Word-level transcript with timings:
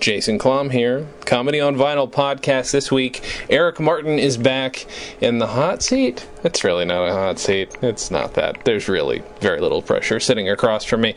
Jason 0.00 0.38
Klamm 0.38 0.70
here. 0.70 1.06
Comedy 1.28 1.60
on 1.60 1.76
Vinyl 1.76 2.10
podcast 2.10 2.70
this 2.70 2.90
week. 2.90 3.22
Eric 3.50 3.78
Martin 3.78 4.18
is 4.18 4.38
back 4.38 4.86
in 5.20 5.36
the 5.36 5.46
hot 5.46 5.82
seat. 5.82 6.26
It's 6.42 6.64
really 6.64 6.86
not 6.86 7.06
a 7.06 7.12
hot 7.12 7.38
seat. 7.38 7.76
It's 7.82 8.10
not 8.10 8.32
that. 8.34 8.64
There's 8.64 8.88
really 8.88 9.22
very 9.40 9.60
little 9.60 9.82
pressure 9.82 10.20
sitting 10.20 10.48
across 10.48 10.84
from 10.84 11.02
me. 11.02 11.16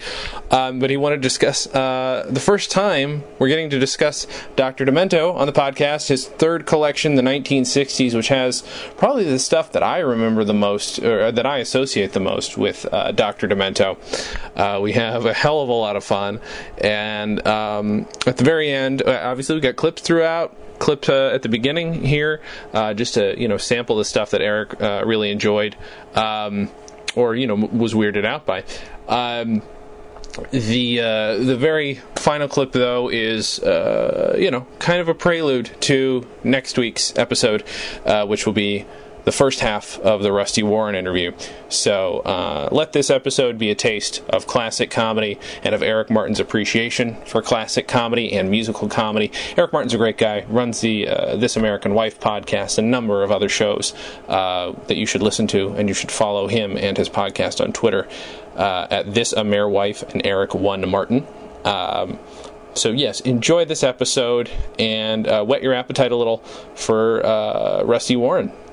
Um, 0.49 0.79
but 0.79 0.89
he 0.89 0.97
wanted 0.97 1.17
to 1.17 1.21
discuss 1.21 1.65
uh, 1.73 2.27
the 2.29 2.41
first 2.41 2.71
time 2.71 3.23
we're 3.39 3.47
getting 3.47 3.69
to 3.69 3.79
discuss 3.79 4.27
Dr. 4.57 4.85
Demento 4.85 5.33
on 5.33 5.47
the 5.47 5.53
podcast, 5.53 6.09
his 6.09 6.27
third 6.27 6.65
collection, 6.65 7.15
the 7.15 7.21
1960s, 7.21 8.13
which 8.13 8.27
has 8.27 8.63
probably 8.97 9.23
the 9.23 9.39
stuff 9.39 9.71
that 9.71 9.83
I 9.83 9.99
remember 9.99 10.43
the 10.43 10.53
most, 10.53 10.99
or 10.99 11.31
that 11.31 11.45
I 11.45 11.59
associate 11.59 12.11
the 12.11 12.19
most 12.19 12.57
with 12.57 12.85
uh, 12.91 13.13
Dr. 13.13 13.47
Demento. 13.47 13.97
Uh, 14.57 14.81
we 14.81 14.91
have 14.91 15.25
a 15.25 15.33
hell 15.33 15.61
of 15.61 15.69
a 15.69 15.73
lot 15.73 15.95
of 15.95 16.03
fun. 16.03 16.41
And 16.79 17.47
um, 17.47 18.07
at 18.27 18.35
the 18.35 18.43
very 18.43 18.71
end, 18.71 19.03
uh, 19.03 19.21
obviously, 19.23 19.55
we 19.55 19.61
got 19.61 19.77
clips 19.77 20.00
throughout 20.01 20.55
clip 20.79 21.07
uh, 21.07 21.27
at 21.27 21.43
the 21.43 21.49
beginning 21.49 22.03
here, 22.03 22.41
uh, 22.73 22.93
just 22.93 23.13
to 23.13 23.39
you 23.39 23.47
know 23.47 23.57
sample 23.57 23.97
the 23.97 24.05
stuff 24.05 24.31
that 24.31 24.41
Eric 24.41 24.81
uh, 24.81 25.03
really 25.05 25.31
enjoyed, 25.31 25.77
um, 26.15 26.69
or 27.15 27.35
you 27.35 27.47
know 27.47 27.55
was 27.55 27.93
weirded 27.93 28.25
out 28.25 28.45
by. 28.45 28.63
Um, 29.07 29.61
the 30.51 30.99
uh, 31.01 31.37
the 31.37 31.57
very 31.57 31.95
final 32.15 32.47
clip 32.47 32.71
though 32.71 33.09
is 33.09 33.59
uh, 33.59 34.35
you 34.37 34.51
know 34.51 34.65
kind 34.79 34.99
of 35.01 35.07
a 35.07 35.13
prelude 35.13 35.69
to 35.81 36.27
next 36.43 36.77
week's 36.77 37.17
episode, 37.17 37.63
uh, 38.05 38.25
which 38.25 38.45
will 38.45 38.53
be 38.53 38.85
the 39.23 39.31
first 39.31 39.59
half 39.59 39.99
of 39.99 40.23
the 40.23 40.31
Rusty 40.31 40.63
Warren 40.63 40.95
interview. 40.95 41.31
So 41.69 42.19
uh, 42.19 42.69
let 42.71 42.93
this 42.93 43.09
episode 43.09 43.57
be 43.57 43.69
a 43.69 43.75
taste 43.75 44.23
of 44.29 44.47
classic 44.47 44.89
comedy 44.89 45.39
and 45.63 45.75
of 45.75 45.83
Eric 45.83 46.09
Martin's 46.09 46.39
appreciation 46.39 47.15
for 47.25 47.41
classic 47.41 47.87
comedy 47.87 48.33
and 48.33 48.49
musical 48.49 48.87
comedy. 48.87 49.31
Eric 49.57 49.73
Martin's 49.73 49.93
a 49.93 49.97
great 49.97 50.17
guy, 50.17 50.45
runs 50.47 50.81
the 50.81 51.07
uh, 51.07 51.35
This 51.35 51.55
American 51.55 51.93
Wife 51.93 52.19
podcast, 52.19 52.77
a 52.77 52.81
number 52.81 53.23
of 53.23 53.31
other 53.31 53.49
shows 53.49 53.93
uh, 54.27 54.73
that 54.87 54.97
you 54.97 55.05
should 55.05 55.21
listen 55.21 55.47
to, 55.47 55.69
and 55.73 55.87
you 55.87 55.93
should 55.93 56.11
follow 56.11 56.47
him 56.47 56.77
and 56.77 56.97
his 56.97 57.09
podcast 57.09 57.63
on 57.63 57.73
Twitter 57.73 58.07
uh, 58.55 58.87
at 58.89 59.13
This 59.13 59.33
Amer 59.35 59.69
Wife 59.69 60.03
and 60.13 60.25
Eric 60.25 60.55
One 60.55 60.87
Martin. 60.89 61.27
Um, 61.63 62.19
so 62.73 62.89
yes, 62.89 63.19
enjoy 63.21 63.65
this 63.65 63.83
episode 63.83 64.49
and 64.79 65.27
uh, 65.27 65.43
whet 65.43 65.61
your 65.61 65.73
appetite 65.73 66.11
a 66.11 66.15
little 66.15 66.37
for 66.73 67.23
uh, 67.25 67.83
Rusty 67.83 68.15
Warren 68.15 68.51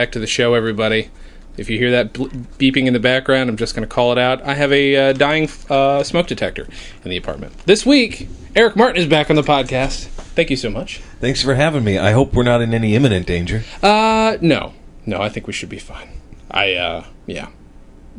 back 0.00 0.12
to 0.12 0.18
the 0.18 0.26
show 0.26 0.54
everybody 0.54 1.10
if 1.58 1.68
you 1.68 1.76
hear 1.76 1.90
that 1.90 2.14
beeping 2.14 2.86
in 2.86 2.94
the 2.94 2.98
background 2.98 3.50
i'm 3.50 3.56
just 3.58 3.74
going 3.74 3.86
to 3.86 3.94
call 3.94 4.12
it 4.12 4.16
out 4.18 4.40
i 4.44 4.54
have 4.54 4.72
a 4.72 4.96
uh, 4.96 5.12
dying 5.12 5.46
uh, 5.68 6.02
smoke 6.02 6.26
detector 6.26 6.66
in 7.04 7.10
the 7.10 7.18
apartment 7.18 7.52
this 7.66 7.84
week 7.84 8.26
eric 8.56 8.74
martin 8.76 8.96
is 8.96 9.06
back 9.06 9.28
on 9.28 9.36
the 9.36 9.42
podcast 9.42 10.06
thank 10.36 10.48
you 10.48 10.56
so 10.56 10.70
much 10.70 11.02
Thanks 11.20 11.42
for 11.42 11.54
having 11.54 11.84
me. 11.84 11.98
I 11.98 12.12
hope 12.12 12.32
we're 12.32 12.44
not 12.44 12.62
in 12.62 12.72
any 12.72 12.94
imminent 12.94 13.26
danger. 13.26 13.62
uh 13.82 14.38
no 14.40 14.72
no 15.04 15.20
i 15.20 15.28
think 15.28 15.46
we 15.46 15.52
should 15.52 15.68
be 15.68 15.78
fine 15.78 16.08
i 16.50 16.72
uh 16.72 17.04
yeah 17.26 17.48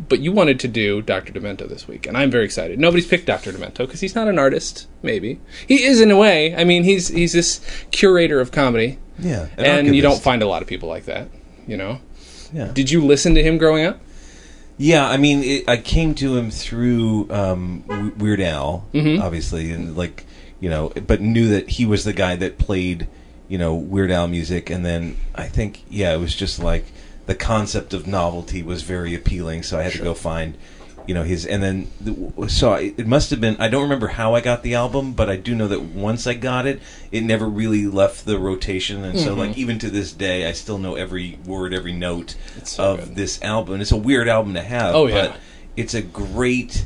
but 0.07 0.19
you 0.19 0.31
wanted 0.31 0.59
to 0.61 0.67
do 0.67 1.01
Dr. 1.01 1.33
Demento 1.33 1.67
this 1.67 1.87
week, 1.87 2.07
and 2.07 2.17
I'm 2.17 2.31
very 2.31 2.45
excited. 2.45 2.79
Nobody's 2.79 3.05
picked 3.05 3.27
Dr. 3.27 3.51
Demento 3.51 3.79
because 3.79 3.99
he's 3.99 4.15
not 4.15 4.27
an 4.29 4.39
artist. 4.39 4.87
Maybe 5.03 5.39
he 5.67 5.83
is 5.83 5.99
in 6.01 6.09
a 6.09 6.17
way. 6.17 6.55
I 6.55 6.63
mean, 6.63 6.85
he's 6.85 7.09
he's 7.09 7.33
this 7.33 7.59
curator 7.91 8.39
of 8.39 8.51
comedy, 8.51 8.97
Yeah, 9.19 9.49
an 9.57 9.65
and 9.87 9.95
you 9.95 10.01
don't 10.01 10.19
find 10.19 10.41
a 10.41 10.47
lot 10.47 10.61
of 10.63 10.67
people 10.67 10.87
like 10.89 11.05
that. 11.05 11.27
You 11.67 11.77
know, 11.77 11.99
Yeah, 12.53 12.71
did 12.73 12.89
you 12.91 13.05
listen 13.05 13.35
to 13.35 13.43
him 13.43 13.57
growing 13.57 13.85
up? 13.85 13.99
yeah. 14.77 15.07
I 15.07 15.17
mean, 15.17 15.43
it, 15.43 15.69
I 15.69 15.77
came 15.77 16.15
to 16.15 16.35
him 16.37 16.49
through 16.51 17.27
um, 17.31 17.83
Weird 18.17 18.41
Al, 18.41 18.85
Mm-hmm. 18.93 19.21
obviously, 19.21 19.71
and 19.71 19.95
like 19.95 20.25
you 20.59 20.69
know, 20.69 20.89
but 21.07 21.21
knew 21.21 21.47
that 21.49 21.69
he 21.71 21.85
was 21.85 22.03
the 22.03 22.13
guy 22.13 22.35
that 22.35 22.57
played 22.57 23.07
you 23.47 23.57
know 23.57 23.75
Weird 23.75 24.11
Al 24.11 24.27
music, 24.27 24.69
and 24.69 24.85
then 24.85 25.17
I 25.35 25.47
think 25.47 25.83
yeah, 25.89 26.13
it 26.13 26.19
was 26.19 26.35
just 26.35 26.59
like 26.59 26.85
the 27.27 27.35
concept 27.35 27.93
of 27.93 28.07
novelty 28.07 28.63
was 28.63 28.81
very 28.83 29.13
appealing, 29.15 29.63
so 29.63 29.77
I 29.79 29.83
had 29.83 29.93
to 29.93 30.03
go 30.03 30.13
find. 30.13 30.57
You 31.11 31.15
know 31.15 31.23
his, 31.23 31.45
and 31.45 31.61
then 31.61 32.47
so 32.47 32.73
it 32.75 33.05
must 33.05 33.31
have 33.31 33.41
been. 33.41 33.57
I 33.59 33.67
don't 33.67 33.83
remember 33.83 34.07
how 34.07 34.33
I 34.33 34.39
got 34.39 34.63
the 34.63 34.75
album, 34.75 35.11
but 35.11 35.29
I 35.29 35.35
do 35.35 35.53
know 35.53 35.67
that 35.67 35.81
once 35.81 36.25
I 36.25 36.35
got 36.35 36.65
it, 36.65 36.79
it 37.11 37.21
never 37.25 37.49
really 37.49 37.85
left 37.85 38.23
the 38.23 38.39
rotation, 38.39 39.03
and 39.03 39.15
Mm-hmm. 39.15 39.25
so 39.27 39.33
like 39.33 39.57
even 39.57 39.77
to 39.79 39.89
this 39.89 40.13
day, 40.13 40.47
I 40.47 40.53
still 40.53 40.77
know 40.77 40.95
every 40.95 41.37
word, 41.45 41.73
every 41.73 41.91
note 41.91 42.35
so 42.63 42.93
of 42.93 42.99
good. 43.09 43.15
this 43.17 43.41
album. 43.41 43.81
It's 43.81 43.91
a 43.91 43.97
weird 43.97 44.29
album 44.29 44.53
to 44.53 44.61
have. 44.61 44.95
Oh, 44.95 45.07
yeah. 45.07 45.27
but 45.27 45.39
it's 45.75 45.93
a 45.93 46.01
great 46.01 46.85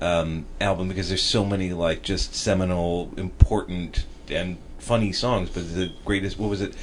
um, 0.00 0.46
album 0.58 0.88
because 0.88 1.08
there's 1.10 1.22
so 1.22 1.44
many 1.44 1.74
like 1.74 2.00
just 2.00 2.34
seminal, 2.34 3.12
important, 3.18 4.06
and 4.30 4.56
funny 4.78 5.12
songs. 5.12 5.50
But 5.50 5.74
the 5.74 5.92
greatest, 6.06 6.38
what 6.38 6.48
was 6.48 6.62
it? 6.62 6.74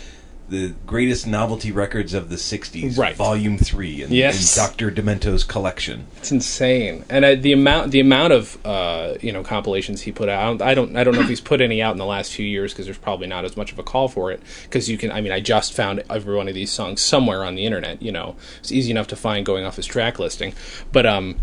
The 0.49 0.73
greatest 0.85 1.25
novelty 1.25 1.71
records 1.71 2.13
of 2.13 2.29
the 2.29 2.35
'60s, 2.35 2.97
Right. 2.97 3.15
Volume 3.15 3.57
Three, 3.57 4.03
in, 4.03 4.11
Yes. 4.11 4.55
in 4.57 4.61
Doctor 4.61 4.91
Demento's 4.91 5.43
collection. 5.43 6.05
It's 6.17 6.31
insane, 6.31 7.05
and 7.09 7.23
uh, 7.23 7.35
the 7.35 7.53
amount 7.53 7.91
the 7.91 8.01
amount 8.01 8.33
of 8.33 8.57
uh, 8.65 9.13
you 9.21 9.31
know 9.31 9.41
compilations 9.41 10.01
he 10.01 10.11
put 10.11 10.27
out. 10.27 10.61
I 10.61 10.73
don't 10.75 10.95
I 10.97 11.03
don't 11.05 11.15
know 11.15 11.21
if 11.21 11.29
he's 11.29 11.39
put 11.41 11.61
any 11.61 11.81
out 11.81 11.93
in 11.93 11.97
the 11.97 12.05
last 12.05 12.33
few 12.33 12.45
years 12.45 12.73
because 12.73 12.85
there's 12.85 12.97
probably 12.97 13.25
not 13.27 13.45
as 13.45 13.55
much 13.55 13.71
of 13.71 13.79
a 13.79 13.83
call 13.83 14.09
for 14.09 14.31
it. 14.31 14.41
Because 14.63 14.89
you 14.89 14.97
can, 14.97 15.11
I 15.11 15.21
mean, 15.21 15.31
I 15.31 15.39
just 15.39 15.73
found 15.73 16.03
every 16.09 16.35
one 16.35 16.49
of 16.49 16.53
these 16.55 16.71
songs 16.71 17.01
somewhere 17.01 17.43
on 17.45 17.55
the 17.55 17.65
internet. 17.65 18.01
You 18.01 18.11
know, 18.11 18.35
it's 18.59 18.71
easy 18.71 18.91
enough 18.91 19.07
to 19.07 19.15
find 19.15 19.45
going 19.45 19.63
off 19.65 19.77
his 19.77 19.85
track 19.85 20.19
listing. 20.19 20.53
But 20.91 21.05
um, 21.05 21.37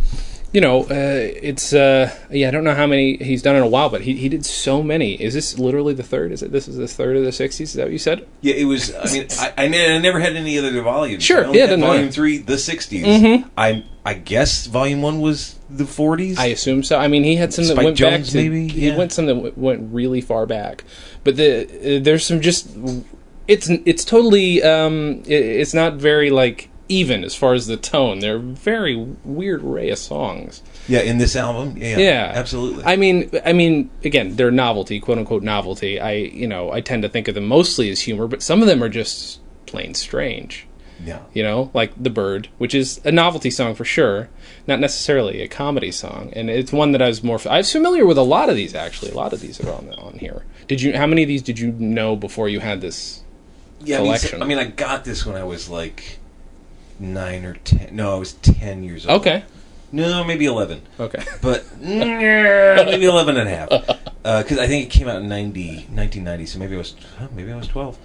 you 0.53 0.61
know, 0.61 0.83
uh, 0.83 0.87
it's 0.91 1.73
uh, 1.73 2.13
yeah, 2.31 2.49
I 2.49 2.51
don't 2.51 2.65
know 2.65 2.75
how 2.75 2.87
many 2.87 3.17
he's 3.17 3.43
done 3.43 3.55
in 3.55 3.63
a 3.63 3.69
while, 3.69 3.89
but 3.89 4.01
he 4.01 4.15
he 4.17 4.29
did 4.29 4.45
so 4.45 4.83
many. 4.83 5.15
Is 5.15 5.33
this 5.33 5.59
literally 5.59 5.95
the 5.95 6.03
third? 6.03 6.33
Is 6.33 6.43
it 6.43 6.51
this 6.51 6.67
is 6.67 6.77
the 6.77 6.89
third 6.89 7.17
of 7.17 7.23
the 7.23 7.31
'60s? 7.31 7.61
Is 7.61 7.73
that 7.75 7.85
what 7.85 7.93
you 7.93 7.99
said? 7.99 8.27
Yeah, 8.41 8.55
it 8.55 8.65
was. 8.65 8.93
I 8.95 9.13
mean, 9.13 9.27
I, 9.39 9.53
I, 9.57 9.69
ne- 9.69 9.95
I 9.95 9.99
never 9.99 10.19
had 10.19 10.35
any 10.35 10.59
other 10.59 10.83
volumes. 10.83 11.23
Sure, 11.23 11.55
yeah, 11.55 11.67
Volume 11.67 11.81
matter. 11.81 12.11
Three, 12.11 12.39
the 12.39 12.55
'60s. 12.55 13.49
I 13.57 13.85
I 14.05 14.15
guess 14.15 14.67
Volume 14.67 15.03
One 15.03 15.21
was 15.21 15.57
the 15.69 15.85
'40s. 15.85 16.39
I 16.39 16.47
assume 16.47 16.83
so. 16.83 16.99
I 16.99 17.07
mean, 17.07 17.23
he 17.23 17.37
had 17.37 17.55
some 17.55 17.67
that 17.67 17.75
Spike 17.75 17.85
went 17.85 17.97
Jones, 17.97 18.29
back 18.29 18.33
to, 18.33 18.37
maybe? 18.51 18.69
He 18.69 18.91
went 18.91 19.13
some 19.13 19.27
that 19.27 19.35
w- 19.35 19.55
went 19.57 19.93
really 19.93 20.21
far 20.21 20.47
back, 20.47 20.83
but 21.23 21.37
the 21.37 21.99
uh, 21.99 22.03
there's 22.03 22.27
some 22.27 22.41
just 22.41 22.77
it's 23.47 23.69
it's 23.69 24.05
totally 24.05 24.63
um 24.63 25.23
it, 25.27 25.45
it's 25.45 25.75
not 25.75 25.95
very 25.95 26.31
like 26.31 26.70
even 26.91 27.23
as 27.25 27.35
far 27.35 27.55
as 27.55 27.67
the 27.67 27.77
tone. 27.77 28.19
They're 28.19 28.37
a 28.37 28.41
very 28.41 28.97
weird 28.97 29.63
array 29.63 29.91
of 29.91 29.99
songs. 29.99 30.63
yeah, 30.89 31.01
in 31.01 31.19
this 31.19 31.37
album. 31.37 31.77
Yeah, 31.77 31.99
Yeah, 31.99 32.33
absolutely. 32.35 32.85
I 32.85 32.97
mean, 32.97 33.31
I 33.47 33.53
mean, 33.53 33.91
again, 34.05 34.37
they're 34.37 34.51
novelty, 34.51 34.99
quote 35.01 35.17
unquote 35.17 35.43
novelty. 35.43 36.01
I 36.01 36.13
you 36.13 36.49
know 36.49 36.73
I 36.73 36.81
tend 36.81 37.03
to 37.05 37.09
think 37.09 37.29
of 37.29 37.35
them 37.35 37.47
mostly 37.47 37.89
as 37.91 38.03
humor, 38.03 38.27
but 38.27 38.43
some 38.43 38.61
of 38.61 38.67
them 38.67 38.83
are 38.83 38.89
just 38.89 39.41
plain 39.67 39.95
strange. 39.95 40.67
yeah. 41.03 41.21
you 41.33 41.43
know, 41.43 41.71
like 41.73 41.93
The 41.97 42.11
Bird, 42.11 42.49
which 42.59 42.75
is 42.75 43.01
a 43.05 43.13
novelty 43.13 43.51
song 43.51 43.75
for 43.75 43.85
sure, 43.85 44.29
not 44.67 44.81
necessarily 44.81 45.41
a 45.41 45.49
comedy 45.49 45.93
song. 45.93 46.31
And 46.35 46.51
it's 46.51 46.73
one 46.73 46.93
that 46.93 47.01
I 47.01 47.09
was 47.09 47.23
more 47.23 47.41
I 47.49 47.59
was 47.59 47.73
familiar 47.73 48.05
with 48.05 48.19
a 48.19 48.23
lot 48.23 48.51
of 48.51 48.57
these 48.57 48.75
actually. 48.75 49.13
A 49.13 49.15
lot 49.15 49.33
of 49.33 49.41
these 49.41 49.61
are 49.61 49.73
on 49.73 49.95
on 49.95 50.19
here. 50.19 50.45
Did 50.67 50.83
you 50.83 50.97
how 50.97 51.07
many 51.07 51.23
of 51.23 51.29
these 51.29 51.43
did 51.43 51.59
you 51.61 51.71
know 51.73 52.17
before 52.17 52.49
you 52.49 52.61
had 52.61 52.81
this 52.81 53.23
yeah, 53.83 53.97
I 53.97 53.99
mean, 54.01 54.07
collection. 54.09 54.43
I 54.43 54.47
mean, 54.47 54.59
I 54.59 54.65
got 54.65 55.05
this 55.05 55.25
when 55.25 55.37
I 55.37 55.45
was 55.45 55.71
like 55.71 56.20
nine 57.01 57.45
or 57.45 57.55
ten. 57.55 57.97
No, 57.97 58.15
I 58.15 58.19
was 58.19 58.35
ten 58.35 58.83
years 58.85 59.07
old. 59.07 59.21
okay, 59.21 59.45
No, 59.93 60.23
maybe 60.25 60.45
eleven. 60.47 60.83
okay. 60.99 61.23
But 61.43 61.65
maybe 61.81 63.05
11 63.07 63.37
and 63.37 63.49
a 63.49 63.51
half. 63.55 63.69
Because 64.23 64.59
I 64.59 64.67
think 64.67 64.87
it 64.87 64.91
came 64.91 65.09
out 65.09 65.23
in 65.23 65.29
90, 65.29 65.87
1990, 65.93 66.47
so 66.47 66.59
maybe 66.59 66.75
I 66.75 66.79
was 66.79 66.95
maybe 67.35 67.53
I 67.53 67.57
was 67.57 67.69
12. 67.69 67.99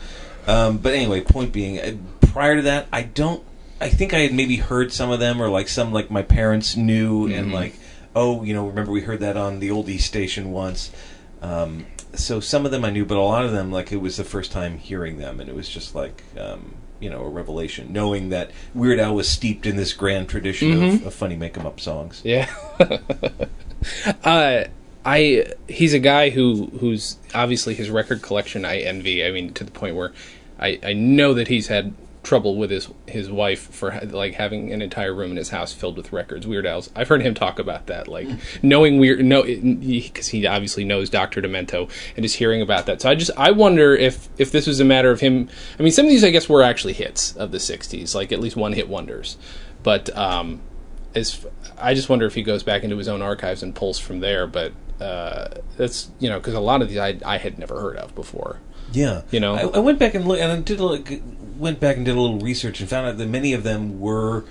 Um, 0.47 0.77
but 0.77 0.93
anyway, 0.93 1.21
point 1.21 1.51
being, 1.51 1.79
uh, 1.79 1.95
prior 2.27 2.55
to 2.57 2.61
that, 2.63 2.87
I 2.93 3.01
don't. 3.03 3.43
I 3.81 3.89
think 3.89 4.13
I 4.13 4.19
had 4.19 4.33
maybe 4.33 4.55
heard 4.57 4.93
some 4.93 5.11
of 5.11 5.19
them, 5.19 5.41
or 5.41 5.49
like 5.49 5.67
some 5.67 5.91
like 5.91 6.09
my 6.09 6.21
parents 6.21 6.77
knew, 6.77 7.27
and 7.27 7.51
like, 7.51 7.75
oh, 8.15 8.43
you 8.43 8.53
know, 8.53 8.67
remember 8.67 8.91
we 8.91 9.01
heard 9.01 9.19
that 9.19 9.35
on 9.37 9.59
the 9.59 9.71
old 9.71 9.89
East 9.89 10.05
station 10.07 10.51
once. 10.51 10.91
Um, 11.41 11.85
so 12.13 12.39
some 12.39 12.65
of 12.65 12.71
them 12.71 12.85
I 12.85 12.91
knew, 12.91 13.03
but 13.05 13.17
a 13.17 13.21
lot 13.21 13.43
of 13.43 13.51
them, 13.51 13.71
like, 13.71 13.91
it 13.91 13.97
was 13.97 14.15
the 14.15 14.23
first 14.23 14.51
time 14.53 14.77
hearing 14.77 15.17
them, 15.17 15.39
and 15.41 15.49
it 15.49 15.55
was 15.55 15.67
just 15.67 15.93
like, 15.95 16.23
um, 16.39 16.75
you 17.05 17.11
know, 17.11 17.21
a 17.21 17.29
revelation, 17.29 17.93
knowing 17.93 18.29
that 18.29 18.49
Weird 18.73 18.99
Al 18.99 19.13
was 19.13 19.29
steeped 19.29 19.67
in 19.67 19.75
this 19.75 19.93
grand 19.93 20.27
tradition 20.27 20.83
of, 20.83 21.05
of 21.05 21.13
funny 21.13 21.35
make 21.35 21.55
'em 21.55 21.63
up 21.63 21.79
songs. 21.79 22.19
Yeah. 22.23 22.51
uh, 24.23 24.63
I 25.05 25.45
he's 25.67 25.93
a 25.93 25.99
guy 25.99 26.31
who 26.31 26.71
who's 26.79 27.17
obviously 27.35 27.75
his 27.75 27.91
record 27.91 28.23
collection 28.23 28.65
I 28.65 28.79
envy. 28.79 29.23
I 29.23 29.29
mean, 29.29 29.53
to 29.53 29.63
the 29.63 29.69
point 29.69 29.95
where 29.95 30.13
I 30.59 30.79
I 30.81 30.93
know 30.93 31.35
that 31.35 31.47
he's 31.47 31.67
had 31.67 31.93
trouble 32.25 32.57
with 32.57 32.69
his 32.69 32.89
his 33.07 33.31
wife 33.31 33.73
for 33.73 33.91
ha- 33.91 34.01
like 34.09 34.33
having 34.33 34.73
an 34.73 34.81
entire 34.81 35.13
room 35.13 35.31
in 35.31 35.37
his 35.37 35.49
house 35.49 35.71
filled 35.71 35.95
with 35.95 36.11
records 36.11 36.45
weird 36.45 36.65
al's 36.65 36.89
i've 36.95 37.07
heard 37.07 37.21
him 37.21 37.33
talk 37.33 37.59
about 37.59 37.85
that 37.87 38.07
like 38.07 38.27
knowing 38.61 38.97
weird 38.99 39.23
no 39.23 39.43
because 39.43 40.27
he 40.29 40.45
obviously 40.45 40.83
knows 40.83 41.09
dr 41.09 41.39
demento 41.41 41.89
and 42.15 42.23
just 42.23 42.35
hearing 42.35 42.61
about 42.61 42.85
that 42.87 43.01
so 43.01 43.09
i 43.09 43.15
just 43.15 43.31
i 43.37 43.51
wonder 43.51 43.95
if 43.95 44.27
if 44.37 44.51
this 44.51 44.67
was 44.67 44.79
a 44.79 44.85
matter 44.85 45.11
of 45.11 45.21
him 45.21 45.47
i 45.79 45.83
mean 45.83 45.91
some 45.91 46.05
of 46.05 46.09
these 46.09 46.23
i 46.23 46.29
guess 46.29 46.49
were 46.49 46.63
actually 46.63 46.93
hits 46.93 47.35
of 47.37 47.51
the 47.51 47.59
60s 47.59 48.15
like 48.15 48.31
at 48.31 48.39
least 48.39 48.55
one 48.55 48.73
hit 48.73 48.89
wonders 48.89 49.37
but 49.83 50.15
um 50.17 50.59
as 51.15 51.45
I 51.77 51.93
just 51.93 52.09
wonder 52.09 52.25
if 52.25 52.35
he 52.35 52.43
goes 52.43 52.61
back 52.61 52.83
into 52.83 52.97
his 52.97 53.07
own 53.07 53.21
archives 53.21 53.63
and 53.63 53.73
pulls 53.73 53.97
from 53.97 54.19
there. 54.19 54.45
But 54.45 54.73
uh, 54.99 55.47
that's 55.77 56.11
you 56.19 56.29
know 56.29 56.39
because 56.39 56.53
a 56.53 56.59
lot 56.59 56.81
of 56.81 56.89
these 56.89 56.97
I 56.97 57.17
I 57.25 57.37
had 57.37 57.57
never 57.57 57.79
heard 57.79 57.95
of 57.97 58.13
before. 58.13 58.59
Yeah, 58.95 59.21
You 59.31 59.39
know? 59.39 59.55
I, 59.55 59.61
I 59.77 59.79
went 59.79 59.99
back 59.99 60.13
and 60.15 60.27
look, 60.27 60.39
and 60.39 60.51
I 60.51 60.59
did 60.61 60.79
a, 60.79 60.85
little- 60.85 61.19
went 61.57 61.79
back 61.79 61.97
and 61.97 62.05
did 62.05 62.15
a 62.15 62.19
little 62.19 62.39
research 62.39 62.79
and 62.79 62.89
found 62.89 63.07
out 63.07 63.17
that 63.17 63.27
many 63.29 63.53
of 63.53 63.63
them 63.63 63.99
were 63.99 64.45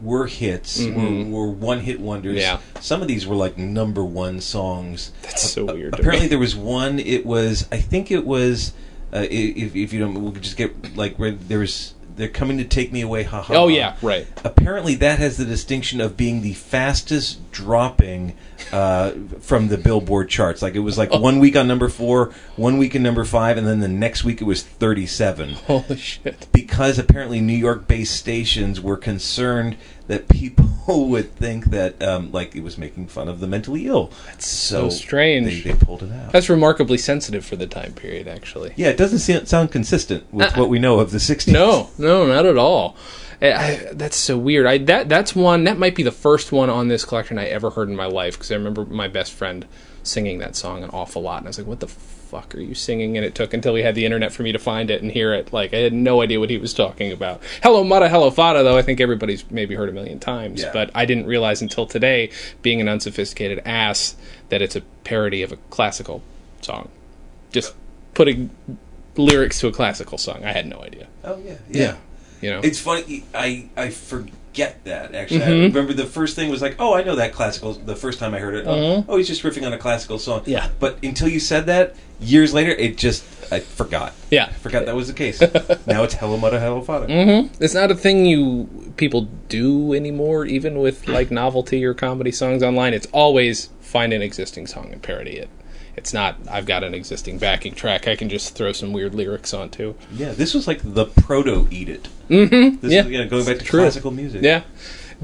were 0.00 0.26
hits, 0.28 0.80
were, 0.80 1.24
were 1.24 1.48
one 1.50 1.80
hit 1.80 1.98
wonders. 1.98 2.40
Mm-hmm. 2.40 2.62
Yeah. 2.76 2.80
some 2.80 3.02
of 3.02 3.08
these 3.08 3.26
were 3.26 3.34
like 3.34 3.58
number 3.58 4.04
one 4.04 4.40
songs. 4.40 5.10
That's 5.22 5.50
so 5.50 5.64
weird. 5.64 5.94
Apparently, 5.94 6.26
me. 6.26 6.28
there 6.28 6.38
was 6.38 6.54
one. 6.54 7.00
It 7.00 7.26
was, 7.26 7.66
I 7.72 7.78
think 7.78 8.12
it 8.12 8.24
was. 8.24 8.72
Uh, 9.12 9.26
if 9.28 9.74
if 9.74 9.92
you 9.92 9.98
don't, 9.98 10.14
we 10.22 10.30
could 10.32 10.42
just 10.42 10.56
get 10.56 10.96
like 10.96 11.16
where 11.16 11.32
there 11.32 11.58
was. 11.58 11.94
They're 12.14 12.28
coming 12.28 12.58
to 12.58 12.64
take 12.64 12.92
me 12.92 13.00
away. 13.00 13.22
Ha 13.24 13.42
ha. 13.42 13.54
Oh 13.54 13.68
yeah, 13.68 13.96
right. 14.02 14.26
Apparently, 14.44 14.94
that 14.96 15.18
has 15.18 15.36
the 15.36 15.44
distinction 15.44 16.00
of 16.00 16.16
being 16.16 16.42
the 16.42 16.52
fastest 16.54 17.38
dropping 17.58 18.34
uh, 18.72 19.10
from 19.40 19.68
the 19.68 19.76
Billboard 19.76 20.28
charts. 20.28 20.62
Like 20.62 20.74
it 20.74 20.80
was 20.80 20.96
like 20.96 21.12
one 21.12 21.40
week 21.40 21.56
on 21.56 21.66
number 21.66 21.88
four, 21.88 22.32
one 22.56 22.78
week 22.78 22.94
in 22.94 23.02
number 23.02 23.24
five, 23.24 23.56
and 23.58 23.66
then 23.66 23.80
the 23.80 23.88
next 23.88 24.22
week 24.24 24.40
it 24.40 24.44
was 24.44 24.62
thirty-seven. 24.62 25.50
Holy 25.66 25.96
shit. 25.96 26.46
Because 26.52 26.98
apparently 26.98 27.40
New 27.40 27.56
York-based 27.56 28.14
stations 28.14 28.80
were 28.80 28.96
concerned 28.96 29.76
that 30.06 30.28
people 30.28 30.66
would 31.08 31.34
think 31.34 31.66
that 31.66 32.00
um, 32.02 32.30
like 32.30 32.54
it 32.54 32.62
was 32.62 32.78
making 32.78 33.08
fun 33.08 33.28
of 33.28 33.40
the 33.40 33.46
mentally 33.48 33.86
ill. 33.86 34.12
That's 34.26 34.46
so 34.46 34.88
strange. 34.88 35.64
They, 35.64 35.72
they 35.72 35.78
pulled 35.78 36.04
it 36.04 36.12
out. 36.12 36.32
That's 36.32 36.48
remarkably 36.48 36.98
sensitive 36.98 37.44
for 37.44 37.56
the 37.56 37.66
time 37.66 37.92
period, 37.92 38.28
actually. 38.28 38.72
yeah, 38.76 38.88
it 38.88 38.96
doesn't 38.96 39.46
sound 39.46 39.72
consistent 39.72 40.32
with 40.32 40.56
what 40.56 40.68
we 40.68 40.78
know 40.78 41.00
of 41.00 41.10
the 41.10 41.18
'60s. 41.18 41.52
No, 41.52 41.90
no, 41.98 42.26
not 42.26 42.46
at 42.46 42.56
all. 42.56 42.96
I, 43.40 43.46
I, 43.46 43.88
that's 43.92 44.16
so 44.16 44.36
weird. 44.36 44.66
I 44.66 44.78
that 44.78 45.08
that's 45.08 45.34
one 45.34 45.64
that 45.64 45.78
might 45.78 45.94
be 45.94 46.02
the 46.02 46.12
first 46.12 46.50
one 46.52 46.70
on 46.70 46.88
this 46.88 47.04
collection 47.04 47.38
I 47.38 47.46
ever 47.46 47.70
heard 47.70 47.88
in 47.88 47.96
my 47.96 48.06
life 48.06 48.34
because 48.34 48.50
I 48.50 48.54
remember 48.56 48.84
my 48.84 49.08
best 49.08 49.32
friend 49.32 49.66
singing 50.02 50.38
that 50.38 50.56
song 50.56 50.82
an 50.82 50.90
awful 50.90 51.22
lot, 51.22 51.38
and 51.38 51.46
I 51.46 51.50
was 51.50 51.58
like, 51.58 51.66
"What 51.66 51.80
the 51.80 51.86
fuck 51.86 52.54
are 52.54 52.60
you 52.60 52.74
singing?" 52.74 53.16
And 53.16 53.24
it 53.24 53.34
took 53.34 53.54
until 53.54 53.72
we 53.74 53.82
had 53.82 53.94
the 53.94 54.04
internet 54.04 54.32
for 54.32 54.42
me 54.42 54.50
to 54.52 54.58
find 54.58 54.90
it 54.90 55.02
and 55.02 55.12
hear 55.12 55.32
it. 55.34 55.52
Like 55.52 55.72
I 55.72 55.78
had 55.78 55.92
no 55.92 56.20
idea 56.20 56.40
what 56.40 56.50
he 56.50 56.58
was 56.58 56.74
talking 56.74 57.12
about. 57.12 57.40
Hello, 57.62 57.84
Muddah, 57.84 58.08
Hello, 58.08 58.30
Fadduh, 58.30 58.64
though 58.64 58.76
I 58.76 58.82
think 58.82 59.00
everybody's 59.00 59.48
maybe 59.50 59.74
heard 59.76 59.88
a 59.88 59.92
million 59.92 60.18
times, 60.18 60.62
Yeah. 60.62 60.70
but 60.72 60.90
I 60.94 61.04
didn't 61.04 61.26
realize 61.26 61.62
until 61.62 61.86
today, 61.86 62.30
being 62.62 62.80
an 62.80 62.88
unsophisticated 62.88 63.60
ass, 63.64 64.16
that 64.48 64.62
it's 64.62 64.74
a 64.74 64.80
parody 65.04 65.42
of 65.42 65.52
a 65.52 65.56
classical 65.70 66.22
song. 66.60 66.88
Just 67.52 67.74
putting 68.14 68.50
lyrics 69.16 69.60
to 69.60 69.68
a 69.68 69.72
classical 69.72 70.18
song. 70.18 70.44
I 70.44 70.52
had 70.52 70.66
no 70.66 70.80
idea. 70.80 71.06
Oh 71.22 71.38
yeah, 71.44 71.54
Yeah. 71.70 71.96
You 72.40 72.50
know, 72.50 72.60
It's 72.62 72.80
funny. 72.80 73.24
I 73.34 73.68
I 73.76 73.90
forget 73.90 74.84
that 74.84 75.14
actually. 75.14 75.40
Mm-hmm. 75.40 75.50
I 75.50 75.66
remember 75.66 75.92
the 75.92 76.06
first 76.06 76.36
thing 76.36 76.50
was 76.50 76.62
like, 76.62 76.76
oh, 76.78 76.94
I 76.94 77.02
know 77.02 77.16
that 77.16 77.32
classical. 77.32 77.72
The 77.74 77.96
first 77.96 78.18
time 78.18 78.34
I 78.34 78.38
heard 78.38 78.54
it, 78.54 78.66
oh, 78.66 79.04
oh, 79.08 79.16
he's 79.16 79.28
just 79.28 79.42
riffing 79.42 79.66
on 79.66 79.72
a 79.72 79.78
classical 79.78 80.18
song. 80.18 80.40
Mm-hmm. 80.40 80.50
Yeah. 80.50 80.68
But 80.78 81.02
until 81.02 81.28
you 81.28 81.40
said 81.40 81.66
that, 81.66 81.94
years 82.20 82.54
later, 82.54 82.70
it 82.70 82.96
just 82.96 83.24
I 83.52 83.60
forgot. 83.60 84.12
Yeah. 84.30 84.46
I 84.46 84.52
forgot 84.52 84.86
that 84.86 84.94
was 84.94 85.08
the 85.08 85.14
case. 85.14 85.40
now 85.86 86.02
it's 86.02 86.14
hello 86.14 86.36
mother, 86.36 86.60
hello 86.60 86.82
father. 86.82 87.06
Mm-hmm. 87.06 87.62
it's 87.62 87.74
not 87.74 87.90
a 87.90 87.94
thing 87.94 88.26
you 88.26 88.92
people 88.96 89.28
do 89.48 89.94
anymore. 89.94 90.44
Even 90.44 90.78
with 90.78 91.08
like 91.08 91.30
novelty 91.30 91.84
or 91.84 91.94
comedy 91.94 92.32
songs 92.32 92.62
online, 92.62 92.94
it's 92.94 93.06
always 93.12 93.70
find 93.80 94.12
an 94.12 94.22
existing 94.22 94.66
song 94.66 94.92
and 94.92 95.02
parody 95.02 95.36
it. 95.38 95.48
It's 95.98 96.14
not 96.14 96.36
I've 96.50 96.64
got 96.64 96.82
an 96.84 96.94
existing 96.94 97.38
backing 97.38 97.74
track 97.74 98.08
I 98.08 98.16
can 98.16 98.28
just 98.30 98.54
throw 98.54 98.72
some 98.72 98.92
weird 98.92 99.14
lyrics 99.14 99.52
onto. 99.52 99.94
Yeah, 100.12 100.32
this 100.32 100.54
was 100.54 100.66
like 100.66 100.80
the 100.82 101.04
proto 101.06 101.66
eat 101.70 101.88
it. 101.90 102.08
Mm-hmm. 102.30 102.80
This 102.80 102.92
Yeah. 102.92 103.04
is, 103.04 103.10
yeah, 103.10 103.24
going 103.24 103.44
back 103.44 103.58
to 103.58 103.64
True. 103.64 103.80
classical 103.80 104.10
music. 104.12 104.42
Yeah. 104.42 104.62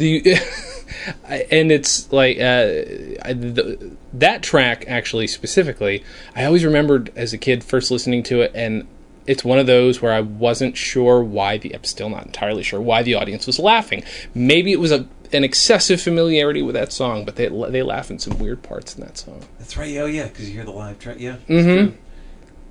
I- 1.28 1.46
and 1.50 1.70
it's 1.70 2.10
like 2.12 2.38
uh, 2.38 3.22
I, 3.24 3.32
the, 3.32 3.92
that 4.14 4.42
track 4.42 4.84
actually 4.88 5.26
specifically. 5.26 6.04
I 6.34 6.44
always 6.44 6.64
remembered 6.64 7.12
as 7.16 7.32
a 7.32 7.38
kid 7.38 7.62
first 7.64 7.90
listening 7.90 8.22
to 8.24 8.40
it, 8.42 8.52
and 8.54 8.86
it's 9.26 9.44
one 9.44 9.58
of 9.58 9.66
those 9.66 10.02
where 10.02 10.12
I 10.12 10.20
wasn't 10.20 10.76
sure 10.76 11.22
why 11.22 11.58
the. 11.58 11.74
I'm 11.74 11.84
still 11.84 12.08
not 12.10 12.26
entirely 12.26 12.62
sure 12.62 12.80
why 12.80 13.02
the 13.02 13.14
audience 13.14 13.46
was 13.46 13.58
laughing. 13.58 14.02
Maybe 14.34 14.72
it 14.72 14.80
was 14.80 14.92
a 14.92 15.06
an 15.34 15.44
excessive 15.44 16.00
familiarity 16.00 16.62
with 16.62 16.74
that 16.74 16.92
song, 16.92 17.24
but 17.24 17.36
they 17.36 17.48
they 17.48 17.82
laugh 17.82 18.10
in 18.10 18.18
some 18.18 18.38
weird 18.38 18.62
parts 18.62 18.94
in 18.94 19.02
that 19.02 19.18
song. 19.18 19.42
That's 19.58 19.76
right. 19.76 19.94
Oh 19.98 20.06
yeah, 20.06 20.28
because 20.28 20.48
you 20.48 20.54
hear 20.54 20.64
the 20.64 20.70
live 20.70 20.98
track. 20.98 21.16
Yeah. 21.18 21.36
Mm-hmm. 21.48 21.96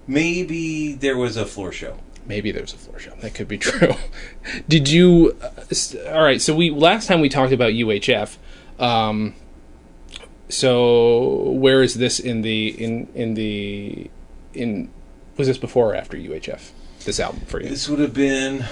Maybe 0.07 0.94
there 0.94 1.18
was 1.18 1.38
a 1.38 1.45
floor 1.45 1.71
show. 1.71 1.98
Maybe 2.25 2.51
there's 2.51 2.74
a 2.74 2.77
floor 2.77 3.00
show. 3.00 3.13
That 3.21 3.33
could 3.33 3.48
be 3.48 3.57
true. 3.69 3.94
Did 4.68 4.89
you? 4.89 5.38
Uh, 5.42 5.50
s- 5.71 5.95
all 6.10 6.24
right. 6.24 6.41
So 6.41 6.55
we 6.55 6.70
last 6.72 7.08
time 7.08 7.20
we 7.22 7.29
talked 7.29 7.51
about 7.53 7.72
UHF. 7.74 8.38
Um, 8.79 9.36
so 10.50 11.50
where 11.51 11.82
is 11.82 11.96
this 11.96 12.20
in 12.20 12.41
the 12.41 12.67
in 12.84 13.08
in 13.15 13.34
the 13.34 14.10
in? 14.53 14.89
Was 15.38 15.48
this 15.48 15.58
before 15.58 15.91
or 15.91 15.96
after 15.96 16.15
UHF? 16.17 16.72
This 17.05 17.20
album 17.20 17.41
for 17.41 17.62
you? 17.62 17.67
This 17.70 17.89
would 17.89 18.00
have 18.00 18.13
been, 18.13 18.65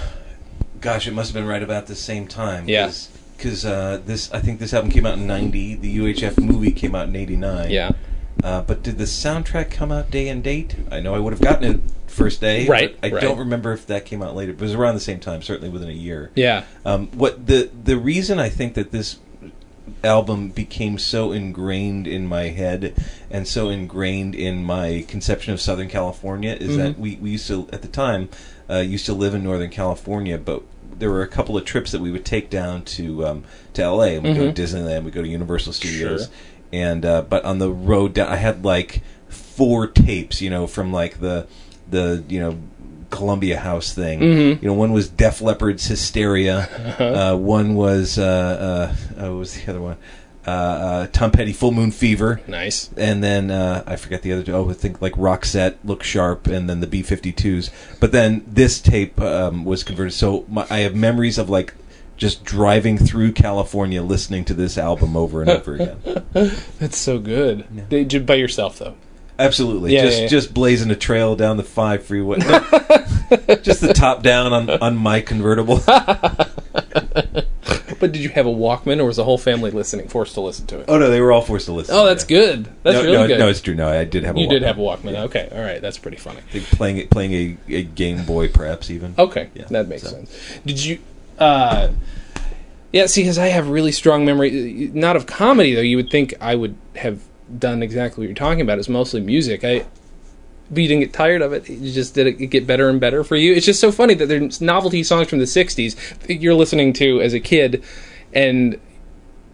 gosh, 0.79 1.07
it 1.07 1.11
must 1.13 1.33
have 1.33 1.41
been 1.41 1.49
right 1.49 1.63
about 1.63 1.87
the 1.87 1.95
same 1.95 2.27
time. 2.27 2.69
Yeah. 2.69 2.91
Because 3.41 3.65
uh, 3.65 3.99
this, 4.05 4.31
I 4.31 4.39
think 4.39 4.59
this 4.59 4.71
album 4.71 4.91
came 4.91 5.07
out 5.07 5.17
in 5.17 5.25
'90. 5.25 5.75
The 5.75 5.97
UHF 5.97 6.39
movie 6.39 6.71
came 6.71 6.93
out 6.93 7.07
in 7.07 7.15
'89. 7.15 7.71
yeah. 7.71 7.91
Uh, 8.43 8.61
but 8.61 8.83
did 8.83 8.97
the 8.97 9.05
soundtrack 9.05 9.71
come 9.71 9.91
out 9.91 10.11
day 10.11 10.29
and 10.29 10.43
date? 10.43 10.75
I 10.91 10.99
know 10.99 11.15
I 11.15 11.19
would 11.19 11.33
have 11.33 11.41
gotten 11.41 11.75
it 11.75 11.81
first 12.07 12.39
day. 12.39 12.67
Right, 12.67 12.97
I 13.01 13.09
right. 13.09 13.21
don't 13.21 13.39
remember 13.39 13.73
if 13.73 13.87
that 13.87 14.05
came 14.05 14.21
out 14.21 14.35
later. 14.35 14.53
But 14.53 14.63
it 14.63 14.65
was 14.65 14.73
around 14.75 14.93
the 14.93 15.01
same 15.01 15.19
time, 15.19 15.41
certainly 15.41 15.69
within 15.69 15.89
a 15.89 15.93
year. 15.93 16.31
Yeah. 16.35 16.65
Um, 16.85 17.07
what 17.07 17.47
the 17.47 17.71
the 17.83 17.97
reason 17.97 18.39
I 18.39 18.49
think 18.49 18.75
that 18.75 18.91
this 18.91 19.17
album 20.03 20.49
became 20.49 20.97
so 20.99 21.31
ingrained 21.31 22.07
in 22.07 22.27
my 22.27 22.43
head 22.43 22.93
and 23.29 23.47
so 23.47 23.69
ingrained 23.69 24.35
in 24.35 24.63
my 24.63 25.03
conception 25.07 25.53
of 25.53 25.61
Southern 25.61 25.89
California 25.89 26.53
is 26.59 26.77
that 26.77 26.97
we, 26.97 27.17
we 27.17 27.31
used 27.31 27.47
to 27.47 27.67
at 27.73 27.81
the 27.81 27.87
time 27.87 28.29
uh, 28.69 28.77
used 28.77 29.05
to 29.05 29.13
live 29.13 29.33
in 29.33 29.43
Northern 29.43 29.69
California, 29.69 30.37
but 30.37 30.63
there 31.01 31.09
were 31.09 31.21
a 31.23 31.27
couple 31.27 31.57
of 31.57 31.65
trips 31.65 31.91
that 31.91 31.99
we 31.99 32.11
would 32.11 32.23
take 32.23 32.49
down 32.49 32.83
to 32.83 33.25
um, 33.25 33.43
to 33.73 33.81
LA 33.89 34.03
and 34.15 34.23
we 34.23 34.29
would 34.29 34.37
go 34.37 34.51
to 34.53 34.61
Disneyland, 34.61 35.03
we 35.03 35.11
go 35.11 35.21
to 35.21 35.27
Universal 35.27 35.73
Studios, 35.73 36.25
Sure. 36.27 36.31
and 36.71 37.05
uh, 37.05 37.21
but 37.23 37.43
on 37.43 37.59
the 37.59 37.69
road 37.69 38.13
down, 38.13 38.29
I 38.29 38.37
had 38.37 38.63
like 38.63 39.01
four 39.27 39.87
tapes, 39.87 40.41
you 40.41 40.49
know, 40.49 40.65
from 40.67 40.93
like 40.93 41.19
the 41.19 41.47
the 41.89 42.23
you 42.29 42.39
know 42.39 42.57
Columbia 43.09 43.59
House 43.59 43.93
thing. 43.93 44.21
You 44.21 44.55
know, 44.61 44.73
one 44.73 44.93
was 44.93 45.09
Def 45.09 45.41
Leppard's 45.41 45.85
Hysteria. 45.87 46.69
uh 46.97 47.35
one 47.35 47.75
was 47.75 48.17
uh, 48.17 48.23
uh, 48.23 49.21
uh, 49.21 49.29
what 49.31 49.37
was 49.39 49.53
the 49.55 49.69
other 49.69 49.81
one? 49.81 49.97
Uh, 50.45 50.49
uh, 50.49 51.07
Tom 51.07 51.31
Petty, 51.31 51.53
Full 51.53 51.71
Moon 51.71 51.91
Fever. 51.91 52.41
Nice. 52.47 52.89
And 52.97 53.23
then 53.23 53.51
uh, 53.51 53.83
I 53.85 53.95
forget 53.95 54.23
the 54.23 54.31
other 54.33 54.43
two. 54.43 54.53
Oh, 54.53 54.69
I 54.69 54.73
think 54.73 55.01
like 55.01 55.13
Roxette, 55.13 55.75
Look 55.83 56.01
Sharp, 56.03 56.47
and 56.47 56.69
then 56.69 56.79
the 56.79 56.87
B-52s. 56.87 57.69
But 57.99 58.11
then 58.11 58.43
this 58.47 58.79
tape 58.81 59.21
um, 59.21 59.65
was 59.65 59.83
converted. 59.83 60.13
So 60.13 60.45
my, 60.49 60.65
I 60.69 60.79
have 60.79 60.95
memories 60.95 61.37
of 61.37 61.49
like 61.49 61.75
just 62.17 62.43
driving 62.43 62.97
through 62.97 63.31
California 63.33 64.01
listening 64.01 64.45
to 64.45 64.53
this 64.53 64.77
album 64.77 65.15
over 65.15 65.41
and 65.41 65.49
over 65.49 65.75
again. 65.75 65.97
That's 66.79 66.97
so 66.97 67.19
good. 67.19 67.89
Did 67.89 68.13
you 68.13 68.19
by 68.19 68.35
yourself 68.35 68.79
though? 68.79 68.95
Absolutely, 69.39 69.93
Yeah, 69.95 70.03
just 70.03 70.17
yeah, 70.17 70.23
yeah. 70.23 70.29
just 70.29 70.53
blazing 70.53 70.91
a 70.91 70.95
trail 70.95 71.35
down 71.35 71.57
the 71.57 71.63
five 71.63 72.03
freeway. 72.05 72.37
No, 72.37 72.59
just 73.63 73.81
the 73.81 73.91
top 73.91 74.21
down 74.21 74.53
on 74.53 74.69
on 74.69 74.95
my 74.95 75.19
convertible. 75.21 75.77
But 78.01 78.11
did 78.11 78.21
you 78.23 78.29
have 78.29 78.45
a 78.45 78.49
Walkman, 78.51 78.99
or 78.99 79.05
was 79.05 79.15
the 79.15 79.23
whole 79.23 79.37
family 79.37 79.71
listening, 79.71 80.09
forced 80.09 80.33
to 80.33 80.41
listen 80.41 80.65
to 80.67 80.79
it? 80.81 80.85
oh 80.89 80.97
no, 80.97 81.09
they 81.09 81.21
were 81.21 81.31
all 81.31 81.41
forced 81.41 81.67
to 81.67 81.71
listen. 81.71 81.95
Oh, 81.95 82.05
that's 82.05 82.29
Yeah. 82.29 82.39
good. 82.39 82.67
That's 82.83 82.95
no, 82.95 83.01
really 83.03 83.13
no, 83.17 83.27
good. 83.27 83.39
No, 83.39 83.47
it's 83.47 83.61
true. 83.61 83.75
No, 83.75 83.87
I 83.87 84.03
did 84.03 84.23
have. 84.25 84.35
a 84.35 84.39
you 84.39 84.49
did 84.49 84.63
Walkman. 84.63 84.65
have 84.65 84.77
a 84.77 84.81
Walkman. 84.81 85.15
Okay, 85.27 85.47
all 85.53 85.61
right, 85.61 85.79
that's 85.81 85.97
pretty 85.97 86.17
funny. 86.17 86.41
Playing 86.71 86.97
it, 86.97 87.09
playing 87.09 87.31
a, 87.69 87.73
a 87.75 87.83
Game 87.83 88.25
Boy, 88.25 88.49
perhaps 88.49 88.89
even. 88.89 89.13
Okay, 89.17 89.49
Yeah, 89.53 89.65
that 89.69 89.87
makes 89.87 90.01
so. 90.03 90.09
sense. 90.09 90.35
Did 90.65 90.83
you? 90.83 90.99
uh 91.39 91.89
Yeah, 92.91 93.05
see, 93.05 93.21
because 93.21 93.37
I 93.37 93.47
have 93.47 93.69
really 93.69 93.91
strong 93.93 94.25
memory, 94.25 94.89
not 94.93 95.15
of 95.15 95.25
comedy 95.27 95.73
though. 95.75 95.81
You 95.81 95.95
would 95.97 96.09
think 96.09 96.33
I 96.41 96.55
would 96.55 96.75
have 96.95 97.21
done 97.57 97.81
exactly 97.83 98.21
what 98.23 98.27
you're 98.27 98.35
talking 98.35 98.61
about. 98.61 98.79
It's 98.79 98.89
mostly 98.89 99.21
music. 99.21 99.63
I. 99.63 99.85
But 100.71 100.83
you 100.83 100.87
didn't 100.87 101.01
get 101.01 101.13
tired 101.13 101.41
of 101.41 101.51
it. 101.51 101.69
You 101.69 101.91
just 101.91 102.15
did 102.15 102.27
it 102.27 102.33
get 102.49 102.65
better 102.65 102.89
and 102.89 102.99
better 102.99 103.23
for 103.23 103.35
you. 103.35 103.53
It's 103.53 103.65
just 103.65 103.81
so 103.81 103.91
funny 103.91 104.13
that 104.15 104.27
there's 104.27 104.61
novelty 104.61 105.03
songs 105.03 105.29
from 105.29 105.39
the 105.39 105.45
'60s 105.45 106.19
that 106.19 106.35
you're 106.35 106.53
listening 106.53 106.93
to 106.93 107.21
as 107.21 107.33
a 107.33 107.39
kid, 107.39 107.83
and 108.33 108.79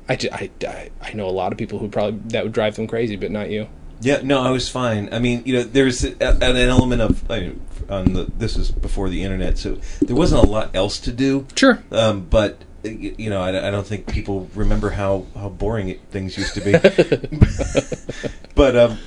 I, 0.08 0.16
ju- 0.16 0.30
I, 0.32 0.50
I, 0.66 0.90
I 1.02 1.14
know 1.14 1.28
a 1.28 1.32
lot 1.32 1.52
of 1.52 1.58
people 1.58 1.80
who 1.80 1.90
probably 1.90 2.20
that 2.30 2.44
would 2.44 2.54
drive 2.54 2.76
them 2.76 2.88
crazy, 2.88 3.16
but 3.16 3.32
not 3.32 3.50
you. 3.50 3.68
Yeah, 4.00 4.22
no, 4.24 4.42
I 4.42 4.52
was 4.52 4.70
fine. 4.70 5.10
I 5.12 5.20
mean, 5.20 5.42
you 5.46 5.54
know, 5.56 5.64
there's 5.64 6.04
an 6.04 6.42
element 6.42 7.02
of 7.02 7.30
I 7.32 7.40
mean, 7.40 7.62
on 7.90 8.14
the 8.14 8.24
this 8.38 8.56
was 8.56 8.72
before 8.72 9.10
the 9.10 9.24
internet, 9.24 9.58
so 9.58 9.80
there 10.02 10.16
wasn't 10.16 10.44
a 10.44 10.48
lot 10.48 10.76
else 10.76 11.00
to 11.02 11.12
do. 11.12 11.48
Sure. 11.56 11.84
Um, 11.92 12.26
but 12.26 12.62
you 12.84 13.30
know, 13.30 13.42
I, 13.42 13.68
I 13.68 13.72
don't 13.72 13.88
think 13.88 14.08
people 14.08 14.50
remember 14.54 14.92
how 14.92 15.26
how 15.36 15.50
boring 15.50 15.90
it, 15.90 16.02
things 16.12 16.38
used 16.38 16.54
to 16.54 16.62
be. 16.62 16.72
but 18.56 18.76
um, 18.76 19.00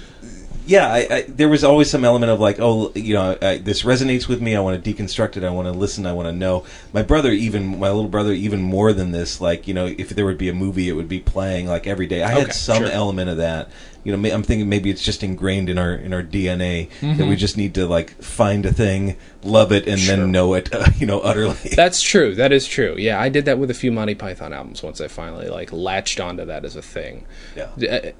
yeah, 0.71 0.87
I, 0.87 0.99
I, 1.11 1.23
there 1.27 1.49
was 1.49 1.65
always 1.65 1.91
some 1.91 2.05
element 2.05 2.31
of 2.31 2.39
like, 2.39 2.59
oh, 2.61 2.93
you 2.95 3.15
know, 3.15 3.37
I, 3.43 3.59
this 3.59 3.83
resonates 3.83 4.29
with 4.29 4.41
me. 4.41 4.55
I 4.55 4.61
want 4.61 4.83
to 4.83 4.95
deconstruct 4.95 5.37
it. 5.37 5.43
I 5.43 5.51
want 5.51 5.67
to 5.67 5.73
listen. 5.73 6.07
I 6.07 6.13
want 6.13 6.29
to 6.29 6.33
know. 6.33 6.65
My 6.93 7.03
brother, 7.03 7.33
even 7.33 7.79
my 7.81 7.89
little 7.89 8.09
brother, 8.09 8.33
even 8.33 8.61
more 8.63 8.93
than 8.93 9.11
this. 9.11 9.41
Like, 9.41 9.67
you 9.67 9.75
know, 9.75 9.87
if 9.87 10.11
there 10.11 10.25
would 10.25 10.39
be 10.39 10.49
a 10.49 10.55
movie, 10.55 10.89
it 10.89 10.93
would 10.93 11.09
be 11.09 11.19
playing 11.19 11.67
like 11.67 11.89
every 11.89 12.07
day. 12.07 12.23
I 12.23 12.31
Okay, 12.33 12.41
had 12.43 12.55
some 12.55 12.85
sure. 12.85 12.93
element 12.93 13.31
of 13.31 13.39
that. 13.39 13.69
You 14.05 14.17
know, 14.17 14.33
I'm 14.33 14.43
thinking 14.45 14.69
maybe 14.69 14.89
it's 14.91 15.03
just 15.03 15.23
ingrained 15.23 15.69
in 15.69 15.77
our 15.77 15.93
in 15.93 16.15
our 16.15 16.23
DNA 16.23 16.89
that 17.19 17.27
we 17.27 17.37
just 17.37 17.57
need 17.59 17.75
to 17.75 17.87
like 17.87 18.13
find 18.23 18.65
a 18.65 18.73
thing, 18.73 19.17
love 19.43 19.73
it, 19.73 19.87
and 19.89 19.97
Mm-hmm. 19.99 20.07
Sure. 20.07 20.17
then 20.17 20.31
know 20.31 20.55
it. 20.55 20.71
you 21.01 21.07
know, 21.07 21.21
utterly. 21.21 21.57
That's 21.77 22.01
true. 22.01 22.35
That 22.37 22.53
is 22.53 22.67
true. 22.67 22.95
Yeah, 22.97 23.21
I 23.21 23.29
did 23.29 23.45
that 23.47 23.59
with 23.59 23.71
a 23.71 23.75
few 23.75 23.91
Monty 23.93 24.15
Python 24.15 24.53
albums 24.53 24.83
once 24.85 25.01
I 25.01 25.09
finally 25.09 25.49
like 25.49 25.73
latched 25.73 26.21
onto 26.21 26.45
that 26.47 26.65
as 26.65 26.77
a 26.77 26.83
thing. 26.83 27.27
yeah. 27.57 27.69
Uh, 27.91 28.13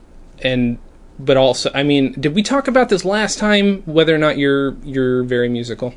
And 0.43 0.79
but 1.25 1.37
also, 1.37 1.71
I 1.75 1.83
mean, 1.83 2.13
did 2.13 2.35
we 2.35 2.43
talk 2.43 2.69
about 2.69 2.89
this 2.89 3.05
last 3.05 3.39
time? 3.39 3.83
Whether 3.87 4.15
or 4.15 4.19
not 4.19 4.39
you're 4.39 4.75
you're 4.85 5.23
very 5.23 5.49
musical, 5.49 5.95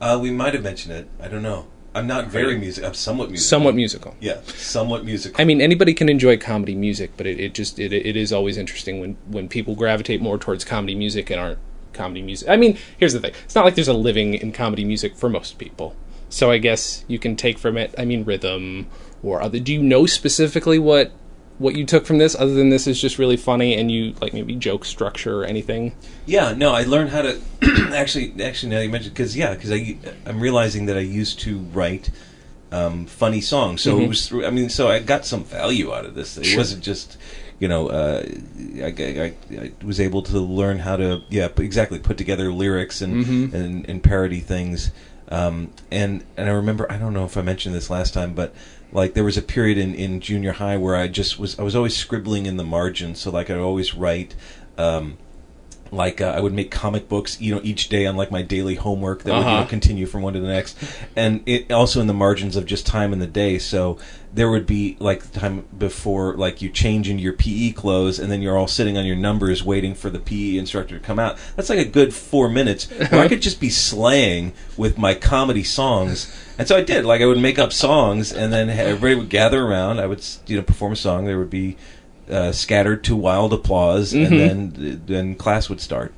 Uh, 0.00 0.18
we 0.20 0.30
might 0.30 0.54
have 0.54 0.62
mentioned 0.62 0.94
it. 0.94 1.08
I 1.20 1.28
don't 1.28 1.42
know. 1.42 1.66
I'm 1.94 2.06
not 2.06 2.26
very 2.28 2.56
music. 2.56 2.84
I'm 2.84 2.94
somewhat 2.94 3.30
musical. 3.30 3.48
somewhat 3.48 3.74
musical. 3.74 4.14
Yeah, 4.20 4.40
somewhat 4.46 5.04
musical. 5.04 5.40
I 5.40 5.44
mean, 5.44 5.60
anybody 5.60 5.94
can 5.94 6.08
enjoy 6.08 6.36
comedy 6.36 6.76
music, 6.76 7.12
but 7.16 7.26
it, 7.26 7.40
it 7.40 7.54
just 7.54 7.78
it, 7.78 7.92
it 7.92 8.16
is 8.16 8.32
always 8.32 8.56
interesting 8.56 9.00
when 9.00 9.16
when 9.26 9.48
people 9.48 9.74
gravitate 9.74 10.20
more 10.20 10.38
towards 10.38 10.64
comedy 10.64 10.94
music 10.94 11.30
and 11.30 11.40
aren't 11.40 11.58
comedy 11.92 12.22
music. 12.22 12.48
I 12.48 12.56
mean, 12.56 12.78
here's 12.98 13.14
the 13.14 13.20
thing: 13.20 13.32
it's 13.44 13.54
not 13.54 13.64
like 13.64 13.74
there's 13.74 13.88
a 13.88 13.94
living 13.94 14.34
in 14.34 14.52
comedy 14.52 14.84
music 14.84 15.16
for 15.16 15.28
most 15.28 15.58
people. 15.58 15.96
So 16.28 16.50
I 16.50 16.58
guess 16.58 17.04
you 17.08 17.18
can 17.18 17.36
take 17.36 17.58
from 17.58 17.76
it. 17.78 17.94
I 17.98 18.04
mean, 18.04 18.22
rhythm 18.24 18.86
or 19.22 19.40
other. 19.42 19.58
Do 19.58 19.72
you 19.72 19.82
know 19.82 20.06
specifically 20.06 20.78
what 20.78 21.10
what 21.58 21.74
you 21.74 21.84
took 21.84 22.06
from 22.06 22.18
this, 22.18 22.34
other 22.34 22.54
than 22.54 22.70
this 22.70 22.86
is 22.86 23.00
just 23.00 23.18
really 23.18 23.36
funny 23.36 23.74
and 23.74 23.90
you 23.90 24.14
like 24.20 24.32
maybe 24.32 24.54
joke 24.54 24.84
structure 24.84 25.42
or 25.42 25.44
anything? 25.44 25.94
Yeah, 26.26 26.52
no, 26.52 26.72
I 26.72 26.84
learned 26.84 27.10
how 27.10 27.22
to 27.22 27.40
actually. 27.94 28.32
Actually, 28.42 28.70
now 28.70 28.80
you 28.80 28.88
mentioned, 28.90 29.14
because 29.14 29.36
yeah, 29.36 29.54
because 29.54 29.72
I 29.72 29.98
I'm 30.26 30.40
realizing 30.40 30.86
that 30.86 30.96
I 30.96 31.00
used 31.00 31.40
to 31.40 31.58
write 31.58 32.10
um, 32.70 33.06
funny 33.06 33.40
songs, 33.40 33.80
so 33.82 33.98
it 33.98 34.08
was. 34.08 34.28
Through, 34.28 34.46
I 34.46 34.50
mean, 34.50 34.68
so 34.68 34.88
I 34.88 34.98
got 35.00 35.24
some 35.24 35.42
value 35.44 35.92
out 35.92 36.04
of 36.04 36.14
this. 36.14 36.36
It 36.36 36.44
Sure. 36.46 36.58
wasn't 36.58 36.82
just. 36.84 37.16
You 37.60 37.66
know, 37.66 37.88
uh, 37.88 38.22
I, 38.76 38.94
I, 38.96 39.32
I 39.50 39.72
was 39.84 39.98
able 39.98 40.22
to 40.22 40.38
learn 40.38 40.78
how 40.78 40.96
to, 40.96 41.22
yeah, 41.28 41.48
exactly, 41.56 41.98
put 41.98 42.16
together 42.16 42.52
lyrics 42.52 43.00
and 43.02 43.52
and, 43.52 43.88
and 43.88 44.00
parody 44.00 44.38
things. 44.38 44.92
Um, 45.28 45.72
and 45.90 46.24
and 46.36 46.48
I 46.48 46.52
remember, 46.52 46.86
I 46.90 46.98
don't 46.98 47.12
know 47.12 47.24
if 47.24 47.36
I 47.36 47.42
mentioned 47.42 47.74
this 47.74 47.90
last 47.90 48.14
time, 48.14 48.32
but 48.32 48.54
like 48.92 49.14
there 49.14 49.24
was 49.24 49.36
a 49.36 49.42
period 49.42 49.78
in, 49.78 49.94
in 49.94 50.20
junior 50.20 50.52
high 50.52 50.76
where 50.76 50.96
I 50.96 51.08
just 51.08 51.38
was 51.38 51.58
I 51.58 51.62
was 51.62 51.76
always 51.76 51.96
scribbling 51.96 52.46
in 52.46 52.56
the 52.56 52.64
margins. 52.64 53.20
So 53.20 53.30
like 53.30 53.50
I'd 53.50 53.58
always 53.58 53.94
write. 53.94 54.34
Um, 54.76 55.18
like 55.90 56.20
uh, 56.20 56.26
I 56.36 56.40
would 56.40 56.52
make 56.52 56.70
comic 56.70 57.08
books, 57.08 57.40
you 57.40 57.54
know, 57.54 57.60
each 57.64 57.88
day 57.88 58.06
on 58.06 58.16
like 58.16 58.30
my 58.30 58.42
daily 58.42 58.74
homework 58.76 59.22
that 59.24 59.32
would 59.32 59.40
you 59.40 59.46
Uh-huh. 59.46 59.60
know, 59.60 59.66
continue 59.66 60.06
from 60.06 60.22
one 60.22 60.32
to 60.34 60.40
the 60.40 60.48
next, 60.48 60.76
and 61.16 61.42
it 61.46 61.70
also 61.72 62.00
in 62.00 62.06
the 62.06 62.14
margins 62.14 62.56
of 62.56 62.66
just 62.66 62.86
time 62.86 63.12
in 63.12 63.18
the 63.18 63.26
day. 63.26 63.58
So 63.58 63.98
there 64.34 64.50
would 64.50 64.66
be 64.66 64.96
like 65.00 65.22
the 65.22 65.40
time 65.40 65.64
before 65.78 66.34
like 66.34 66.60
you 66.60 66.68
change 66.68 67.08
into 67.08 67.22
your 67.22 67.32
PE 67.32 67.72
clothes, 67.72 68.18
and 68.18 68.30
then 68.30 68.42
you're 68.42 68.56
all 68.58 68.68
sitting 68.68 68.98
on 68.98 69.06
your 69.06 69.16
numbers 69.16 69.64
waiting 69.64 69.94
for 69.94 70.10
the 70.10 70.18
PE 70.18 70.56
instructor 70.58 70.98
to 70.98 71.04
come 71.04 71.18
out. 71.18 71.38
That's 71.56 71.70
like 71.70 71.78
a 71.78 71.84
good 71.84 72.12
four 72.14 72.48
minutes 72.48 72.90
where 72.90 73.20
I 73.22 73.28
could 73.28 73.40
just 73.42 73.58
be 73.60 73.70
slaying 73.70 74.52
with 74.76 74.98
my 74.98 75.14
comedy 75.14 75.64
songs. 75.64 76.30
And 76.58 76.66
so 76.68 76.76
I 76.76 76.82
did. 76.82 77.04
Like 77.04 77.22
I 77.22 77.26
would 77.26 77.38
make 77.38 77.58
up 77.58 77.72
songs, 77.72 78.32
and 78.32 78.52
then 78.52 78.68
everybody 78.68 79.14
would 79.14 79.28
gather 79.30 79.62
around. 79.64 80.00
I 80.00 80.06
would, 80.06 80.22
you 80.46 80.56
know, 80.56 80.62
perform 80.62 80.92
a 80.92 80.96
song. 80.96 81.24
There 81.24 81.38
would 81.38 81.50
be 81.50 81.76
uh, 82.30 82.52
scattered 82.52 83.04
to 83.04 83.16
wild 83.16 83.52
applause, 83.52 84.12
and 84.12 84.38
then 84.38 85.02
then 85.06 85.34
class 85.34 85.68
would 85.68 85.80
start. 85.80 86.12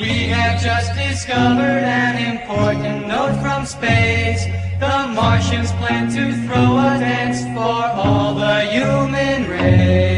We 0.00 0.28
have 0.28 0.60
just 0.60 0.94
discovered 0.96 1.84
an 1.84 2.36
important 2.36 3.06
note 3.06 3.40
from 3.40 3.66
space. 3.66 4.44
The 4.80 5.12
Martians 5.14 5.70
plan 5.72 6.10
to 6.10 6.32
throw 6.46 6.76
a 6.78 6.98
dance 6.98 7.42
for 7.54 8.00
all 8.00 8.34
the 8.34 8.62
human 8.62 9.48
race. 9.48 10.11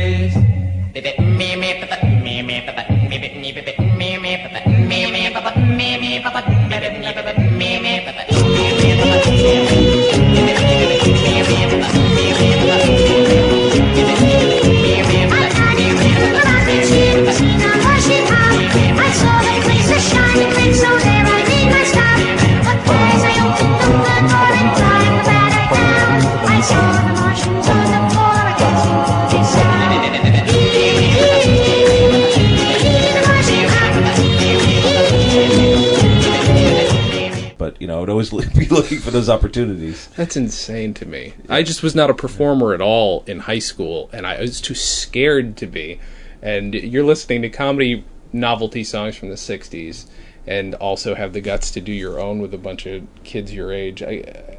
Know, 37.95 37.99
I 37.99 38.01
would 38.01 38.11
always 38.11 38.31
be 38.59 38.67
looking 38.67 38.99
for 38.99 39.11
those 39.11 39.29
opportunities. 39.29 40.09
That's 40.17 40.37
insane 40.37 40.95
to 40.95 41.07
me. 41.07 41.35
I 41.49 41.63
just 41.63 41.83
was 41.83 41.95
not 41.95 42.11
a 42.11 42.15
performer 42.15 42.75
at 42.75 42.81
all 42.81 43.25
in 43.27 43.41
high 43.41 43.59
school, 43.59 44.11
and 44.13 44.27
I 44.27 44.41
was 44.41 44.61
too 44.61 44.75
scared 44.75 45.57
to 45.59 45.67
be. 45.67 46.01
And 46.43 46.75
you're 46.75 47.05
listening 47.05 47.43
to 47.43 47.49
comedy 47.49 48.05
novelty 48.33 48.85
songs 48.85 49.17
from 49.17 49.31
the 49.31 49.37
'60s, 49.37 50.07
and 50.47 50.75
also 50.75 51.15
have 51.15 51.33
the 51.33 51.41
guts 51.41 51.71
to 51.73 51.81
do 51.81 51.93
your 51.93 52.21
own 52.21 52.41
with 52.41 52.53
a 52.53 52.59
bunch 52.59 52.87
of 52.87 53.07
kids 53.23 53.55
your 53.55 53.73
age. 53.73 54.03
I, 54.03 54.54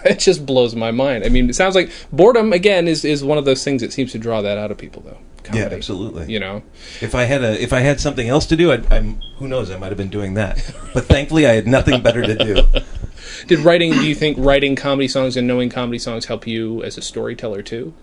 it 0.04 0.18
just 0.18 0.46
blows 0.46 0.74
my 0.74 0.90
mind. 0.90 1.24
I 1.24 1.28
mean, 1.28 1.48
it 1.48 1.54
sounds 1.54 1.74
like 1.74 1.90
boredom 2.12 2.52
again 2.52 2.88
is 2.88 3.04
is 3.04 3.24
one 3.24 3.38
of 3.38 3.44
those 3.44 3.64
things 3.64 3.82
that 3.82 3.92
seems 3.92 4.12
to 4.12 4.18
draw 4.18 4.42
that 4.42 4.58
out 4.58 4.70
of 4.70 4.78
people, 4.78 5.02
though. 5.02 5.18
Yeah, 5.52 5.68
absolutely. 5.72 6.32
You 6.32 6.38
know, 6.38 6.62
If 7.00 7.14
I 7.14 7.24
had 7.24 7.42
a 7.42 7.60
if 7.60 7.72
I 7.72 7.80
had 7.80 8.00
something 8.00 8.28
else 8.28 8.46
to 8.46 8.56
do, 8.56 8.72
I'd, 8.72 8.90
I'm 8.92 9.20
who 9.36 9.48
knows? 9.48 9.70
I 9.70 9.78
might 9.78 9.88
have 9.88 9.96
been 9.96 10.10
doing 10.10 10.34
that. 10.34 10.56
But 10.94 11.06
thankfully, 11.06 11.46
I 11.46 11.52
had 11.54 11.66
nothing 11.66 12.02
better 12.02 12.22
to 12.22 12.36
do. 12.36 12.64
did 13.46 13.60
writing? 13.60 13.92
Do 13.92 14.06
you 14.06 14.14
think 14.14 14.36
writing 14.38 14.76
comedy 14.76 15.08
songs 15.08 15.36
and 15.36 15.46
knowing 15.46 15.68
comedy 15.70 15.98
songs 15.98 16.26
help 16.26 16.46
you 16.46 16.82
as 16.82 16.96
a 16.98 17.02
storyteller 17.02 17.62
too? 17.62 17.94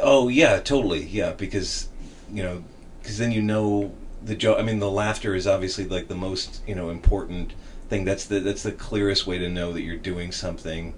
Oh 0.00 0.28
yeah, 0.28 0.60
totally. 0.60 1.04
Yeah, 1.06 1.32
because 1.32 1.88
you 2.32 2.42
know, 2.42 2.62
because 3.00 3.18
then 3.18 3.32
you 3.32 3.42
know 3.42 3.92
the 4.22 4.34
joke. 4.36 4.58
I 4.58 4.62
mean, 4.62 4.78
the 4.78 4.90
laughter 4.90 5.34
is 5.34 5.46
obviously 5.46 5.86
like 5.86 6.08
the 6.08 6.14
most 6.14 6.62
you 6.66 6.74
know 6.74 6.90
important 6.90 7.52
thing. 7.88 8.04
That's 8.04 8.26
the 8.26 8.40
that's 8.40 8.62
the 8.62 8.72
clearest 8.72 9.26
way 9.26 9.38
to 9.38 9.48
know 9.48 9.72
that 9.72 9.82
you're 9.82 9.96
doing 9.96 10.32
something 10.32 10.94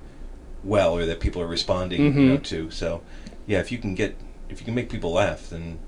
well 0.62 0.94
or 0.94 1.06
that 1.06 1.20
people 1.20 1.40
are 1.40 1.46
responding 1.46 2.04
you 2.04 2.10
know, 2.10 2.34
mm-hmm. 2.34 2.42
to. 2.42 2.70
So 2.70 3.02
yeah, 3.46 3.60
if 3.60 3.72
you 3.72 3.78
can 3.78 3.94
get 3.94 4.16
if 4.48 4.60
you 4.60 4.64
can 4.64 4.74
make 4.74 4.90
people 4.90 5.12
laugh, 5.12 5.50
then 5.50 5.78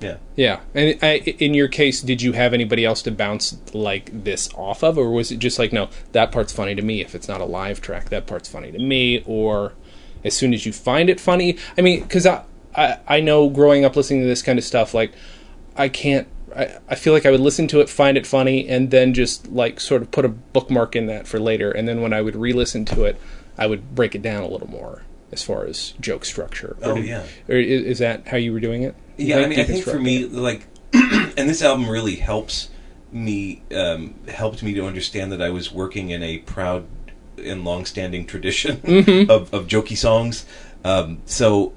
yeah. 0.00 0.16
Yeah, 0.36 0.60
and 0.74 0.98
I, 1.02 1.18
in 1.18 1.54
your 1.54 1.68
case, 1.68 2.02
did 2.02 2.20
you 2.20 2.32
have 2.32 2.52
anybody 2.52 2.84
else 2.84 3.00
to 3.02 3.10
bounce 3.10 3.56
like 3.72 4.24
this 4.24 4.52
off 4.54 4.82
of, 4.82 4.98
or 4.98 5.10
was 5.10 5.30
it 5.32 5.38
just 5.38 5.58
like, 5.58 5.72
no, 5.72 5.88
that 6.12 6.30
part's 6.30 6.52
funny 6.52 6.74
to 6.74 6.82
me? 6.82 7.00
If 7.00 7.14
it's 7.14 7.28
not 7.28 7.40
a 7.40 7.44
live 7.44 7.80
track, 7.80 8.10
that 8.10 8.26
part's 8.26 8.48
funny 8.48 8.70
to 8.72 8.78
me, 8.78 9.22
or 9.24 9.72
as 10.22 10.36
soon 10.36 10.52
as 10.52 10.66
you 10.66 10.72
find 10.72 11.08
it 11.08 11.20
funny. 11.20 11.56
I 11.78 11.80
mean, 11.80 12.02
because 12.02 12.26
I, 12.26 12.44
I 12.74 12.98
I 13.06 13.20
know 13.20 13.48
growing 13.48 13.84
up 13.84 13.96
listening 13.96 14.20
to 14.22 14.26
this 14.26 14.42
kind 14.42 14.58
of 14.58 14.64
stuff, 14.64 14.94
like 14.94 15.12
I 15.76 15.88
can't. 15.88 16.28
I, 16.56 16.78
I 16.88 16.94
feel 16.94 17.12
like 17.12 17.26
I 17.26 17.30
would 17.30 17.40
listen 17.40 17.66
to 17.68 17.80
it, 17.80 17.88
find 17.88 18.16
it 18.16 18.26
funny, 18.26 18.68
and 18.68 18.90
then 18.90 19.14
just 19.14 19.48
like 19.50 19.80
sort 19.80 20.02
of 20.02 20.10
put 20.10 20.24
a 20.24 20.28
bookmark 20.28 20.94
in 20.96 21.06
that 21.06 21.26
for 21.26 21.38
later. 21.40 21.70
And 21.70 21.88
then 21.88 22.00
when 22.00 22.12
I 22.12 22.20
would 22.22 22.36
re-listen 22.36 22.84
to 22.86 23.04
it, 23.04 23.20
I 23.58 23.66
would 23.66 23.94
break 23.94 24.14
it 24.14 24.22
down 24.22 24.42
a 24.42 24.48
little 24.48 24.68
more 24.70 25.02
as 25.32 25.42
far 25.42 25.64
as 25.66 25.94
joke 26.00 26.24
structure. 26.24 26.76
Or 26.82 26.90
Oh, 26.90 26.94
did- 26.96 27.06
yeah. 27.06 27.24
Or 27.48 27.56
is, 27.56 27.82
is 27.84 27.98
that 27.98 28.28
how 28.28 28.36
you 28.36 28.52
were 28.52 28.60
doing 28.60 28.82
it? 28.82 28.94
Yeah, 29.16 29.38
I 29.38 29.46
mean, 29.46 29.60
I 29.60 29.64
think 29.64 29.84
for 29.84 29.98
me, 29.98 30.24
like, 30.26 30.66
and 30.92 31.48
this 31.48 31.62
album 31.62 31.88
really 31.88 32.16
helps 32.16 32.68
me, 33.12 33.62
um, 33.74 34.14
helped 34.28 34.62
me 34.62 34.74
to 34.74 34.86
understand 34.86 35.30
that 35.32 35.40
I 35.42 35.50
was 35.50 35.72
working 35.72 36.10
in 36.10 36.22
a 36.22 36.38
proud 36.38 36.86
and 37.38 37.64
long-standing 37.64 38.26
tradition 38.26 38.76
Mm-hmm. 38.78 39.30
of, 39.30 39.52
of 39.54 39.66
jokey 39.66 39.96
songs. 39.96 40.46
Um, 40.84 41.20
so 41.26 41.72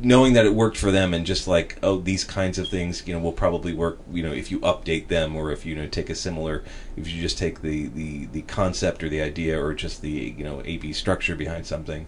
knowing 0.00 0.32
that 0.34 0.46
it 0.46 0.54
worked 0.54 0.76
for 0.76 0.90
them 0.90 1.14
and 1.14 1.26
just 1.26 1.46
like, 1.46 1.78
oh, 1.82 1.98
these 1.98 2.24
kinds 2.24 2.58
of 2.58 2.68
things, 2.68 3.06
you 3.06 3.14
know, 3.14 3.20
will 3.20 3.32
probably 3.32 3.72
work, 3.72 3.98
you 4.10 4.22
know, 4.22 4.32
if 4.32 4.50
you 4.50 4.60
update 4.60 5.08
them 5.08 5.36
or 5.36 5.50
if 5.52 5.66
you 5.66 5.74
know 5.74 5.86
take 5.86 6.10
a 6.10 6.14
similar, 6.14 6.64
if 6.96 7.10
you 7.10 7.20
just 7.20 7.38
take 7.38 7.62
the 7.62 7.86
the 7.88 8.26
the 8.26 8.42
concept 8.42 9.02
or 9.02 9.08
the 9.08 9.20
idea 9.20 9.62
or 9.62 9.74
just 9.74 10.02
the 10.02 10.34
you 10.36 10.44
know 10.44 10.62
AB 10.64 10.92
structure 10.92 11.34
behind 11.34 11.66
something. 11.66 12.06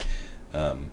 Um, 0.53 0.91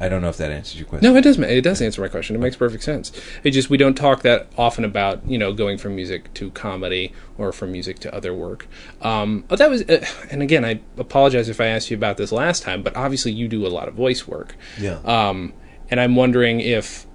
I 0.00 0.08
don't 0.08 0.22
know 0.22 0.28
if 0.28 0.36
that 0.36 0.52
answers 0.52 0.78
your 0.78 0.88
question. 0.88 1.12
No, 1.12 1.18
it 1.18 1.22
does. 1.22 1.38
It 1.38 1.62
does 1.62 1.82
answer 1.82 2.00
my 2.00 2.08
question. 2.08 2.36
It 2.36 2.38
makes 2.38 2.56
perfect 2.56 2.84
sense. 2.84 3.10
It 3.42 3.50
just 3.50 3.68
we 3.68 3.76
don't 3.76 3.96
talk 3.96 4.22
that 4.22 4.46
often 4.56 4.84
about 4.84 5.28
you 5.28 5.38
know 5.38 5.52
going 5.52 5.78
from 5.78 5.96
music 5.96 6.32
to 6.34 6.50
comedy 6.50 7.12
or 7.36 7.52
from 7.52 7.72
music 7.72 7.98
to 8.00 8.14
other 8.14 8.32
work. 8.32 8.68
Um, 9.02 9.44
but 9.48 9.58
that 9.58 9.70
was, 9.70 9.82
uh, 9.82 10.04
and 10.30 10.42
again, 10.42 10.64
I 10.64 10.80
apologize 10.96 11.48
if 11.48 11.60
I 11.60 11.66
asked 11.66 11.90
you 11.90 11.96
about 11.96 12.16
this 12.16 12.30
last 12.30 12.62
time, 12.62 12.82
but 12.82 12.96
obviously 12.96 13.32
you 13.32 13.48
do 13.48 13.66
a 13.66 13.68
lot 13.68 13.88
of 13.88 13.94
voice 13.94 14.28
work. 14.28 14.54
Yeah. 14.78 15.00
Um, 15.04 15.52
and 15.90 16.00
I'm 16.00 16.16
wondering 16.16 16.60
if 16.60 17.06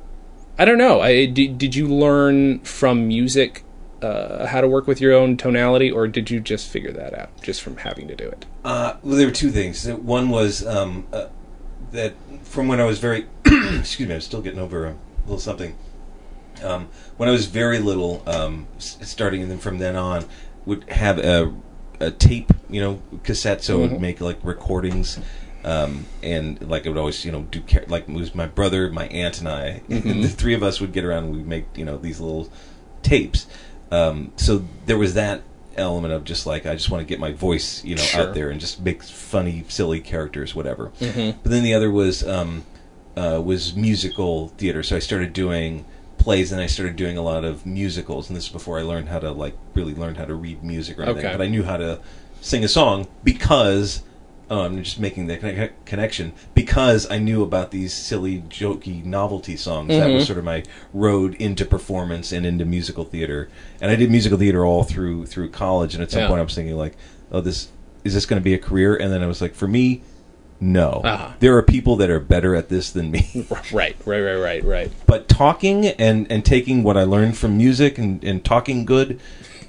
I 0.58 0.65
don't 0.65 0.77
know. 0.77 1.01
I 1.01 1.25
did, 1.25 1.58
did 1.58 1.75
you 1.75 1.88
learn 1.88 2.60
from 2.60 3.08
music 3.08 3.63
uh, 4.03 4.46
how 4.46 4.62
to 4.62 4.68
work 4.68 4.86
with 4.86 5.01
your 5.01 5.13
own 5.13 5.38
tonality, 5.38 5.89
or 5.89 6.08
did 6.08 6.30
you 6.30 6.39
just 6.39 6.70
figure 6.70 6.92
that 6.92 7.18
out 7.18 7.30
just 7.42 7.62
from 7.62 7.77
having 7.77 8.08
to 8.08 8.15
do 8.15 8.27
it? 8.27 8.46
Uh, 8.63 8.96
well, 9.01 9.15
there 9.15 9.27
were 9.27 9.34
two 9.34 9.50
things. 9.50 9.88
One 9.88 10.30
was 10.30 10.65
um, 10.65 11.08
uh, 11.12 11.27
that 11.92 12.13
from 12.44 12.68
when 12.68 12.80
I 12.80 12.86
was 12.86 13.00
very, 13.00 13.25
excuse 13.46 14.08
me, 14.08 14.13
I'm 14.13 14.22
still 14.22 14.42
getting 14.42 14.60
over 14.60 14.88
a 14.88 14.96
little 15.24 15.39
something. 15.39 15.75
Um, 16.62 16.89
when 17.18 17.27
I 17.27 17.32
was 17.32 17.48
very 17.48 17.80
little, 17.80 18.22
um, 18.27 18.68
starting 18.77 19.42
and 19.42 19.50
then 19.50 19.58
from 19.58 19.80
then 19.80 19.96
on, 19.96 20.25
would 20.65 20.88
have 20.89 21.18
a, 21.18 21.53
a 22.00 22.12
tape, 22.12 22.51
you 22.70 22.80
know, 22.80 23.01
cassette, 23.24 23.63
so 23.63 23.84
it 23.84 23.92
would 23.92 24.01
make 24.01 24.22
like 24.22 24.38
recordings. 24.44 25.20
Um, 25.65 26.05
and 26.22 26.62
like 26.70 26.86
I 26.86 26.89
would 26.89 26.98
always, 26.98 27.24
you 27.24 27.32
know, 27.32 27.43
do 27.43 27.63
like 27.88 28.10
it 28.10 28.13
was 28.13 28.36
my 28.36 28.48
brother, 28.48 28.89
my 28.91 29.08
aunt, 29.08 29.39
and 29.39 29.48
I. 29.48 29.82
and 29.89 30.24
the 30.24 30.27
three 30.29 30.53
of 30.53 30.63
us 30.63 30.82
would 30.82 30.91
get 30.91 31.05
around 31.05 31.25
and 31.25 31.36
we'd 31.36 31.48
make, 31.48 31.65
you 31.75 31.86
know, 31.86 31.98
these 31.98 32.20
little 32.20 32.51
tapes. 33.01 33.48
Um, 33.91 34.34
so 34.36 34.65
there 34.86 34.98
was 34.98 35.13
that 35.13 35.41
element 35.75 36.13
of 36.13 36.24
just 36.24 36.46
like 36.46 36.65
I 36.65 36.74
just 36.75 36.89
want 36.89 37.01
to 37.01 37.05
get 37.05 37.20
my 37.20 37.32
voice, 37.32 37.84
you 37.84 37.96
know, 37.96 38.01
Sure. 38.01 38.27
out 38.27 38.34
there 38.34 38.50
and 38.50 38.60
just 38.60 38.82
make 38.82 39.01
funny, 39.03 39.63
silly 39.70 40.00
characters, 40.01 40.53
whatever. 40.53 40.91
But 41.00 41.43
then 41.51 41.63
the 41.63 41.74
other 41.74 41.89
was 41.91 42.27
um, 42.27 42.65
uh, 43.15 43.41
was 43.43 43.75
musical 43.75 44.50
theater. 44.50 44.84
So 44.84 44.96
I 44.96 45.00
started 45.00 45.32
doing 45.34 45.86
plays, 46.17 46.51
and 46.51 46.62
I 46.62 46.67
started 46.67 46.96
doing 46.96 47.17
a 47.17 47.22
lot 47.22 47.43
of 47.46 47.65
musicals. 47.65 48.29
And 48.29 48.36
this 48.36 48.46
is 48.46 48.51
before 48.51 48.79
I 48.79 48.82
learned 48.82 49.10
how 49.10 49.20
to 49.20 49.32
like 49.32 49.58
really 49.75 49.93
learn 49.96 50.15
how 50.15 50.25
to 50.25 50.34
read 50.36 50.63
music 50.63 51.00
or 51.00 51.03
anything. 51.03 51.25
Okay. 51.25 51.38
But 51.38 51.43
I 51.43 51.48
knew 51.48 51.63
how 51.63 51.77
to 51.77 52.00
sing 52.41 52.63
a 52.65 52.67
song 52.70 53.08
because. 53.24 54.03
Oh, 54.50 54.62
I'm 54.62 54.83
just 54.83 55.00
making 55.00 55.27
the 55.27 55.38
conne- 55.38 55.71
connection 55.85 56.33
because 56.53 57.09
I 57.09 57.17
knew 57.17 57.43
about 57.43 57.71
these 57.71 57.93
silly, 57.93 58.41
jokey 58.41 59.03
novelty 59.03 59.55
songs. 59.55 59.89
That 59.89 60.07
was 60.07 60.23
mm-hmm. 60.23 60.27
sort 60.27 60.38
of 60.38 60.43
my 60.45 60.63
road 60.93 61.35
into 61.35 61.65
performance 61.65 62.31
and 62.31 62.45
into 62.45 62.65
musical 62.65 63.06
theater. 63.06 63.49
And 63.82 63.89
I 63.89 63.95
did 63.95 64.12
musical 64.12 64.38
theater 64.38 64.65
all 64.65 64.84
through 64.84 65.27
through 65.27 65.49
college. 65.49 65.93
And 65.93 66.03
at 66.03 66.12
some 66.12 66.21
Yeah. 66.21 66.27
point, 66.27 66.39
I 66.39 66.43
was 66.43 66.56
thinking 66.56 66.75
like, 66.75 66.95
"Oh, 67.32 67.41
this 67.41 67.69
is 68.03 68.13
this 68.13 68.25
going 68.25 68.39
to 68.39 68.43
be 68.43 68.53
a 68.53 68.60
career?" 68.60 68.95
And 68.95 69.12
then 69.12 69.23
I 69.23 69.27
was 69.27 69.41
like, 69.41 69.56
"For 69.56 69.67
me, 69.67 70.01
no. 70.63 71.02
Uh-huh. 71.04 71.34
There 71.39 71.56
are 71.58 71.62
people 71.63 71.95
that 71.97 72.10
are 72.10 72.19
better 72.19 72.56
at 72.56 72.69
this 72.69 72.91
than 72.91 73.12
me." 73.12 73.45
Right, 73.71 73.95
right, 74.06 74.21
right, 74.21 74.36
right, 74.39 74.63
right. 74.63 74.91
but 75.06 75.28
talking 75.28 75.86
and 75.88 76.26
and 76.32 76.45
taking 76.45 76.84
what 76.84 76.97
I 76.97 77.04
learned 77.04 77.38
from 77.38 77.58
music 77.58 77.97
and 77.97 78.23
and 78.23 78.43
talking 78.43 78.86
good, 78.86 79.19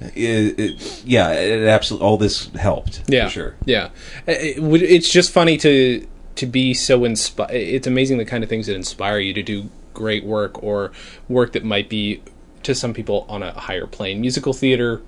it, 0.01 0.59
it, 0.59 1.03
yeah, 1.05 1.31
it 1.31 1.67
absolutely 1.67 2.07
all 2.07 2.17
this 2.17 2.47
helped. 2.55 3.03
Yeah, 3.07 3.25
for 3.25 3.31
sure. 3.31 3.55
Yeah, 3.65 3.89
it- 4.27 4.57
it's 4.83 5.09
just 5.09 5.31
funny 5.31 5.57
to 5.57 6.05
to 6.35 6.45
be 6.45 6.73
so 6.73 7.03
inspired. 7.05 7.51
It's 7.53 7.87
amazing 7.87 8.17
the 8.17 8.25
kind 8.25 8.43
of 8.43 8.49
things 8.49 8.67
that 8.67 8.75
inspire 8.75 9.19
you 9.19 9.33
to 9.33 9.43
do 9.43 9.69
great 9.93 10.25
work 10.25 10.61
or 10.63 10.91
work 11.29 11.53
that 11.53 11.63
might 11.63 11.87
be 11.89 12.21
to 12.63 12.75
some 12.75 12.93
people 12.93 13.25
on 13.29 13.41
a 13.43 13.51
higher 13.53 13.87
plane. 13.87 14.19
Musical 14.21 14.51
theater 14.53 15.01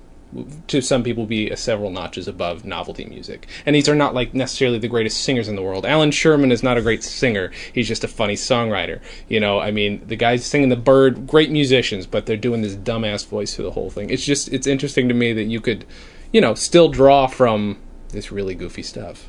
to 0.66 0.80
some 0.82 1.02
people 1.02 1.26
be 1.26 1.48
a 1.50 1.56
several 1.56 1.90
notches 1.90 2.28
above 2.28 2.64
novelty 2.64 3.04
music. 3.06 3.46
And 3.64 3.74
these 3.74 3.88
are 3.88 3.94
not 3.94 4.14
like 4.14 4.34
necessarily 4.34 4.78
the 4.78 4.88
greatest 4.88 5.22
singers 5.24 5.48
in 5.48 5.56
the 5.56 5.62
world. 5.62 5.86
Allan 5.86 6.10
Sherman 6.10 6.52
is 6.52 6.62
not 6.62 6.76
a 6.76 6.82
great 6.82 7.02
singer. 7.02 7.50
He's 7.72 7.88
just 7.88 8.04
a 8.04 8.08
funny 8.08 8.34
songwriter. 8.34 9.00
You 9.28 9.40
know, 9.40 9.58
I 9.58 9.70
mean, 9.70 10.06
the 10.06 10.16
guys 10.16 10.44
singing 10.44 10.68
the 10.68 10.76
bird, 10.76 11.26
great 11.26 11.50
musicians, 11.50 12.06
but 12.06 12.26
they're 12.26 12.36
doing 12.36 12.62
this 12.62 12.76
dumbass 12.76 13.26
voice 13.26 13.54
through 13.54 13.66
the 13.66 13.70
whole 13.72 13.90
thing. 13.90 14.10
It's 14.10 14.24
just 14.24 14.52
it's 14.52 14.66
interesting 14.66 15.08
to 15.08 15.14
me 15.14 15.32
that 15.32 15.44
you 15.44 15.60
could, 15.60 15.86
you 16.32 16.40
know, 16.40 16.54
still 16.54 16.88
draw 16.88 17.26
from 17.26 17.78
this 18.10 18.30
really 18.30 18.54
goofy 18.54 18.82
stuff. 18.82 19.28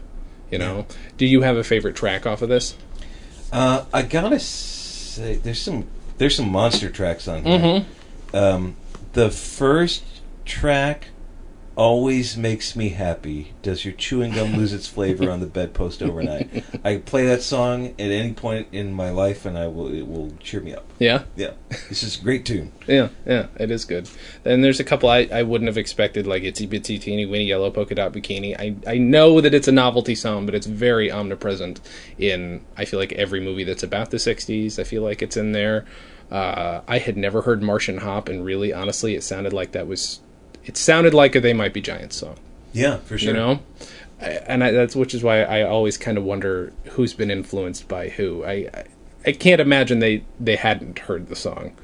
You 0.52 0.58
know, 0.58 0.86
do 1.18 1.26
you 1.26 1.42
have 1.42 1.58
a 1.58 1.64
favorite 1.64 1.96
track 1.96 2.26
off 2.26 2.42
of 2.42 2.50
this? 2.50 2.76
Uh, 3.52 3.86
I 3.94 4.02
gotta 4.02 4.40
say, 4.40 5.36
there's 5.36 5.62
some 5.62 5.88
there's 6.18 6.36
some 6.36 6.50
monster 6.50 6.90
tracks 6.90 7.28
on 7.28 7.44
here. 7.44 7.60
Mm-hmm. 7.60 8.36
Um, 8.36 8.76
the 9.14 9.32
first 9.32 10.04
track 10.50 11.10
always 11.76 12.36
makes 12.36 12.76
me 12.76 12.90
happy. 12.90 13.54
Does 13.62 13.86
your 13.86 13.94
chewing 13.94 14.34
gum 14.34 14.58
lose 14.58 14.74
its 14.74 14.88
flavor 14.88 15.32
on 15.32 15.40
the 15.40 15.46
bedpost 15.46 16.04
overnight? 16.04 16.66
I 16.84 16.98
play 16.98 17.26
that 17.28 17.42
song 17.42 17.88
at 17.92 18.00
any 18.00 18.34
point 18.34 18.68
in 18.74 18.92
my 18.92 19.12
life, 19.12 19.46
and 19.46 19.58
I 19.58 19.68
will 19.68 19.94
it 19.94 20.06
will 20.06 20.34
cheer 20.42 20.60
me 20.60 20.74
up. 20.74 20.86
Yeah, 21.00 21.24
Yeah, 21.38 21.52
this 21.88 22.04
is 22.04 22.20
a 22.20 22.24
great 22.24 22.46
tune. 22.46 22.74
yeah, 22.88 23.10
yeah. 23.26 23.48
It 23.58 23.72
is 23.72 23.86
good. 23.86 24.10
And 24.44 24.62
there's 24.62 24.82
a 24.82 24.84
couple 24.84 25.08
I, 25.08 25.30
I 25.32 25.44
wouldn't 25.44 25.70
have 25.70 25.78
expected, 25.78 26.28
like 26.28 26.44
Itsy 26.44 26.68
Bitsy 26.68 27.00
Teeny 27.00 27.26
Weeny 27.26 27.46
Yellow 27.46 27.72
Polka 27.72 27.96
Dot 27.96 28.12
Bikini. 28.12 28.60
I 28.60 28.76
I 28.92 28.98
know 28.98 29.40
that 29.40 29.54
it's 29.54 29.70
a 29.70 29.72
novelty 29.72 30.16
song, 30.16 30.46
but 30.46 30.56
it's 30.56 30.68
very 30.68 31.10
omnipresent 31.10 31.80
in 32.18 32.66
I 32.76 32.84
feel 32.84 33.00
like 33.00 33.14
every 33.14 33.40
movie 33.40 33.64
that's 33.64 33.84
about 33.84 34.12
the 34.12 34.18
'60s. 34.18 34.80
I 34.80 34.84
feel 34.84 35.04
like 35.04 35.22
it's 35.22 35.38
in 35.38 35.54
there. 35.54 35.86
Uh, 36.30 36.82
I 36.88 37.00
had 37.00 37.18
never 37.18 37.42
heard 37.42 37.64
Martian 37.64 37.98
Hop, 38.00 38.30
and 38.30 38.46
really, 38.46 38.72
honestly, 38.72 39.16
it 39.16 39.24
sounded 39.24 39.54
like 39.54 39.72
that 39.72 39.88
was. 39.88 40.20
It 40.70 40.78
sounded 40.78 41.14
like 41.14 41.36
a 41.36 41.42
They 41.42 41.54
Might 41.54 41.74
Be 41.74 41.82
Giants 41.82 42.16
song. 42.18 42.36
Yeah, 42.72 42.98
for 42.98 43.18
sure. 43.18 43.30
you 43.30 43.34
know 43.34 43.60
and 44.20 44.64
I, 44.64 44.72
that's 44.72 44.96
which 44.96 45.14
is 45.14 45.24
why 45.24 45.44
I 45.44 45.64
always 45.64 45.98
kind 45.98 46.18
of 46.18 46.24
wonder 46.24 46.74
who's 46.92 47.14
been 47.14 47.32
influenced 47.32 47.88
by 47.88 48.10
who. 48.10 48.44
I 48.44 48.52
I, 48.52 48.84
I 49.28 49.32
can't 49.32 49.62
imagine 49.62 50.00
they 50.00 50.24
they 50.40 50.56
hadn't 50.56 51.00
heard 51.00 51.28
the 51.28 51.36
song. 51.36 51.76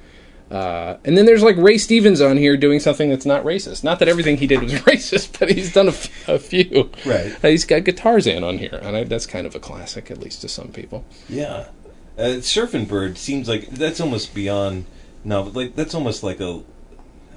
Uh, 0.51 0.97
and 1.03 1.17
then 1.17 1.25
there's 1.25 1.41
like 1.41 1.57
Ray 1.57 1.77
Stevens 1.79 2.21
on 2.21 2.37
here 2.37 2.55
doing 2.55 2.79
something 2.79 3.09
that's 3.09 3.25
not 3.25 3.43
racist. 3.43 3.83
Not 3.83 3.97
that 3.99 4.07
everything 4.07 4.37
he 4.37 4.45
did 4.45 4.61
was 4.61 4.73
racist, 4.83 5.39
but 5.39 5.49
he's 5.49 5.73
done 5.73 5.87
a, 5.87 5.91
f- 5.91 6.29
a 6.29 6.37
few. 6.37 6.91
Right. 7.03 7.35
Uh, 7.43 7.47
he's 7.47 7.65
got 7.65 7.81
Guitarzan 7.81 8.43
on 8.47 8.59
here, 8.59 8.79
and 8.83 8.95
I, 8.95 9.03
that's 9.05 9.25
kind 9.25 9.47
of 9.47 9.55
a 9.55 9.59
classic, 9.59 10.11
at 10.11 10.19
least 10.19 10.41
to 10.41 10.47
some 10.49 10.67
people. 10.67 11.03
Yeah, 11.27 11.69
uh, 12.17 12.37
Surfing 12.41 12.87
Bird 12.87 13.17
seems 13.17 13.47
like 13.49 13.69
that's 13.69 13.99
almost 13.99 14.35
beyond. 14.35 14.85
No, 15.23 15.41
like 15.43 15.75
that's 15.75 15.95
almost 15.95 16.21
like 16.21 16.39
a. 16.39 16.61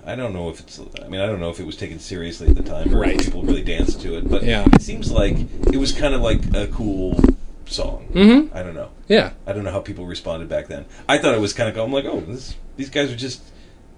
I 0.09 0.17
don't 0.17 0.33
know 0.33 0.49
if 0.49 0.61
it's. 0.61 0.81
I 1.05 1.09
mean, 1.09 1.21
I 1.21 1.27
don't 1.27 1.39
know 1.41 1.51
if 1.51 1.61
it 1.61 1.67
was 1.67 1.77
taken 1.77 1.99
seriously 1.99 2.49
at 2.49 2.57
the 2.57 2.63
time, 2.63 2.95
or 2.95 3.01
Right. 3.01 3.15
if 3.19 3.27
people 3.27 3.43
really 3.43 3.63
danced 3.63 4.01
to 4.03 4.17
it. 4.17 4.29
But 4.29 4.43
Yeah. 4.43 4.65
it 4.73 4.81
seems 4.83 5.13
like 5.13 5.37
it 5.73 5.77
was 5.77 5.93
kind 5.93 6.15
of 6.15 6.21
like 6.23 6.41
a 6.55 6.67
cool 6.69 7.21
song. 7.67 8.09
Mm-hmm. 8.15 8.57
I 8.57 8.63
don't 8.63 8.75
know. 8.75 8.89
Yeah, 9.09 9.33
I 9.47 9.53
don't 9.53 9.65
know 9.65 9.71
how 9.71 9.81
people 9.81 10.07
responded 10.07 10.49
back 10.49 10.69
then. 10.69 10.87
I 11.09 11.19
thought 11.19 11.35
it 11.35 11.41
was 11.41 11.53
kind 11.53 11.69
of. 11.69 11.77
I'm 11.77 11.93
like, 11.93 12.07
oh, 12.07 12.21
this, 12.21 12.55
these 12.77 12.89
guys 12.91 13.13
are 13.13 13.17
just 13.17 13.43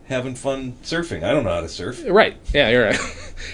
having 0.07 0.35
fun 0.35 0.73
surfing. 0.83 1.23
I 1.23 1.31
don't 1.31 1.44
know 1.44 1.55
how 1.55 1.61
to 1.61 1.68
surf. 1.68 2.03
Right. 2.09 2.37
Yeah, 2.53 2.68
you're 2.70 2.85
right. 2.87 2.99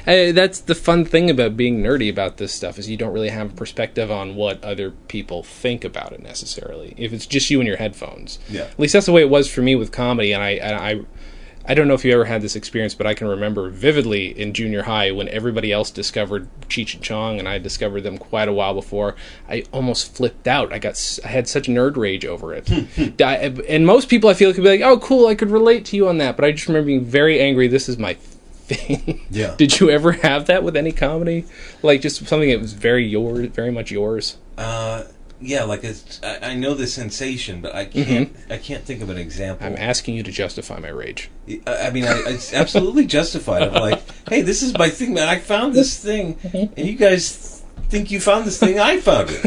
That's 0.35 0.61
the 0.61 0.75
fun 0.75 1.05
thing 1.05 1.29
about 1.29 1.55
being 1.55 1.83
nerdy 1.83 2.09
about 2.09 2.38
this 2.38 2.55
stuff 2.55 2.79
is 2.79 2.88
you 2.88 2.97
don't 2.97 3.12
really 3.12 3.29
have 3.29 3.53
a 3.53 3.55
perspective 3.55 4.11
on 4.11 4.35
what 4.37 4.64
other 4.64 4.92
people 5.09 5.42
think 5.42 5.85
about 5.85 6.12
it 6.14 6.23
necessarily. 6.23 6.95
If 6.97 7.12
it's 7.12 7.27
just 7.27 7.51
you 7.51 7.61
and 7.61 7.69
your 7.69 7.77
headphones. 7.77 8.38
Yeah. 8.49 8.62
At 8.62 8.79
least 8.81 8.95
that's 8.95 9.05
the 9.05 9.12
way 9.12 9.21
it 9.21 9.29
was 9.29 9.51
for 9.53 9.61
me 9.61 9.75
with 9.77 9.92
comedy, 9.92 10.33
and 10.33 10.42
I 10.42 10.51
and 10.53 10.75
I. 10.77 11.01
I 11.68 11.74
don't 11.74 11.88
know 11.88 11.94
if 11.94 12.05
you 12.05 12.12
ever 12.12 12.24
had 12.26 12.42
this 12.42 12.55
experience, 12.55 12.94
but 12.94 13.07
I 13.07 13.14
can 13.14 13.26
remember 13.26 13.68
vividly 13.70 14.38
in 14.38 14.52
junior 14.52 14.83
high 14.85 15.11
when 15.11 15.29
everybody 15.31 15.72
else 15.72 15.90
discovered 15.90 16.48
Cheech 16.68 16.94
and 16.94 17.02
Chong, 17.02 17.38
and 17.38 17.48
I 17.48 17.59
discovered 17.59 18.02
them 18.02 18.18
quite 18.18 18.48
a 18.48 18.52
while 18.52 18.72
before. 18.74 19.16
I 19.48 19.64
almost 19.72 20.14
flipped 20.16 20.46
out. 20.46 20.72
I 20.72 20.79
got, 20.79 21.18
I 21.24 21.29
had 21.29 21.48
such 21.48 21.66
nerd 21.66 21.96
rage 21.96 22.24
over 22.24 22.55
it. 22.55 22.70
I- 23.20 23.52
and 23.68 23.85
most 23.87 24.09
people, 24.09 24.31
I 24.31 24.35
feel, 24.35 24.52
could 24.55 24.62
be 24.62 24.70
like, 24.70 24.81
"Oh, 24.81 24.98
cool, 24.98 25.26
I 25.26 25.35
could 25.35 25.50
relate 25.50 25.85
to 25.87 25.96
you 25.96 26.09
on 26.09 26.18
that." 26.18 26.37
But 26.37 26.44
I 26.44 26.52
just 26.52 26.68
remember 26.68 26.87
being 26.87 27.05
very 27.05 27.40
angry. 27.40 27.66
This 27.68 27.88
is 27.88 27.98
my 27.98 28.14
thing. 28.66 29.26
Yeah. 29.31 29.55
Did 29.57 29.81
you 29.81 29.90
ever 29.90 30.12
have 30.12 30.46
that 30.46 30.62
with 30.62 30.76
any 30.76 30.92
comedy? 30.92 31.46
Like 31.83 32.00
just 32.00 32.24
something 32.26 32.48
that 32.50 32.61
was 32.61 32.72
very 32.74 33.07
yours, 33.07 33.48
very 33.48 33.70
much 33.72 33.90
yours. 33.90 34.37
Uh, 34.57 35.05
yeah, 35.40 35.64
like 35.64 35.85
it's, 35.85 36.20
I, 36.22 36.51
I 36.51 36.55
know 36.55 36.75
the 36.75 36.87
sensation, 36.87 37.61
but 37.61 37.75
I 37.75 37.85
can't. 37.85 38.35
I 38.49 38.59
can't 38.59 38.85
think 38.85 39.03
of 39.03 39.11
an 39.11 39.18
example. 39.18 39.66
I'm 39.66 39.77
asking 39.77 40.14
you 40.14 40.22
to 40.22 40.33
justify 40.33 40.79
my 40.79 40.88
rage. 40.88 41.31
I, 41.49 41.61
I 41.66 41.90
mean, 41.90 42.05
I, 42.05 42.22
it's 42.27 42.53
absolutely 42.53 43.07
justified. 43.07 43.62
I'm 43.62 43.75
like, 43.75 44.03
hey, 44.29 44.42
this 44.42 44.62
is 44.62 44.77
my 44.77 44.88
thing, 44.88 45.14
man. 45.14 45.29
I 45.29 45.38
found 45.38 45.75
this 45.75 45.99
thing, 46.03 46.38
and 46.53 46.79
you 46.79 46.94
guys 46.94 47.62
think 47.88 48.11
you 48.11 48.20
found 48.20 48.46
this 48.46 48.59
thing. 48.59 48.79
I 48.79 49.01
found 49.01 49.31
it. 49.31 49.44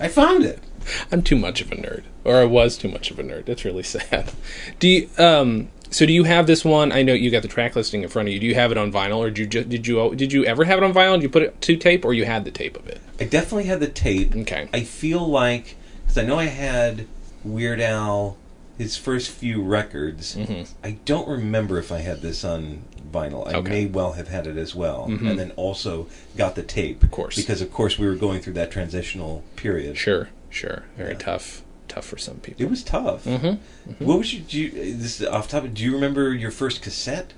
I 0.00 0.08
found 0.08 0.44
it. 0.44 0.60
I'm 1.12 1.22
too 1.22 1.36
much 1.36 1.60
of 1.60 1.72
a 1.72 1.76
nerd, 1.76 2.04
or 2.24 2.36
I 2.36 2.44
was 2.44 2.76
too 2.76 2.88
much 2.88 3.10
of 3.10 3.18
a 3.18 3.22
nerd. 3.22 3.48
It's 3.48 3.64
really 3.64 3.82
sad. 3.82 4.32
Do 4.78 4.88
you, 4.88 5.08
um, 5.18 5.68
so 5.94 6.06
do 6.06 6.12
you 6.12 6.24
have 6.24 6.46
this 6.46 6.64
one? 6.64 6.90
I 6.92 7.02
know 7.02 7.12
you 7.12 7.30
got 7.30 7.42
the 7.42 7.48
track 7.48 7.76
listing 7.76 8.02
in 8.02 8.08
front 8.08 8.28
of 8.28 8.34
you. 8.34 8.40
Do 8.40 8.46
you 8.46 8.54
have 8.54 8.72
it 8.72 8.78
on 8.78 8.90
vinyl, 8.92 9.18
or 9.18 9.30
did 9.30 9.38
you 9.38 9.46
ju- 9.46 9.64
did 9.64 9.86
you 9.86 10.14
did 10.14 10.32
you 10.32 10.44
ever 10.44 10.64
have 10.64 10.78
it 10.78 10.84
on 10.84 10.92
vinyl? 10.92 11.14
Did 11.14 11.22
you 11.22 11.28
put 11.28 11.42
it 11.42 11.60
to 11.62 11.76
tape, 11.76 12.04
or 12.04 12.12
you 12.12 12.24
had 12.24 12.44
the 12.44 12.50
tape 12.50 12.76
of 12.76 12.86
it? 12.88 13.00
I 13.20 13.24
definitely 13.24 13.64
had 13.64 13.80
the 13.80 13.86
tape. 13.88 14.34
Okay. 14.34 14.68
I 14.72 14.80
feel 14.82 15.26
like 15.26 15.76
because 16.02 16.18
I 16.18 16.22
know 16.24 16.38
I 16.38 16.46
had 16.46 17.06
Weird 17.44 17.80
Al 17.80 18.36
his 18.76 18.96
first 18.96 19.30
few 19.30 19.62
records. 19.62 20.36
I 20.82 20.98
don't 21.04 21.28
remember 21.28 21.78
if 21.78 21.92
I 21.92 21.98
had 21.98 22.22
this 22.22 22.44
on 22.44 22.82
vinyl. 23.12 23.46
I 23.46 23.52
Mm-hmm. 23.52 23.56
Okay. 23.58 23.60
Mm-hmm. 23.60 23.68
may 23.70 23.86
well 23.86 24.12
have 24.14 24.26
had 24.28 24.48
it 24.48 24.56
as 24.56 24.74
well, 24.74 25.04
and 25.04 25.38
then 25.38 25.52
also 25.52 26.08
got 26.36 26.56
the 26.56 26.64
tape. 26.64 27.04
Of 27.04 27.12
course. 27.12 27.36
because 27.36 27.60
of 27.62 27.72
course 27.72 27.98
we 28.00 28.06
were 28.08 28.16
going 28.16 28.40
through 28.40 28.54
that 28.54 28.72
transitional 28.72 29.44
period. 29.54 29.96
Sure, 29.96 30.28
sure. 30.50 30.82
Very 30.96 31.12
Yeah. 31.12 31.18
tough, 31.18 31.62
tough 31.94 32.04
for 32.04 32.18
some 32.18 32.36
people. 32.36 32.62
It 32.64 32.70
was 32.70 32.82
tough. 32.82 33.24
Mm-hmm. 33.24 34.04
What 34.04 34.18
was 34.18 34.32
you? 34.34 34.40
Do 34.40 34.60
you 34.60 34.70
this 34.70 35.20
is 35.20 35.26
off 35.26 35.48
topic? 35.48 35.74
Do 35.74 35.82
you 35.84 35.92
remember 35.94 36.32
your 36.34 36.50
first 36.50 36.82
cassette? 36.82 37.32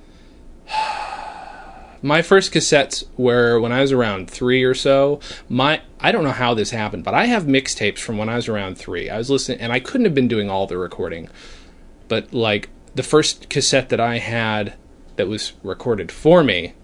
my 2.03 2.23
first 2.23 2.53
cassettes 2.53 3.05
were 3.17 3.59
when 3.61 3.73
I 3.73 3.81
was 3.81 3.93
around 3.93 4.31
three 4.31 4.63
or 4.65 4.75
so. 4.75 5.21
My 5.49 5.83
I 6.01 6.13
don't 6.13 6.25
know 6.25 6.31
how 6.33 6.55
this 6.55 6.71
happened, 6.71 7.05
but 7.05 7.15
I 7.15 7.27
have 7.27 7.45
mixtapes 7.45 7.99
from 7.99 8.19
when 8.19 8.29
I 8.29 8.37
was 8.37 8.49
around 8.49 8.77
three. 8.79 9.09
I 9.11 9.19
was 9.19 9.31
listening, 9.31 9.61
and 9.61 9.73
I 9.73 9.81
couldn't 9.81 10.05
have 10.05 10.15
been 10.15 10.29
doing 10.29 10.51
all 10.51 10.67
the 10.67 10.79
recording, 10.79 11.29
but 12.09 12.33
like 12.33 12.69
the 12.95 13.03
first 13.03 13.49
cassette 13.49 13.89
that 13.91 14.01
I 14.01 14.19
had 14.19 14.75
that 15.17 15.29
was 15.29 15.53
recorded 15.63 16.13
for 16.13 16.43
me 16.45 16.75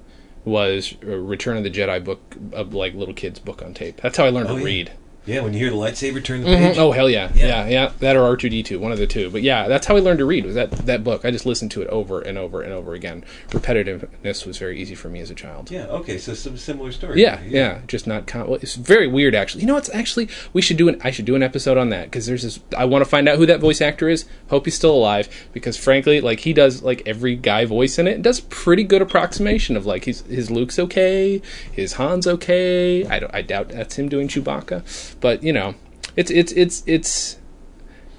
was 0.45 0.95
uh, 1.05 1.07
Return 1.17 1.57
of 1.57 1.63
the 1.63 1.71
Jedi 1.71 2.03
book, 2.03 2.37
of 2.53 2.75
like 2.75 2.95
little 2.95 3.15
kids 3.15 3.39
book 3.39 3.63
on 3.63 3.75
tape. 3.75 4.01
That's 4.01 4.17
how 4.17 4.25
I 4.25 4.31
learned 4.31 4.49
Oh, 4.49 4.55
to 4.55 4.59
yeah. 4.61 4.65
read. 4.67 4.93
Yeah, 5.25 5.43
when 5.43 5.53
you 5.53 5.61
hear 5.61 5.71
the 5.71 5.77
lightsaber 5.77 6.23
turn 6.23 6.43
the 6.43 6.49
Mhm. 6.49 6.59
page. 6.59 6.79
Oh 6.79 6.91
hell 6.91 7.09
yeah. 7.09 7.31
yeah, 7.35 7.47
Yeah. 7.47 7.69
yeah, 7.69 7.91
That 8.01 8.17
or 8.17 8.25
R 8.25 8.37
two 8.37 8.49
D 8.49 8.63
two, 8.65 8.81
one 8.81 8.91
of 8.91 8.99
the 8.99 9.07
two. 9.07 9.31
But 9.31 9.43
yeah, 9.43 9.69
that's 9.69 9.87
how 9.87 9.97
I 9.97 10.01
learned 10.01 10.19
to 10.19 10.25
read. 10.25 10.45
Was 10.45 10.57
that 10.57 10.71
that 10.87 11.05
book? 11.05 11.25
I 11.25 11.31
just 11.31 11.47
listened 11.47 11.71
to 11.73 11.83
it 11.83 11.89
over 11.89 12.21
and 12.21 12.37
over 12.37 12.61
and 12.61 12.73
over 12.73 12.93
again. 12.95 13.25
Repetitiveness 13.51 14.45
was 14.47 14.59
very 14.59 14.81
easy 14.81 14.95
for 14.95 15.09
me 15.09 15.21
as 15.21 15.31
a 15.31 15.35
child. 15.35 15.71
Yeah. 15.71 15.87
Okay. 15.87 16.19
So 16.19 16.35
some 16.35 16.57
similar 16.57 16.93
story. 16.93 17.21
Yeah, 17.23 17.39
yeah, 17.49 17.79
just 17.87 18.07
not. 18.07 18.27
Con- 18.27 18.49
well, 18.49 18.59
it's 18.61 18.75
very 18.75 19.07
weird, 19.07 19.35
actually. 19.35 19.61
You 19.63 19.69
know, 19.69 19.75
what's 19.75 19.91
actually 19.95 20.29
we 20.53 20.61
should 20.63 20.77
do 20.77 20.89
an. 20.89 21.01
I 21.03 21.11
should 21.11 21.25
do 21.25 21.37
an 21.37 21.43
episode 21.43 21.79
on 21.79 21.91
that 21.91 22.05
because 22.05 22.27
there's 22.27 22.43
this. 22.43 22.61
I 22.77 22.85
want 22.85 23.05
to 23.05 23.09
find 23.09 23.29
out 23.29 23.39
who 23.39 23.47
that 23.47 23.61
voice 23.61 23.81
actor 23.81 24.09
is. 24.09 24.25
Hope 24.49 24.65
he's 24.67 24.75
still 24.75 24.95
alive 24.95 25.29
because, 25.53 25.77
frankly, 25.77 26.21
like 26.21 26.41
he 26.41 26.53
does 26.53 26.83
like 26.83 27.03
every 27.07 27.37
guy 27.37 27.65
voice 27.65 27.99
in 27.99 28.09
it. 28.09 28.15
and 28.15 28.25
Does 28.25 28.41
a 28.41 28.43
pretty 28.43 28.83
good 28.85 29.03
approximation 29.03 29.77
of 29.77 29.87
like 29.87 30.05
his 30.05 30.23
his 30.23 30.51
Luke's 30.51 30.79
okay, 30.79 31.41
his 31.71 31.95
Han's 31.95 32.27
okay. 32.27 33.05
I 33.07 33.19
don't. 33.21 33.35
I 33.35 33.43
doubt 33.43 33.69
that's 33.69 33.97
him 33.99 34.09
doing 34.09 34.27
Chewbacca, 34.29 34.83
but 35.23 35.43
you 35.43 35.55
know, 35.55 35.75
it's 36.17 36.31
it's 36.31 36.53
it's 36.53 36.83
it's 36.87 37.39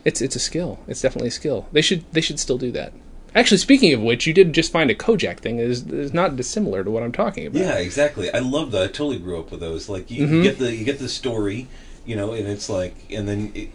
it's 0.04 0.20
it's 0.22 0.36
a 0.36 0.40
skill. 0.40 0.80
It's 0.88 1.02
definitely 1.02 1.28
a 1.28 1.32
skill. 1.32 1.68
They 1.72 1.82
should 1.82 2.12
they 2.12 2.22
should 2.22 2.40
still 2.40 2.58
do 2.58 2.72
that. 2.72 2.94
Actually, 3.36 3.58
speaking 3.58 3.94
of 3.94 4.02
which, 4.02 4.28
you 4.28 4.34
did 4.34 4.54
just 4.54 4.72
find 4.72 4.92
a 4.92 4.96
Kojak 4.96 5.40
thing 5.40 5.58
that 5.58 5.64
is, 5.66 5.88
is 5.88 6.14
not 6.14 6.36
dissimilar 6.36 6.84
to 6.84 6.92
what 6.92 7.02
I'm 7.02 7.12
talking 7.12 7.48
about. 7.48 7.60
Yeah, 7.60 7.76
exactly. 7.80 8.32
I 8.32 8.38
love 8.40 8.70
that. 8.72 8.82
I 8.84 8.88
totally 8.88 9.18
grew 9.18 9.40
up 9.40 9.50
with 9.52 9.60
those. 9.60 9.90
Like 9.90 10.12
you, 10.12 10.26
Mm-hmm. 10.26 10.36
you 10.36 10.44
get 10.44 10.58
the 10.60 10.76
you 10.76 10.86
get 10.86 11.00
the 11.00 11.10
story, 11.10 11.68
you 12.06 12.16
know, 12.16 12.34
and 12.34 12.48
it's 12.48 12.70
like, 12.70 12.96
and 13.12 13.28
then 13.28 13.52
it, 13.56 13.70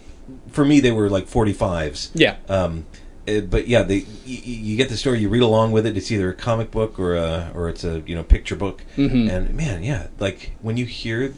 for 0.51 0.65
me 0.65 0.79
they 0.81 0.93
were 0.93 1.09
like 1.11 1.27
forty 1.27 1.53
fives. 1.53 2.11
Yeah. 2.15 2.37
Um, 2.49 2.87
but 3.51 3.69
yeah, 3.69 3.83
they 3.83 4.05
you, 4.25 4.39
you 4.55 4.77
get 4.77 4.89
the 4.89 4.97
story, 4.97 5.21
you 5.21 5.29
read 5.29 5.43
along 5.43 5.73
with 5.73 5.87
it. 5.87 5.97
It's 5.97 6.11
either 6.11 6.31
a 6.31 6.35
comic 6.35 6.71
book 6.71 6.99
or 6.99 7.17
a 7.17 7.51
or 7.55 7.69
it's 7.69 7.85
a 7.85 8.01
you 8.07 8.15
know 8.15 8.23
picture 8.23 8.57
book. 8.57 8.83
Mm-hmm. 8.97 9.29
And 9.31 9.55
man, 9.55 9.83
yeah, 9.83 10.09
like 10.19 10.53
when 10.63 10.77
you 10.77 10.87
hear 10.87 11.29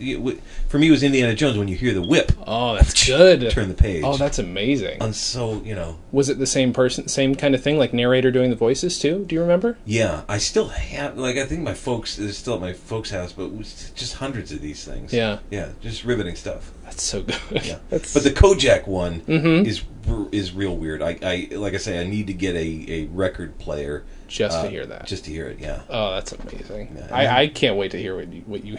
for 0.69 0.79
me 0.79 0.89
it 0.89 0.91
was 0.91 1.03
Indiana 1.03 1.35
Jones 1.35 1.57
when 1.59 1.69
you 1.69 1.77
hear 1.77 1.93
the 1.95 2.03
whip 2.03 2.33
Oh, 2.47 2.75
that's 2.75 3.07
good. 3.07 3.51
turn 3.51 3.69
the 3.69 3.75
page. 3.75 4.03
Oh, 4.05 4.17
that's 4.17 4.39
amazing. 4.39 5.03
and 5.03 5.15
so 5.15 5.61
you 5.63 5.75
know 5.75 5.99
Was 6.13 6.29
it 6.29 6.39
the 6.39 6.47
same 6.47 6.73
person, 6.73 7.09
same 7.09 7.35
kind 7.35 7.55
of 7.55 7.63
thing, 7.63 7.79
like 7.79 7.93
narrator 7.93 8.31
doing 8.31 8.51
the 8.51 8.57
voices 8.57 8.99
too? 8.99 9.25
Do 9.27 9.35
you 9.35 9.41
remember? 9.41 9.77
Yeah, 9.85 10.23
I 10.29 10.39
still 10.39 10.69
have 10.69 11.19
like 11.19 11.37
I 11.37 11.47
think 11.47 11.63
my 11.63 11.75
folks 11.75 12.19
is 12.19 12.37
still 12.39 12.55
at 12.55 12.61
my 12.61 12.73
folks' 12.73 13.11
house, 13.11 13.33
but 13.33 13.45
it 13.45 13.57
was 13.57 13.91
just 13.95 14.15
hundreds 14.15 14.53
of 14.53 14.61
these 14.61 14.85
things. 14.85 15.13
Yeah. 15.13 15.39
yeah, 15.51 15.71
just 15.81 16.05
riveting 16.05 16.37
stuff. 16.37 16.73
That's 16.85 17.03
so 17.03 17.23
good. 17.51 17.65
Yeah, 17.65 17.79
That's, 17.89 18.13
but 18.15 18.25
the 18.25 18.31
Kojak 18.31 18.87
one 18.89 19.21
Mhm. 19.23 19.65
is 19.67 19.83
is 20.33 20.53
real 20.53 20.77
weird. 20.77 21.03
I, 21.03 21.19
I 21.23 21.49
like 21.53 21.75
I 21.75 21.79
say, 21.79 22.01
I 22.01 22.05
need 22.05 22.27
to 22.29 22.33
get 22.33 22.55
a, 22.55 22.85
a 22.89 23.07
record 23.07 23.59
player 23.59 24.05
just 24.29 24.57
uh, 24.57 24.65
to 24.65 24.71
hear 24.71 24.87
that. 24.87 25.07
Just 25.07 25.25
to 25.25 25.31
hear 25.31 25.49
it, 25.49 25.59
yeah. 25.59 25.83
oh, 25.89 26.13
that's 26.13 26.33
amazing. 26.33 26.97
Yeah. 26.97 27.09
I, 27.15 27.43
I 27.43 27.49
can't 27.49 27.77
wait 27.77 27.91
to 27.93 27.99
hear 27.99 28.17
what 28.17 28.33
you, 28.33 28.43
what 28.43 28.65
you 28.65 28.79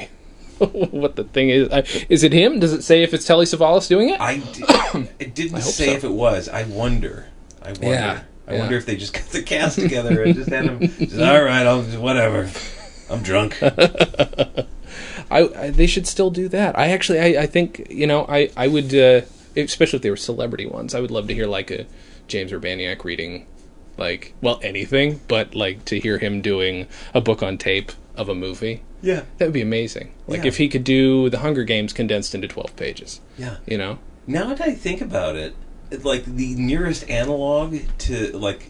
what 0.91 1.15
the 1.15 1.23
thing 1.23 1.49
is. 1.49 1.69
I, 1.71 1.79
is 2.07 2.23
it 2.23 2.34
him? 2.34 2.60
Does 2.60 2.73
it 2.73 2.84
say 2.84 3.03
if 3.03 3.13
it's 3.13 3.25
Telly 3.25 3.45
Savalas 3.45 3.88
doing 3.88 4.10
it? 4.10 4.21
I 4.21 4.38
di- 4.38 5.10
it 5.19 5.34
didn't 5.34 5.53
hope 5.53 5.62
say 5.62 5.88
so. 5.88 5.91
if 5.93 6.03
it 6.03 6.12
was. 6.12 6.47
I 6.49 6.63
wonder. 6.63 7.27
I 7.62 7.69
wonder. 7.69 7.88
Yeah, 7.88 8.23
I 8.47 8.53
yeah. 8.53 8.60
wonder 8.60 8.77
if 8.77 8.86
they 8.86 8.95
just 8.95 9.13
got 9.13 9.23
the 9.25 9.41
cast 9.41 9.79
together 9.79 10.23
and 10.23 10.36
just 10.36 10.49
had 10.49 10.65
them. 10.65 10.79
Just, 10.99 11.19
All 11.19 11.43
right, 11.43 11.65
I'll 11.65 11.81
whatever. 11.81 12.49
I'm 13.10 13.23
drunk. 13.23 13.57
I, 13.63 14.67
I 15.31 15.69
they 15.71 15.88
should 15.88 16.05
still 16.05 16.29
do 16.29 16.47
that. 16.49 16.77
I 16.77 16.89
actually 16.89 17.19
I, 17.19 17.43
I 17.43 17.45
think 17.47 17.88
you 17.89 18.05
know 18.05 18.25
I 18.29 18.51
I 18.55 18.67
would 18.67 18.93
uh, 18.93 19.21
especially 19.55 19.97
if 19.97 20.03
they 20.03 20.09
were 20.09 20.17
celebrity 20.17 20.65
ones. 20.65 20.93
I 20.95 20.99
would 20.99 21.11
love 21.11 21.27
to 21.27 21.33
hear 21.33 21.47
like 21.47 21.71
a 21.71 21.85
James 22.27 22.51
Urbaniak 22.51 23.03
reading 23.03 23.45
like 23.97 24.33
well 24.41 24.59
anything, 24.63 25.19
but 25.27 25.53
like 25.55 25.85
to 25.85 25.99
hear 25.99 26.17
him 26.17 26.41
doing 26.41 26.87
a 27.13 27.21
book 27.21 27.43
on 27.43 27.57
tape 27.57 27.91
of 28.15 28.29
a 28.29 28.35
movie. 28.35 28.83
Yeah, 29.01 29.23
That 29.37 29.45
would 29.45 29.53
be 29.53 29.61
amazing. 29.61 30.11
Like 30.27 30.41
Yeah. 30.41 30.47
if 30.49 30.57
he 30.57 30.69
could 30.69 30.83
do 30.83 31.29
the 31.29 31.39
Hunger 31.39 31.63
Games 31.63 31.91
condensed 31.93 32.35
into 32.35 32.47
twelve 32.47 32.75
pages. 32.75 33.19
yeah. 33.37 33.57
You 33.65 33.77
know? 33.77 33.99
Now 34.27 34.47
that 34.49 34.61
I 34.61 34.73
think 34.75 35.01
about 35.01 35.35
it, 35.35 35.55
it- 35.89 36.05
like 36.05 36.23
the 36.25 36.53
nearest 36.55 37.09
analog 37.09 37.77
to 37.99 38.37
like 38.37 38.69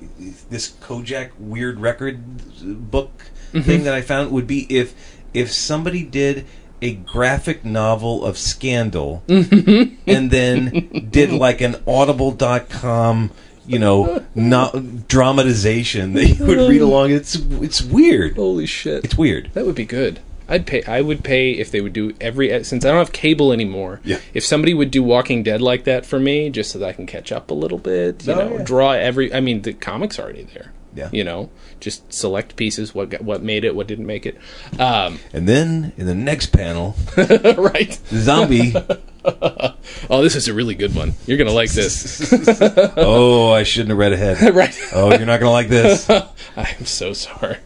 this 0.49 0.69
Kojak 0.81 1.31
weird 1.37 1.79
record 1.79 2.89
book 2.91 3.25
Mm-hmm. 3.53 3.61
thing 3.67 3.83
that 3.83 3.93
I 3.93 4.01
found 4.01 4.31
would 4.31 4.47
be 4.47 4.65
if 4.73 4.93
if 5.33 5.51
somebody 5.51 6.03
did 6.03 6.45
a 6.81 6.93
graphic 6.93 7.63
novel 7.65 8.25
of 8.25 8.37
Scandal 8.37 9.23
Mm-hmm. 9.27 9.95
and 10.07 10.31
then 10.31 11.07
did 11.11 11.31
like 11.31 11.61
an 11.61 11.75
audible.com 11.87 13.31
you 13.67 13.77
know 13.79 14.25
not 14.33 15.07
dramatization 15.07 16.13
that 16.13 16.25
you 16.27 16.45
would 16.45 16.57
read 16.69 16.81
along 16.81 17.11
it's 17.11 17.35
it's 17.35 17.81
weird 17.81 18.35
Holy 18.35 18.65
shit. 18.65 19.03
it's 19.05 19.15
weird 19.17 19.51
That 19.53 19.65
would 19.65 19.75
be 19.75 19.85
good. 19.85 20.19
I'd 20.49 20.65
pay. 20.67 20.83
I 20.83 20.99
would 20.99 21.23
pay 21.23 21.51
if 21.51 21.71
they 21.71 21.79
would 21.79 21.93
do 21.93 22.13
every. 22.19 22.61
Since 22.65 22.83
I 22.83 22.89
don't 22.89 22.97
have 22.97 23.13
cable 23.13 23.53
anymore. 23.53 24.01
Yeah. 24.03 24.19
If 24.33 24.43
somebody 24.43 24.73
would 24.73 24.91
do 24.91 25.01
Walking 25.01 25.43
Dead 25.43 25.61
like 25.61 25.85
that 25.85 26.05
for 26.05 26.19
me, 26.19 26.49
just 26.49 26.71
so 26.71 26.79
that 26.79 26.89
I 26.89 26.91
can 26.91 27.05
catch 27.07 27.31
up 27.31 27.51
a 27.51 27.53
little 27.53 27.77
bit, 27.77 28.27
you 28.27 28.33
Oh, 28.33 28.35
know, 28.49 28.57
yeah. 28.57 28.63
draw 28.63 28.91
every. 28.91 29.33
I 29.33 29.39
mean, 29.39 29.61
the 29.61 29.71
comics 29.71 30.19
already 30.19 30.43
there. 30.53 30.73
Yeah. 30.93 31.09
You 31.11 31.23
know, 31.23 31.49
just 31.79 32.11
select 32.11 32.55
pieces. 32.55 32.93
What 32.93 33.09
got, 33.09 33.21
what 33.21 33.41
made 33.41 33.63
it? 33.63 33.75
What 33.75 33.87
didn't 33.87 34.05
make 34.05 34.25
it? 34.25 34.37
Um, 34.79 35.19
and 35.33 35.47
then 35.47 35.93
in 35.97 36.05
the 36.05 36.15
next 36.15 36.47
panel 36.47 36.95
right. 37.17 37.97
zombie 38.07 38.73
Oh, 40.09 40.21
this 40.23 40.35
is 40.35 40.47
a 40.47 40.53
really 40.53 40.75
good 40.75 40.95
one. 40.95 41.13
You're 41.27 41.37
gonna 41.37 41.51
like 41.51 41.71
this. 41.71 42.33
oh 42.97 43.51
I 43.51 43.63
shouldn't 43.63 43.89
have 43.89 43.97
read 43.97 44.13
ahead 44.13 44.55
right. 44.55 44.77
oh 44.93 45.09
you're 45.11 45.25
not 45.25 45.39
gonna 45.39 45.51
like 45.51 45.69
this 45.69 46.09
I'm 46.09 46.85
so 46.85 47.13
sorry. 47.13 47.57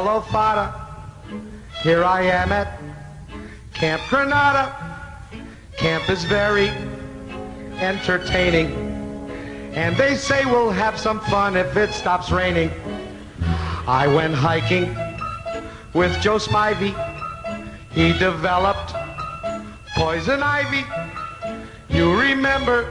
Hello, 0.00 0.20
father. 0.20 0.72
Here 1.82 2.04
I 2.04 2.22
am 2.22 2.52
at 2.52 2.80
Camp 3.74 4.00
Granada. 4.08 4.72
Camp 5.76 6.08
is 6.08 6.22
very 6.22 6.68
entertaining. 7.80 8.70
And 9.74 9.96
they 9.96 10.14
say 10.14 10.44
we'll 10.44 10.70
have 10.70 10.96
some 11.00 11.18
fun 11.22 11.56
if 11.56 11.76
it 11.76 11.90
stops 11.90 12.30
raining. 12.30 12.70
I 13.88 14.06
went 14.06 14.34
hiking 14.34 14.96
with 15.94 16.16
Joe 16.20 16.36
Spivey. 16.36 16.94
He 17.90 18.12
developed 18.20 18.94
poison 19.96 20.44
ivy. 20.44 20.86
You 21.88 22.16
remember 22.20 22.86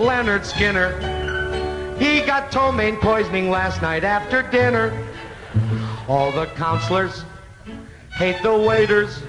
Leonard 0.00 0.46
Skinner. 0.46 0.96
He 1.98 2.22
got 2.22 2.50
ptomaine 2.50 2.96
poisoning 2.96 3.50
last 3.50 3.82
night 3.82 4.04
after 4.04 4.40
dinner. 4.40 5.04
All 6.08 6.32
the 6.32 6.46
counselors 6.46 7.22
hate 8.16 8.42
the 8.42 8.56
waiters, 8.56 9.22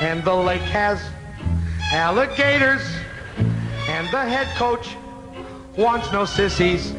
and 0.00 0.24
the 0.24 0.34
lake 0.34 0.62
has 0.62 0.98
alligators, 1.92 2.82
and 3.88 4.08
the 4.08 4.22
head 4.22 4.48
coach 4.56 4.96
wants 5.76 6.10
no 6.10 6.24
sissies. 6.24 6.94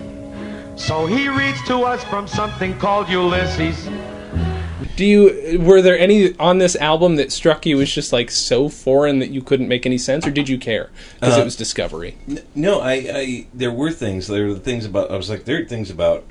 So 0.75 1.05
he 1.07 1.27
reads 1.27 1.61
to 1.67 1.79
us 1.83 2.03
from 2.03 2.27
something 2.27 2.77
called 2.77 3.09
Ulysses. 3.09 3.89
Do 4.95 5.05
you 5.05 5.59
were 5.59 5.81
there 5.81 5.97
any 5.97 6.37
on 6.37 6.59
this 6.59 6.75
album 6.75 7.15
that 7.15 7.31
struck 7.31 7.65
you 7.65 7.81
as 7.81 7.91
just 7.91 8.13
like 8.13 8.29
so 8.29 8.69
foreign 8.69 9.17
that 9.19 9.31
you 9.31 9.41
couldn't 9.41 9.67
make 9.67 9.87
any 9.87 9.97
sense, 9.97 10.27
or 10.27 10.29
did 10.29 10.47
you 10.47 10.59
care 10.59 10.91
because 11.19 11.35
Uh, 11.35 11.41
it 11.41 11.45
was 11.45 11.55
Discovery? 11.55 12.15
No, 12.53 12.79
I, 12.79 12.93
I 12.93 13.47
there 13.55 13.71
were 13.71 13.89
things. 13.91 14.27
There 14.27 14.47
were 14.47 14.55
things 14.55 14.85
about. 14.85 15.09
I 15.09 15.17
was 15.17 15.31
like, 15.31 15.45
there 15.45 15.59
are 15.61 15.65
things 15.65 15.89
about 15.89 16.25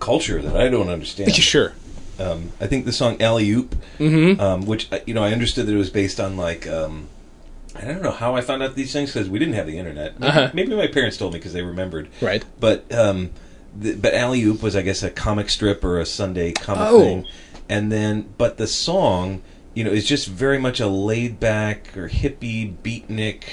culture 0.00 0.42
that 0.42 0.56
I 0.56 0.68
don't 0.68 0.88
understand. 0.88 1.34
Sure. 1.34 1.72
Um, 2.18 2.52
I 2.60 2.66
think 2.66 2.84
the 2.84 2.92
song 2.92 3.20
"Alley 3.22 3.48
Oop," 3.50 3.74
um, 4.00 4.66
which 4.66 4.88
you 5.06 5.14
know, 5.14 5.22
I 5.22 5.32
understood 5.32 5.66
that 5.66 5.72
it 5.74 5.78
was 5.78 5.90
based 5.90 6.18
on 6.20 6.36
like. 6.36 6.66
Um, 6.66 7.08
I 7.76 7.84
don't 7.84 8.02
know 8.02 8.10
how 8.10 8.34
I 8.34 8.40
found 8.40 8.62
out 8.64 8.74
these 8.74 8.92
things 8.92 9.12
because 9.14 9.30
we 9.30 9.38
didn't 9.38 9.54
have 9.54 9.66
the 9.66 9.78
internet. 9.78 10.18
Maybe, 10.18 10.28
Uh-huh. 10.32 10.50
maybe 10.52 10.74
my 10.74 10.88
parents 10.88 11.16
told 11.16 11.32
me 11.32 11.38
because 11.38 11.52
they 11.52 11.62
remembered. 11.62 12.08
Right. 12.20 12.44
But 12.58 12.92
um, 12.92 13.30
the, 13.78 13.94
but 13.94 14.12
Alley 14.12 14.42
Oop 14.42 14.60
was, 14.60 14.74
I 14.74 14.82
guess, 14.82 15.04
a 15.04 15.08
comic 15.10 15.48
strip 15.48 15.84
or 15.84 16.00
a 16.00 16.04
Sunday 16.04 16.50
comic 16.52 16.88
Oh. 16.88 17.00
thing. 17.00 17.26
And 17.68 17.92
then, 17.92 18.34
but 18.36 18.56
the 18.58 18.66
song, 18.66 19.40
you 19.72 19.84
know, 19.84 19.92
is 19.92 20.04
just 20.04 20.26
very 20.26 20.58
much 20.58 20.80
a 20.80 20.88
laid 20.88 21.38
back 21.38 21.96
or 21.96 22.08
hippie 22.08 22.74
beatnik. 22.82 23.44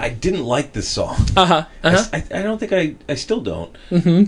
I 0.00 0.08
didn't 0.10 0.44
like 0.44 0.72
this 0.72 0.88
song. 0.88 1.16
Uh 1.36 1.46
huh. 1.46 1.66
I 1.82 1.92
s- 1.92 2.10
I, 2.12 2.24
I 2.40 2.42
don't 2.42 2.58
think 2.58 2.72
I. 2.72 2.96
I 3.08 3.14
still 3.14 3.40
don't. 3.40 3.76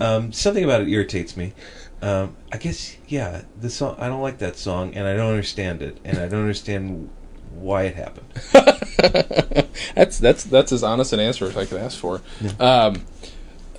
Um, 0.01 0.31
something 0.31 0.63
about 0.63 0.81
it 0.81 0.87
irritates 0.89 1.35
me. 1.35 1.53
Um, 2.01 2.35
I 2.51 2.57
guess 2.57 2.95
yeah. 3.07 3.41
The 3.59 3.69
song. 3.69 3.95
I 3.99 4.07
don't 4.07 4.21
like 4.21 4.37
that 4.39 4.55
song, 4.57 4.93
and 4.95 5.07
I 5.07 5.15
don't 5.15 5.29
understand 5.31 5.81
it, 5.81 5.97
and 6.05 6.17
I 6.17 6.27
don't 6.27 6.41
understand 6.41 7.09
why 7.55 7.83
it 7.83 7.95
happened. 7.95 8.27
That's 9.95 10.17
that's 10.17 10.43
that's 10.43 10.71
as 10.71 10.83
honest 10.83 11.13
an 11.13 11.19
answer 11.19 11.45
as 11.45 11.55
I 11.57 11.65
could 11.65 11.79
ask 11.79 11.97
for. 11.99 12.21
Um, 12.59 13.03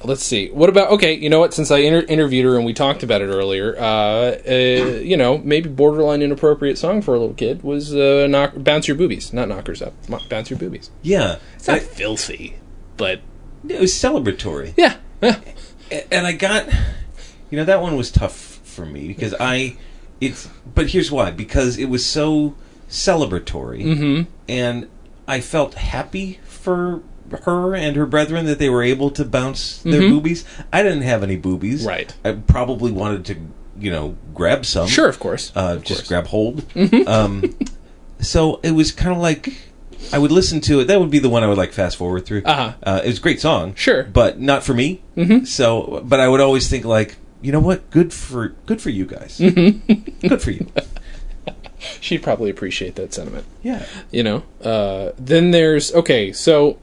let's 0.04 0.24
see. 0.24 0.50
What 0.50 0.68
about 0.68 0.90
okay? 0.92 1.14
You 1.14 1.28
know 1.30 1.40
what? 1.40 1.52
Since 1.54 1.70
I 1.70 1.78
inter- 1.78 2.06
interviewed 2.08 2.44
her 2.44 2.56
and 2.56 2.64
we 2.64 2.72
talked 2.72 3.02
about 3.02 3.20
it 3.22 3.26
earlier, 3.26 3.76
uh, 3.78 4.36
uh, 4.48 4.52
you 5.02 5.16
know, 5.16 5.38
maybe 5.38 5.68
borderline 5.68 6.22
inappropriate 6.22 6.78
song 6.78 7.02
for 7.02 7.14
a 7.14 7.18
little 7.18 7.34
kid 7.34 7.62
was 7.62 7.94
uh, 7.94 8.26
knock, 8.28 8.52
"Bounce 8.56 8.86
Your 8.88 8.96
Boobies," 8.96 9.32
not 9.32 9.48
"Knockers 9.48 9.82
Up." 9.82 9.94
"Bounce 10.28 10.50
Your 10.50 10.58
Boobies." 10.58 10.90
Yeah, 11.02 11.38
It's 11.56 11.66
not 11.68 11.76
I- 11.76 11.80
filthy, 11.80 12.56
but 12.96 13.20
it 13.68 13.80
was 13.80 13.92
celebratory. 13.92 14.74
yeah, 14.76 14.96
yeah. 15.22 15.40
And 16.10 16.26
I 16.26 16.32
got, 16.32 16.66
you 17.50 17.58
know, 17.58 17.64
that 17.64 17.80
one 17.80 17.96
was 17.96 18.10
tough 18.10 18.34
for 18.64 18.84
me 18.86 19.08
because 19.08 19.34
I, 19.38 19.76
it's. 20.20 20.48
But 20.74 20.90
here's 20.90 21.10
why: 21.12 21.30
because 21.30 21.78
it 21.78 21.86
was 21.86 22.04
so 22.04 22.54
celebratory, 22.88 23.84
Mm-hmm. 23.84 24.30
and 24.48 24.88
I 25.26 25.40
felt 25.40 25.74
happy 25.74 26.40
for 26.44 27.02
her 27.36 27.74
and 27.74 27.96
her 27.96 28.06
brethren 28.06 28.46
that 28.46 28.58
they 28.58 28.68
were 28.68 28.82
able 28.82 29.10
to 29.12 29.24
bounce 29.24 29.78
their 29.82 30.00
boobies. 30.00 30.44
I 30.72 30.82
didn't 30.82 31.02
have 31.02 31.22
any 31.22 31.36
boobies. 31.36 31.80
Mm-hmm. 31.80 31.88
Right. 31.88 32.14
I 32.24 32.32
probably 32.32 32.92
wanted 32.92 33.24
to, 33.26 33.36
you 33.78 33.90
know, 33.90 34.16
grab 34.34 34.64
some. 34.66 34.88
Sure, 34.88 35.08
of 35.08 35.18
course. 35.18 35.52
Uh, 35.56 35.74
Of 35.76 35.84
just 35.84 36.08
course. 36.08 36.26
Mm-hmm. 36.26 36.88
grab 36.88 37.06
hold. 37.06 37.08
Um, 37.08 37.56
so 38.20 38.60
it 38.62 38.70
was 38.72 38.92
kind 38.92 39.12
of 39.14 39.18
like 39.20 39.52
I 40.12 40.18
would 40.18 40.32
listen 40.32 40.60
to 40.62 40.80
it. 40.80 40.84
That 40.86 41.00
would 41.00 41.10
be 41.10 41.18
the 41.18 41.28
one 41.28 41.42
I 41.42 41.46
would 41.46 41.58
like 41.58 41.72
fast 41.72 41.96
forward 41.96 42.26
through. 42.26 42.42
Uh-huh. 42.44 42.74
Uh, 42.82 43.00
it 43.04 43.08
was 43.08 43.18
a 43.18 43.22
great 43.22 43.40
song. 43.40 43.74
Sure. 43.74 44.04
but 44.04 44.38
not 44.40 44.62
for 44.62 44.74
me. 44.74 45.02
Mm-hmm. 45.16 45.44
So, 45.44 46.02
but 46.04 46.20
I 46.20 46.28
would 46.28 46.40
always 46.40 46.68
think 46.68 46.84
like, 46.84 47.16
you 47.42 47.52
know 47.52 47.60
what? 47.60 47.90
Good 47.90 48.12
for 48.12 48.48
good 48.66 48.80
for 48.82 48.90
you 48.90 49.04
guys. 49.06 49.38
Mm-hmm. 49.38 50.26
good 50.28 50.40
for 50.42 50.50
you. 50.50 50.66
She'd 52.00 52.22
probably 52.22 52.48
appreciate 52.50 52.94
that 52.96 53.12
sentiment. 53.12 53.44
Yeah. 53.62 53.84
you 54.10 54.22
know 54.22 54.42
uh, 54.62 55.12
then 55.18 55.50
there's 55.50 55.94
okay 55.94 56.32
so 56.32 56.78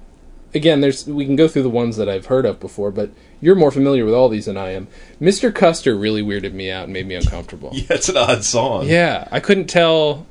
again 0.53 0.81
there's 0.81 1.05
we 1.07 1.25
can 1.25 1.35
go 1.35 1.47
through 1.47 1.63
the 1.63 1.69
ones 1.69 1.97
that 1.97 2.09
i've 2.09 2.25
heard 2.27 2.45
of 2.45 2.59
before 2.59 2.91
but 2.91 3.09
you're 3.39 3.55
more 3.55 3.71
familiar 3.71 4.05
with 4.05 4.13
all 4.13 4.29
these 4.29 4.45
than 4.45 4.57
i 4.57 4.69
am 4.71 4.87
mr 5.19 5.53
custer 5.53 5.95
really 5.95 6.21
weirded 6.21 6.53
me 6.53 6.69
out 6.69 6.85
and 6.85 6.93
made 6.93 7.07
me 7.07 7.15
uncomfortable 7.15 7.69
Yeah, 7.73 7.85
it's 7.91 8.09
an 8.09 8.17
odd 8.17 8.43
song. 8.43 8.87
yeah 8.87 9.27
i 9.31 9.39
couldn't 9.39 9.67
tell 9.67 10.25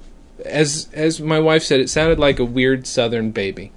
as 0.44 0.88
as 0.92 1.20
my 1.20 1.38
wife 1.38 1.62
said 1.62 1.80
it 1.80 1.90
sounded 1.90 2.18
like 2.18 2.38
a 2.38 2.44
weird 2.44 2.86
southern 2.86 3.30
baby 3.30 3.72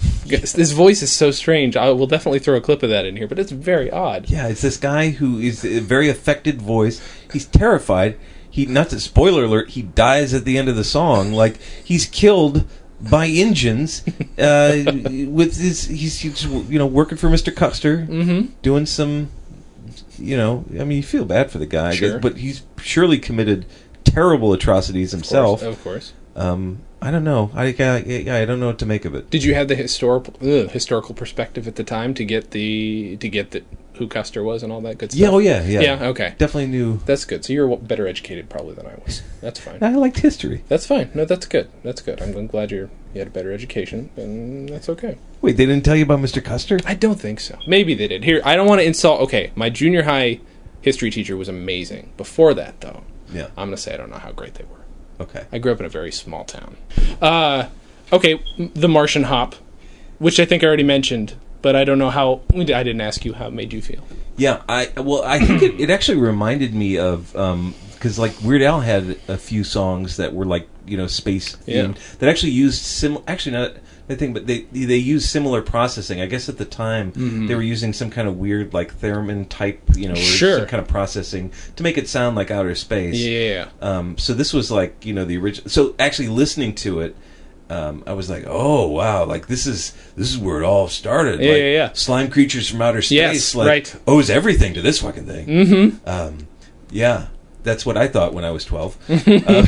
his 0.24 0.72
voice 0.72 1.02
is 1.02 1.12
so 1.12 1.30
strange 1.30 1.76
i 1.76 1.90
will 1.90 2.06
definitely 2.06 2.38
throw 2.38 2.56
a 2.56 2.60
clip 2.60 2.82
of 2.82 2.88
that 2.90 3.04
in 3.04 3.16
here 3.16 3.28
but 3.28 3.38
it's 3.38 3.52
very 3.52 3.90
odd 3.90 4.30
Yeah, 4.30 4.48
it's 4.48 4.62
this 4.62 4.76
guy 4.78 5.10
who 5.10 5.38
is 5.38 5.64
a 5.64 5.80
very 5.80 6.08
affected 6.08 6.62
voice. 6.62 7.02
He's 7.32 7.44
terrified. 7.44 8.16
He 8.48 8.64
not 8.66 8.88
to 8.90 8.98
spoiler 9.00 9.44
alert. 9.44 9.70
He 9.70 9.82
dies 9.82 10.32
at 10.32 10.44
the 10.46 10.56
end 10.56 10.68
of 10.70 10.76
the 10.76 10.84
song. 10.84 11.32
Like 11.32 11.58
he's 11.84 12.06
killed 12.06 12.64
by 13.08 13.26
Indians. 13.26 14.02
Uh, 14.38 14.82
with 15.28 15.56
his 15.56 15.84
he's, 15.84 16.20
he's 16.20 16.44
you 16.44 16.78
know 16.78 16.86
working 16.86 17.18
for 17.18 17.28
Mister 17.30 17.50
Custer, 17.50 17.98
mm-hmm 17.98 18.52
doing 18.62 18.86
some. 18.86 19.30
You 20.18 20.36
know, 20.36 20.64
I 20.72 20.84
mean, 20.84 20.98
you 20.98 21.02
feel 21.02 21.24
bad 21.24 21.50
for 21.50 21.58
the 21.58 21.66
guy, 21.66 21.94
Sure. 21.94 22.12
guess, 22.12 22.22
but 22.22 22.36
he's 22.36 22.62
surely 22.78 23.18
committed 23.18 23.64
terrible 24.04 24.52
atrocities 24.52 25.12
himself. 25.12 25.62
of 25.62 25.82
course 25.82 26.12
Um, 26.40 26.80
I 27.02 27.10
don't 27.10 27.24
know. 27.24 27.50
I, 27.54 27.74
I 27.78 28.42
I 28.42 28.44
don't 28.44 28.60
know 28.60 28.66
what 28.68 28.78
to 28.78 28.86
make 28.86 29.04
of 29.04 29.14
it. 29.14 29.30
did 29.30 29.42
you 29.44 29.54
have 29.54 29.68
the 29.68 29.74
historical 29.74 30.34
ugh, 30.42 30.70
historical 30.70 31.14
perspective 31.14 31.66
at 31.68 31.76
the 31.76 31.84
time 31.84 32.14
to 32.14 32.24
get 32.24 32.50
the 32.50 33.16
to 33.18 33.28
get 33.28 33.50
the 33.52 33.62
who 33.94 34.06
custer 34.08 34.42
was 34.42 34.62
and 34.62 34.72
all 34.72 34.80
that 34.80 34.96
good 34.98 35.10
stuff 35.12 35.20
Yeah, 35.20 35.28
oh 35.30 35.38
yeah, 35.38 35.62
yeah, 35.64 35.80
yeah 35.80 36.04
okay 36.08 36.34
Definitely 36.38 36.68
knew. 36.68 36.98
That's 37.04 37.24
good. 37.26 37.44
So 37.44 37.52
you're 37.52 37.76
better 37.76 38.06
educated 38.06 38.48
probably 38.48 38.74
than 38.74 38.86
I 38.86 38.94
was. 39.04 39.22
That's 39.42 39.60
fine. 39.60 39.78
I 39.82 39.90
liked 39.94 40.20
history. 40.20 40.64
That's 40.68 40.86
fine. 40.86 41.10
No, 41.14 41.24
that's 41.26 41.44
good. 41.46 41.68
That's 41.82 42.00
good. 42.00 42.20
I'm, 42.22 42.34
I'm 42.36 42.46
glad 42.46 42.70
you're 42.70 42.90
you 43.12 43.18
had 43.18 43.28
a 43.28 43.30
better 43.30 43.52
education, 43.52 44.08
and 44.16 44.68
that's 44.68 44.88
okay. 44.88 45.18
Wait, 45.42 45.56
they 45.56 45.66
didn't 45.66 45.84
tell 45.84 45.96
you 45.96 46.04
about 46.04 46.20
Mister 46.20 46.40
Custer? 46.40 46.78
I 46.86 46.94
don't 46.94 47.20
think 47.20 47.40
so. 47.40 47.58
Maybe 47.66 47.94
they 47.94 48.08
did. 48.08 48.24
Here, 48.24 48.40
I 48.44 48.54
don't 48.56 48.68
want 48.68 48.80
to 48.80 48.86
insult. 48.86 49.20
Okay, 49.22 49.50
my 49.54 49.68
junior 49.68 50.04
high 50.04 50.40
history 50.80 51.10
teacher 51.10 51.36
was 51.36 51.48
amazing. 51.48 52.12
Before 52.16 52.54
that, 52.54 52.80
though, 52.80 53.02
Yeah. 53.32 53.48
I'm 53.56 53.66
gonna 53.68 53.76
say 53.76 53.92
I 53.94 53.96
don't 53.96 54.10
know 54.10 54.18
how 54.18 54.32
great 54.32 54.54
they 54.54 54.64
were. 54.64 54.79
Okay. 55.20 55.44
I 55.52 55.58
grew 55.58 55.72
up 55.72 55.80
in 55.80 55.86
a 55.86 55.90
very 55.90 56.10
small 56.12 56.44
town. 56.44 56.76
Uh, 57.20 57.68
okay, 58.12 58.42
the 58.58 58.88
Martian 58.88 59.24
Hop, 59.24 59.54
which 60.18 60.40
I 60.40 60.44
think 60.46 60.64
I 60.64 60.66
already 60.66 60.82
mentioned, 60.82 61.34
but 61.62 61.76
I 61.76 61.84
don't 61.84 61.98
know 61.98 62.10
how. 62.10 62.40
I 62.54 62.64
didn't 62.64 63.00
ask 63.02 63.24
you 63.24 63.34
how 63.34 63.48
it 63.48 63.52
made 63.52 63.72
you 63.72 63.82
feel. 63.82 64.06
Yeah, 64.36 64.62
I 64.68 64.88
well, 64.96 65.22
I 65.22 65.38
think 65.38 65.62
it, 65.62 65.78
it 65.78 65.90
actually 65.90 66.18
reminded 66.18 66.74
me 66.74 66.96
of 66.96 67.32
because 67.94 68.18
like 68.18 68.40
Weird 68.42 68.62
Al 68.62 68.80
had 68.80 69.18
a 69.28 69.36
few 69.36 69.62
songs 69.64 70.16
that 70.16 70.32
were 70.34 70.46
like 70.46 70.66
you 70.86 70.96
know 70.96 71.06
space 71.06 71.56
Yeah. 71.66 71.84
themed 71.84 72.18
that 72.18 72.28
actually 72.30 72.52
used 72.52 72.82
sim. 72.82 73.18
Actually, 73.28 73.52
not 73.52 73.72
the 74.10 74.16
thing, 74.16 74.32
but 74.34 74.46
they 74.46 74.60
they 74.72 74.96
used 74.96 75.28
similar 75.28 75.62
processing. 75.62 76.20
I 76.20 76.26
guess 76.26 76.48
at 76.48 76.58
the 76.58 76.64
time 76.64 77.12
they 77.46 77.54
were 77.54 77.62
using 77.62 77.92
some 77.92 78.10
kind 78.10 78.28
of 78.28 78.36
weird 78.36 78.74
like 78.74 79.00
theremin 79.00 79.48
type, 79.48 79.80
you 79.94 80.08
know, 80.08 80.14
Mm-hmm. 80.14 80.36
Sure. 80.36 80.58
some 80.58 80.66
kind 80.68 80.82
of 80.82 80.88
processing 80.88 81.52
to 81.76 81.82
make 81.82 81.96
it 81.96 82.08
sound 82.08 82.36
like 82.36 82.50
outer 82.50 82.74
space. 82.74 83.16
Yeah. 83.16 83.68
Um, 83.80 84.18
so 84.18 84.34
this 84.34 84.52
was 84.52 84.70
like 84.70 85.04
you 85.06 85.12
know 85.14 85.24
the 85.24 85.36
original. 85.38 85.70
So 85.70 85.94
actually 85.98 86.28
listening 86.28 86.74
to 86.76 87.00
it, 87.00 87.16
um, 87.70 88.02
I 88.06 88.12
was 88.14 88.28
like, 88.28 88.44
oh 88.48 88.88
wow, 88.88 89.24
like 89.24 89.46
this 89.46 89.66
is 89.66 89.92
this 90.16 90.28
is 90.30 90.36
where 90.38 90.60
it 90.60 90.64
all 90.64 90.88
started. 90.88 91.40
Yeah, 91.40 91.52
like, 91.52 91.58
yeah, 91.60 91.70
yeah. 91.70 91.92
Slime 91.92 92.28
creatures 92.30 92.68
from 92.68 92.82
outer 92.82 93.00
space, 93.02 93.12
Yes, 93.12 93.54
like 93.54 93.68
right. 93.68 93.96
owes 94.06 94.28
everything 94.28 94.74
to 94.74 94.82
this 94.82 95.00
fucking 95.00 95.26
thing. 95.26 95.46
Mm-hmm. 95.46 96.08
Um, 96.08 96.48
yeah, 96.90 97.28
that's 97.62 97.84
what 97.84 97.96
I 97.96 98.08
thought 98.08 98.32
when 98.34 98.44
I 98.44 98.50
was 98.50 98.64
twelve. 98.64 98.96
Uh, 99.50 99.62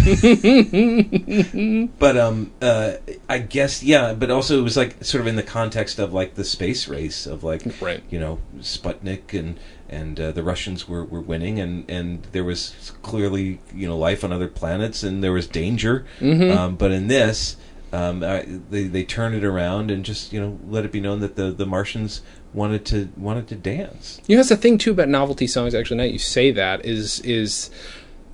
but 1.98 2.16
um, 2.16 2.52
uh, 2.60 2.94
I 3.28 3.38
guess 3.38 3.82
yeah, 3.82 4.14
but 4.14 4.30
also 4.30 4.58
it 4.58 4.62
was 4.62 4.76
like 4.76 5.02
sort 5.04 5.20
of 5.20 5.26
in 5.26 5.36
the 5.36 5.42
context 5.42 5.98
of 5.98 6.12
like 6.12 6.34
the 6.34 6.44
space 6.44 6.88
race 6.88 7.26
of 7.26 7.44
like 7.44 7.62
Right. 7.80 8.02
you 8.10 8.18
know 8.18 8.38
Sputnik 8.58 9.38
and 9.38 9.58
and 9.88 10.18
uh, 10.18 10.32
the 10.32 10.42
Russians 10.42 10.88
were, 10.88 11.04
were 11.04 11.20
winning 11.20 11.58
and 11.58 11.88
and 11.90 12.24
there 12.32 12.44
was 12.44 12.92
clearly 13.02 13.60
you 13.74 13.86
know 13.86 13.96
life 13.98 14.24
on 14.24 14.32
other 14.32 14.48
planets 14.48 15.02
and 15.02 15.22
there 15.22 15.32
was 15.32 15.46
danger. 15.46 16.04
Mm-hmm. 16.20 16.56
Um, 16.56 16.76
but 16.76 16.90
in 16.92 17.08
this. 17.08 17.56
Um, 17.92 18.20
they 18.20 18.84
they 18.84 19.04
turn 19.04 19.34
it 19.34 19.44
around 19.44 19.90
and 19.90 20.04
just 20.04 20.32
you 20.32 20.40
know 20.40 20.58
let 20.66 20.84
it 20.84 20.92
be 20.92 21.00
known 21.00 21.20
that 21.20 21.36
the, 21.36 21.50
the 21.50 21.66
Martians 21.66 22.22
wanted 22.54 22.86
to 22.86 23.10
wanted 23.16 23.48
to 23.48 23.54
dance. 23.54 24.20
You 24.26 24.36
know, 24.36 24.40
that's 24.40 24.48
the 24.48 24.56
thing 24.56 24.78
too 24.78 24.92
about 24.92 25.08
novelty 25.08 25.46
songs. 25.46 25.74
Actually, 25.74 25.98
now 25.98 26.04
that 26.04 26.12
you 26.12 26.18
say 26.18 26.50
that 26.52 26.84
is 26.86 27.20
is 27.20 27.70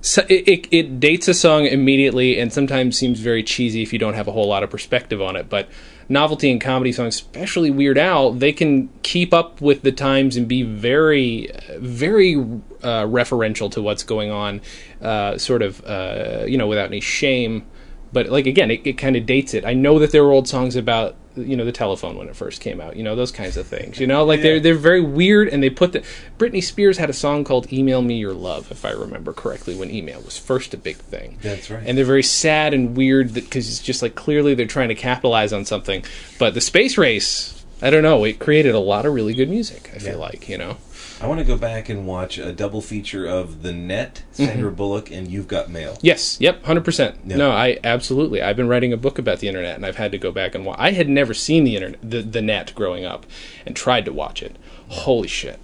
so 0.01 0.25
it, 0.29 0.47
it, 0.47 0.67
it 0.71 0.99
dates 0.99 1.27
a 1.27 1.33
song 1.33 1.65
immediately, 1.65 2.39
and 2.39 2.53
sometimes 2.53 2.97
seems 2.97 3.19
very 3.19 3.43
cheesy 3.43 3.81
if 3.81 3.91
you 3.91 3.99
don't 3.99 4.13
have 4.13 4.27
a 4.27 4.31
whole 4.31 4.47
lot 4.47 4.63
of 4.63 4.69
perspective 4.69 5.21
on 5.21 5.35
it. 5.35 5.49
But 5.49 5.67
novelty 6.07 6.49
and 6.51 6.61
comedy 6.61 6.93
songs, 6.93 7.15
especially 7.15 7.69
Weird 7.69 7.97
Al, 7.97 8.31
they 8.31 8.53
can 8.53 8.89
keep 9.03 9.33
up 9.33 9.59
with 9.59 9.81
the 9.81 9.91
times 9.91 10.37
and 10.37 10.47
be 10.47 10.63
very, 10.63 11.49
very 11.77 12.35
uh, 12.35 13.03
referential 13.05 13.69
to 13.71 13.81
what's 13.81 14.03
going 14.03 14.31
on, 14.31 14.61
uh, 15.01 15.37
sort 15.37 15.61
of, 15.61 15.83
uh, 15.85 16.45
you 16.47 16.57
know, 16.57 16.67
without 16.67 16.87
any 16.87 17.01
shame. 17.01 17.65
But 18.11 18.29
like 18.29 18.47
again, 18.47 18.71
it, 18.71 18.81
it 18.85 18.93
kind 18.93 19.15
of 19.15 19.25
dates 19.25 19.53
it. 19.53 19.65
I 19.65 19.73
know 19.73 19.99
that 19.99 20.11
there 20.11 20.23
were 20.23 20.31
old 20.31 20.47
songs 20.47 20.75
about 20.75 21.15
you 21.35 21.55
know 21.55 21.63
the 21.63 21.71
telephone 21.71 22.17
when 22.17 22.27
it 22.27 22.35
first 22.35 22.59
came 22.59 22.81
out. 22.81 22.95
You 22.95 23.03
know 23.03 23.15
those 23.15 23.31
kinds 23.31 23.55
of 23.55 23.67
things. 23.67 23.99
You 23.99 24.07
know, 24.07 24.25
like 24.25 24.41
they're 24.41 24.59
they're 24.59 24.73
very 24.73 24.99
weird, 25.01 25.47
and 25.49 25.61
they 25.61 25.69
put 25.69 25.91
the 25.93 26.03
Britney 26.39 26.63
Spears 26.63 26.97
had 26.97 27.09
a 27.09 27.13
song 27.13 27.43
called 27.43 27.71
"Email 27.71 28.01
Me 28.01 28.17
Your 28.17 28.33
Love," 28.33 28.71
if 28.71 28.83
I 28.83 28.91
remember 28.91 29.31
correctly, 29.31 29.75
when 29.75 29.91
email 29.91 30.21
was 30.21 30.37
first 30.37 30.73
a 30.73 30.77
big 30.77 30.97
thing. 30.97 31.37
That's 31.43 31.69
right. 31.69 31.83
And 31.85 31.97
they're 31.97 32.03
very 32.05 32.23
sad 32.23 32.73
and 32.73 32.97
weird 32.97 33.33
because 33.33 33.69
it's 33.69 33.79
just 33.81 34.01
like 34.01 34.15
clearly 34.15 34.55
they're 34.55 34.65
trying 34.65 34.89
to 34.89 34.95
capitalize 34.95 35.53
on 35.53 35.63
something. 35.65 36.03
But 36.39 36.55
the 36.55 36.61
space 36.61 36.97
race, 36.97 37.63
I 37.81 37.89
don't 37.91 38.03
know, 38.03 38.23
it 38.23 38.39
created 38.39 38.73
a 38.73 38.79
lot 38.79 39.05
of 39.05 39.13
really 39.13 39.35
good 39.35 39.49
music. 39.49 39.91
I 39.95 39.99
feel 39.99 40.13
Yeah. 40.13 40.17
like 40.17 40.49
you 40.49 40.57
know. 40.57 40.77
I 41.21 41.27
want 41.27 41.39
to 41.39 41.45
go 41.45 41.57
back 41.57 41.89
and 41.89 42.07
watch 42.07 42.37
a 42.37 42.53
double 42.53 42.81
feature 42.81 43.25
of 43.25 43.61
The 43.61 43.73
Net, 43.73 44.23
Sandra 44.31 44.71
Bullock, 44.71 45.11
and 45.11 45.27
You've 45.27 45.49
Got 45.49 45.69
Mail. 45.69 45.97
Yes. 46.01 46.37
Yep. 46.39 46.63
Hundred 46.63 46.85
percent. 46.85 47.17
Yeah. 47.25 47.35
No, 47.37 47.51
I 47.51 47.77
absolutely. 47.83 48.41
I've 48.41 48.55
been 48.55 48.69
writing 48.69 48.93
a 48.93 48.97
book 48.97 49.19
about 49.19 49.39
the 49.39 49.47
internet, 49.49 49.75
and 49.75 49.85
I've 49.85 49.97
had 49.97 50.11
to 50.13 50.17
go 50.17 50.31
back 50.31 50.55
and 50.55 50.65
watch. 50.65 50.77
I 50.79 50.91
had 50.91 51.09
never 51.09 51.33
seen 51.33 51.65
the 51.65 51.75
internet, 51.75 51.99
the, 52.09 52.21
the 52.21 52.41
net, 52.41 52.73
growing 52.73 53.03
up, 53.03 53.25
and 53.65 53.75
tried 53.75 54.05
to 54.05 54.13
watch 54.13 54.41
it. 54.41 54.55
Holy 54.87 55.27
shit! 55.27 55.59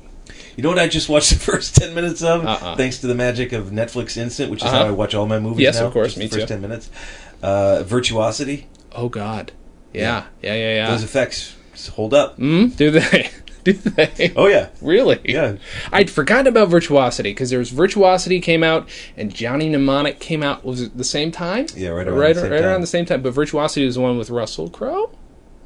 You 0.57 0.63
know 0.63 0.69
what 0.69 0.79
I 0.79 0.89
just 0.89 1.07
watched 1.07 1.29
the 1.33 1.39
first 1.39 1.75
10 1.77 1.95
minutes 1.95 2.21
of? 2.21 2.45
Uh-uh. 2.45 2.75
Thanks 2.75 2.97
to 2.99 3.07
the 3.07 3.15
magic 3.15 3.53
of 3.53 3.67
Netflix 3.67 4.17
Instant, 4.17 4.51
which 4.51 4.61
is 4.61 4.67
Uh-huh. 4.67 4.77
how 4.83 4.87
I 4.87 4.91
watch 4.91 5.15
all 5.15 5.25
my 5.25 5.39
movies 5.39 5.61
Yes, 5.63 5.79
now. 5.79 5.87
of 5.87 5.93
course, 5.93 6.17
me 6.17 6.27
the 6.27 6.35
first 6.35 6.47
too. 6.49 6.53
10 6.53 6.61
minutes. 6.61 6.89
Uh, 7.41 7.83
Virtuosity. 7.83 8.67
Oh 8.91 9.07
God. 9.07 9.53
Yeah. 9.93 10.25
Yeah. 10.41 10.53
Yeah. 10.55 10.73
Yeah. 10.75 10.91
Those 10.91 11.03
effects 11.03 11.55
hold 11.93 12.13
up. 12.13 12.37
Mm, 12.37 12.75
do 12.75 12.91
they? 12.91 13.29
do 13.73 13.73
they? 13.73 14.31
Oh, 14.35 14.47
yeah. 14.47 14.69
Really? 14.79 15.19
Yeah. 15.25 15.57
I'd 15.91 16.09
forgotten 16.09 16.47
about 16.47 16.69
Virtuosity 16.69 17.31
because 17.31 17.49
there 17.49 17.59
was 17.59 17.71
Virtuosity 17.71 18.39
came 18.39 18.63
out 18.63 18.87
and 19.17 19.33
Johnny 19.33 19.67
Mnemonic 19.67 20.19
came 20.19 20.43
out. 20.43 20.63
Was 20.63 20.81
it 20.81 20.95
the 20.95 21.03
same 21.03 21.31
time? 21.31 21.65
Yeah, 21.75 21.89
right 21.89 22.07
around 22.07 22.19
right, 22.19 22.35
the 22.35 22.41
same 22.41 22.51
right 22.51 22.59
time. 22.59 22.69
around 22.69 22.81
the 22.81 22.87
same 22.87 23.05
time. 23.05 23.21
But 23.23 23.31
Virtuosity 23.31 23.85
was 23.85 23.95
the 23.95 24.01
one 24.01 24.17
with 24.19 24.29
Russell 24.29 24.69
Crowe. 24.69 25.11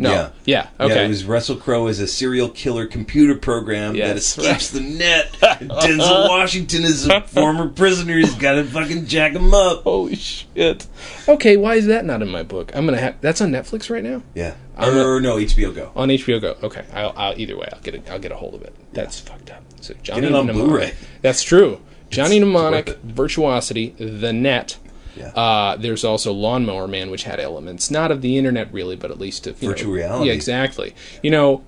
No. 0.01 0.12
Yeah. 0.12 0.29
Yeah. 0.45 0.67
Okay. 0.79 0.95
Yeah, 0.95 1.05
it 1.05 1.07
was 1.09 1.25
Russell 1.25 1.57
Crowe 1.57 1.88
as 1.88 1.99
a 1.99 2.07
serial 2.07 2.47
killer 2.49 2.88
computer 2.88 3.35
program 3.35 3.91
that 3.93 4.15
Yes, 4.15 4.38
escapes 4.38 4.71
the 4.71 4.79
net. 4.79 5.29
Denzel 5.41 6.29
Washington 6.29 6.83
is 6.85 7.05
a 7.07 7.19
former 7.21 7.67
prisoner. 7.67 8.17
He's 8.17 8.33
got 8.35 8.53
to 8.53 8.63
fucking 8.63 9.07
jack 9.07 9.33
him 9.33 9.53
up. 9.53 9.83
Holy 9.83 10.15
shit. 10.15 10.88
Okay, 11.27 11.57
why 11.57 11.75
is 11.75 11.85
that 11.88 12.05
not 12.05 12.21
in 12.21 12.29
my 12.29 12.43
book? 12.43 12.71
I'm 12.73 12.85
gonna 12.85 12.97
have 12.97 13.19
that's 13.19 13.41
on 13.41 13.51
Netflix 13.51 13.89
right 13.89 14.03
now. 14.03 14.23
Yeah. 14.33 14.55
I'm 14.77 14.97
or 14.97 15.19
no, 15.19 15.35
HBO 15.35 15.75
Go. 15.75 15.91
On 15.97 16.07
HBO 16.07 16.39
Go. 16.39 16.55
Okay, 16.63 16.85
I'll, 16.93 17.13
I'll 17.17 17.38
either 17.38 17.57
way, 17.57 17.67
I'll 17.73 17.81
get 17.81 17.95
it. 17.95 18.09
I'll 18.09 18.19
get 18.19 18.31
a 18.31 18.35
hold 18.38 18.53
of 18.55 18.62
it. 18.62 18.73
That's 18.93 19.19
fucked 19.19 19.51
up. 19.51 19.62
So 19.81 19.93
Johnny 20.01 20.27
it 20.27 20.33
on 20.33 20.45
Mnemonic- 20.47 20.69
Blu-ray. 20.69 20.93
That's 21.21 21.43
true. 21.43 21.81
Johnny 22.09 22.38
It's 22.38 22.45
Mnemonic. 22.45 22.97
Virtuosity, 23.03 23.89
The 23.99 24.31
Net. 24.31 24.77
Yeah. 25.19 25.27
Uh, 25.27 25.75
there's 25.75 26.03
also 26.03 26.32
Lawnmower 26.34 26.88
Man, 26.88 27.12
which 27.12 27.23
had 27.23 27.39
elements 27.39 27.91
not 27.91 28.12
of 28.12 28.21
the 28.21 28.38
internet 28.38 28.71
really, 28.73 28.95
but 28.95 29.12
at 29.12 29.19
least 29.19 29.45
of 29.47 29.58
Virtual 29.58 29.89
know- 29.91 29.95
reality. 29.97 30.27
Yeah, 30.27 30.34
exactly. 30.34 30.95
You 31.21 31.32
know, 31.32 31.63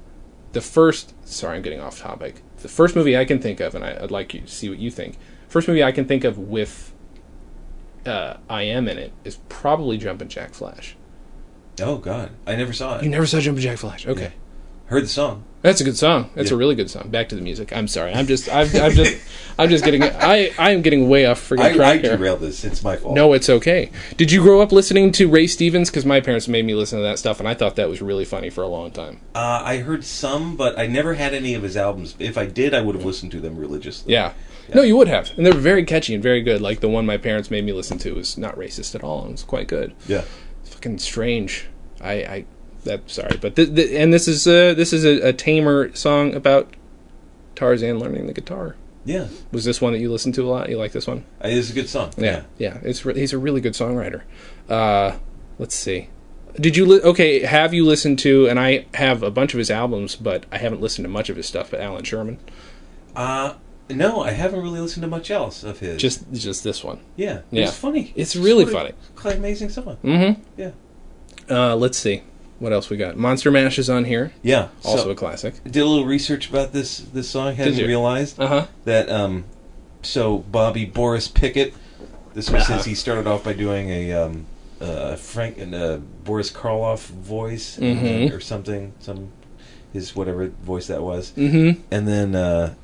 the 0.54 0.62
first. 0.62 1.14
Sorry, 1.28 1.58
I'm 1.58 1.62
getting 1.62 1.80
off 1.82 2.00
topic. 2.00 2.42
The 2.62 2.68
first 2.68 2.96
movie 2.96 3.18
I 3.18 3.26
can 3.26 3.40
think 3.40 3.60
of, 3.60 3.76
and 3.76 3.84
I, 3.84 3.98
I'd 4.02 4.12
like 4.12 4.34
you 4.34 4.42
to 4.42 4.48
see 4.48 4.70
what 4.70 4.78
you 4.80 4.92
think. 4.92 5.18
First 5.48 5.68
movie 5.68 5.84
I 5.84 5.92
can 5.92 6.06
think 6.06 6.24
of 6.24 6.38
with 6.38 6.94
uh, 8.06 8.38
I 8.50 8.64
am 8.64 8.88
in 8.88 8.98
it 8.98 9.12
is 9.24 9.38
probably 9.50 9.98
Jumpin' 9.98 10.30
Jack 10.30 10.54
Flash. 10.54 10.96
Oh, 11.82 11.98
God. 11.98 12.32
I 12.46 12.56
never 12.56 12.74
saw 12.74 12.98
it. 12.98 13.04
You 13.04 13.10
never 13.10 13.26
saw 13.26 13.40
Jumpin' 13.40 13.62
Jack 13.62 13.78
Flash? 13.78 14.06
Okay. 14.08 14.34
Yeah. 14.92 14.96
Heard 14.96 15.04
the 15.06 15.10
song. 15.10 15.44
That's 15.62 15.80
a 15.80 15.84
good 15.84 15.98
song. 15.98 16.32
That's 16.34 16.50
a 16.50 16.58
really 16.58 16.74
good 16.74 16.90
song. 16.90 17.10
Back 17.10 17.30
to 17.30 17.36
the 17.36 17.42
music. 17.42 17.72
I'm 17.72 17.88
sorry. 17.88 18.14
I'm 18.14 18.26
just. 18.26 18.50
I'm, 18.50 18.68
I'm 18.76 18.92
just. 18.92 19.18
I'm 19.60 19.70
just 19.70 19.86
getting. 19.86 20.02
I. 20.04 20.52
I 20.58 20.72
am 20.72 20.82
getting 20.82 21.08
way 21.08 21.28
off 21.28 21.40
freaking 21.40 21.80
I, 21.80 21.92
I 21.92 21.98
here. 21.98 22.18
derailed 22.18 22.40
this. 22.40 22.64
It's 22.64 22.84
my 22.84 22.98
fault. 22.98 23.16
No, 23.16 23.34
it's 23.34 23.48
okay. 23.48 23.92
Did 24.18 24.32
you 24.32 24.42
grow 24.42 24.62
up 24.62 24.72
listening 24.72 25.12
to 25.14 25.30
Ray 25.30 25.46
Stevens? 25.46 25.90
Because 25.90 26.04
my 26.04 26.20
parents 26.20 26.48
made 26.48 26.66
me 26.66 26.74
listen 26.74 26.98
to 26.98 27.04
that 27.04 27.20
stuff, 27.20 27.40
and 27.40 27.48
I 27.48 27.54
thought 27.54 27.76
that 27.76 27.90
was 27.90 28.02
really 28.02 28.26
funny 28.26 28.50
for 28.50 28.64
a 28.64 28.68
long 28.68 28.90
time. 28.90 29.22
Uh, 29.36 29.62
I 29.64 29.78
heard 29.78 30.04
some, 30.04 30.58
but 30.58 30.80
I 30.80 30.88
never 30.88 31.14
had 31.14 31.34
any 31.34 31.54
of 31.54 31.62
his 31.62 31.78
albums. 31.78 32.16
If 32.18 32.38
I 32.38 32.48
did, 32.48 32.74
I 32.74 32.82
would 32.82 32.96
have 32.96 33.06
listened 33.06 33.32
to 33.34 33.40
them 33.40 33.58
religiously. 33.58 34.14
Yeah. 34.14 34.34
No, 34.74 34.82
you 34.82 34.98
would 34.98 35.10
have, 35.10 35.32
and 35.38 35.46
they 35.46 35.52
were 35.52 35.60
very 35.60 35.84
catchy 35.86 36.14
and 36.14 36.24
very 36.24 36.42
good. 36.42 36.62
Like 36.62 36.80
the 36.80 36.90
one 36.90 37.06
my 37.06 37.18
parents 37.18 37.52
made 37.52 37.66
me 37.66 37.74
listen 37.74 37.98
to 38.00 38.14
was 38.16 38.38
not 38.38 38.56
racist 38.56 38.96
at 38.96 39.04
all, 39.04 39.22
and 39.22 39.34
was 39.34 39.44
quite 39.44 39.68
good. 39.68 39.94
Yeah. 40.08 40.24
Fucking 40.64 40.98
strange. 40.98 41.68
I. 42.02 42.12
I 42.14 42.46
that 42.84 43.10
sorry, 43.10 43.38
but 43.42 43.56
th- 43.56 43.74
th- 43.76 43.92
and 43.92 44.14
this 44.14 44.28
is 44.28 44.48
uh 44.48 44.74
this 44.74 44.92
is 44.94 45.04
a, 45.06 45.30
a 45.30 45.34
tamer 45.34 45.94
song 45.96 46.34
about 46.34 46.74
Tarzan 47.56 48.00
learning 48.00 48.28
the 48.28 48.34
guitar. 48.34 48.76
Yeah. 49.06 49.28
Was 49.52 49.66
this 49.66 49.82
one 49.82 49.94
that 49.94 50.00
you 50.00 50.12
listened 50.12 50.36
to 50.36 50.46
a 50.46 50.50
lot? 50.50 50.70
You 50.70 50.78
like 50.78 50.92
this 50.92 51.08
one? 51.08 51.26
Uh, 51.44 51.48
It's 51.48 51.72
a 51.72 51.74
good 51.74 51.90
song. 51.90 52.12
Yeah, 52.18 52.44
yeah. 52.60 52.78
It's 52.84 53.04
re- 53.04 53.18
he's 53.20 53.34
a 53.34 53.38
really 53.40 53.60
good 53.62 53.74
songwriter. 53.74 54.22
Uh, 54.70 55.18
let's 55.58 55.74
see. 55.76 56.10
Did 56.60 56.78
you 56.78 56.86
li- 56.86 57.02
okay? 57.02 57.40
Have 57.40 57.74
you 57.74 57.84
listened 57.86 58.20
to? 58.20 58.48
And 58.48 58.60
I 58.60 58.86
have 58.94 59.24
a 59.24 59.32
bunch 59.32 59.54
of 59.54 59.58
his 59.58 59.72
albums, 59.72 60.16
but 60.16 60.46
I 60.52 60.58
haven't 60.60 60.82
listened 60.82 61.06
to 61.06 61.10
much 61.10 61.30
of 61.30 61.36
his 61.38 61.48
stuff. 61.48 61.72
But 61.72 61.80
Allan 61.82 62.04
Sherman, 62.04 62.38
Uh, 63.16 63.54
no, 63.90 64.22
I 64.22 64.32
haven't 64.32 64.62
really 64.62 64.80
listened 64.80 65.02
to 65.02 65.08
much 65.08 65.32
else 65.32 65.64
of 65.64 65.80
his. 65.80 66.00
just 66.00 66.32
just 66.32 66.64
this 66.64 66.84
one. 66.84 67.00
yeah, 67.16 67.42
Yeah. 67.52 67.64
it's 67.70 67.78
funny. 67.78 68.14
It's 68.16 68.36
really 68.36 68.66
funny. 68.66 68.92
Quite 69.16 69.38
amazing 69.38 69.70
song. 69.70 69.98
Mm-hmm. 70.04 70.42
Yeah, 70.58 70.72
Uh, 71.50 71.76
let's 71.76 71.98
see. 71.98 72.22
What 72.62 72.72
else 72.74 72.92
we 72.92 72.96
got? 72.98 73.18
Monster 73.18 73.50
Mash 73.50 73.80
is 73.80 73.90
on 73.90 74.06
here. 74.06 74.32
yeah. 74.44 74.68
Also 74.86 75.06
so, 75.06 75.10
a 75.10 75.16
classic. 75.16 75.56
did 75.64 75.78
a 75.82 75.86
little 75.86 76.06
research 76.06 76.48
about 76.48 76.74
this 76.74 77.00
this 77.00 77.28
song. 77.28 77.56
Hadn't 77.56 77.76
you? 77.78 77.88
realized 77.88 78.40
Uh 78.40 78.48
huh. 78.48 78.68
that. 78.86 79.10
Um, 79.10 79.46
so 80.04 80.38
Bobby 80.38 80.86
Boris 80.86 81.28
Pickett. 81.28 81.74
This 82.36 82.50
was 82.52 82.64
Uh-huh. 82.64 82.76
his. 82.78 82.86
He 82.86 82.94
started 83.06 83.26
off 83.26 83.44
by 83.44 83.54
doing 83.54 83.90
a 83.90 84.14
um, 84.14 84.46
uh, 84.80 85.16
Frank 85.16 85.58
and 85.58 85.74
uh, 85.74 85.98
Boris 86.24 86.52
Karloff 86.52 87.08
voice 87.08 87.78
Mhm. 87.82 88.32
or 88.32 88.40
something. 88.40 88.94
Some 89.00 89.32
his 89.92 90.16
whatever 90.16 90.48
voice 90.64 90.86
that 90.88 91.02
was. 91.02 91.32
Mm-hmm. 91.36 91.82
and 91.92 92.08
then 92.08 92.36
uh, 92.36 92.76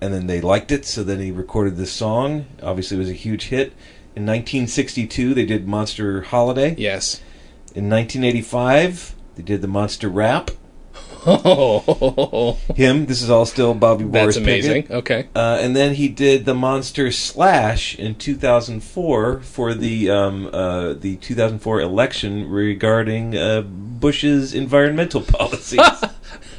and 0.00 0.14
then 0.14 0.28
they 0.28 0.40
liked 0.40 0.70
it, 0.70 0.84
so 0.86 1.02
then 1.02 1.18
he 1.18 1.32
recorded 1.32 1.76
this 1.76 1.90
song. 1.92 2.46
Obviously, 2.62 2.96
it 2.96 3.00
was 3.00 3.10
a 3.10 3.14
huge 3.14 3.46
hit. 3.46 3.72
In 4.16 4.24
1962, 4.26 5.34
they 5.34 5.44
did 5.44 5.66
Monster 5.66 6.22
Holiday. 6.22 6.76
Yes. 6.78 7.20
In 7.74 7.90
1985, 7.90 9.16
they 9.36 9.42
did 9.42 9.62
the 9.62 9.68
Monster 9.68 10.08
Rap. 10.08 10.50
Oh, 11.26 12.58
Him. 12.76 13.06
This 13.06 13.22
is 13.22 13.30
all 13.30 13.46
still 13.46 13.72
Bobby 13.72 14.04
Boris 14.04 14.34
that's 14.34 14.36
amazing. 14.36 14.82
Pickett. 14.82 14.96
Okay. 14.96 15.28
Uh, 15.34 15.58
and 15.60 15.74
then 15.74 15.94
he 15.94 16.08
did 16.08 16.44
the 16.44 16.54
Monster 16.54 17.10
Slash 17.10 17.98
in 17.98 18.14
2004 18.16 19.40
for 19.40 19.72
the 19.74 20.10
um, 20.10 20.50
uh, 20.52 20.92
the 20.92 21.16
2004 21.16 21.80
election 21.80 22.48
regarding 22.50 23.36
uh, 23.36 23.62
Bush's 23.62 24.52
environmental 24.54 25.20
policies. 25.26 25.80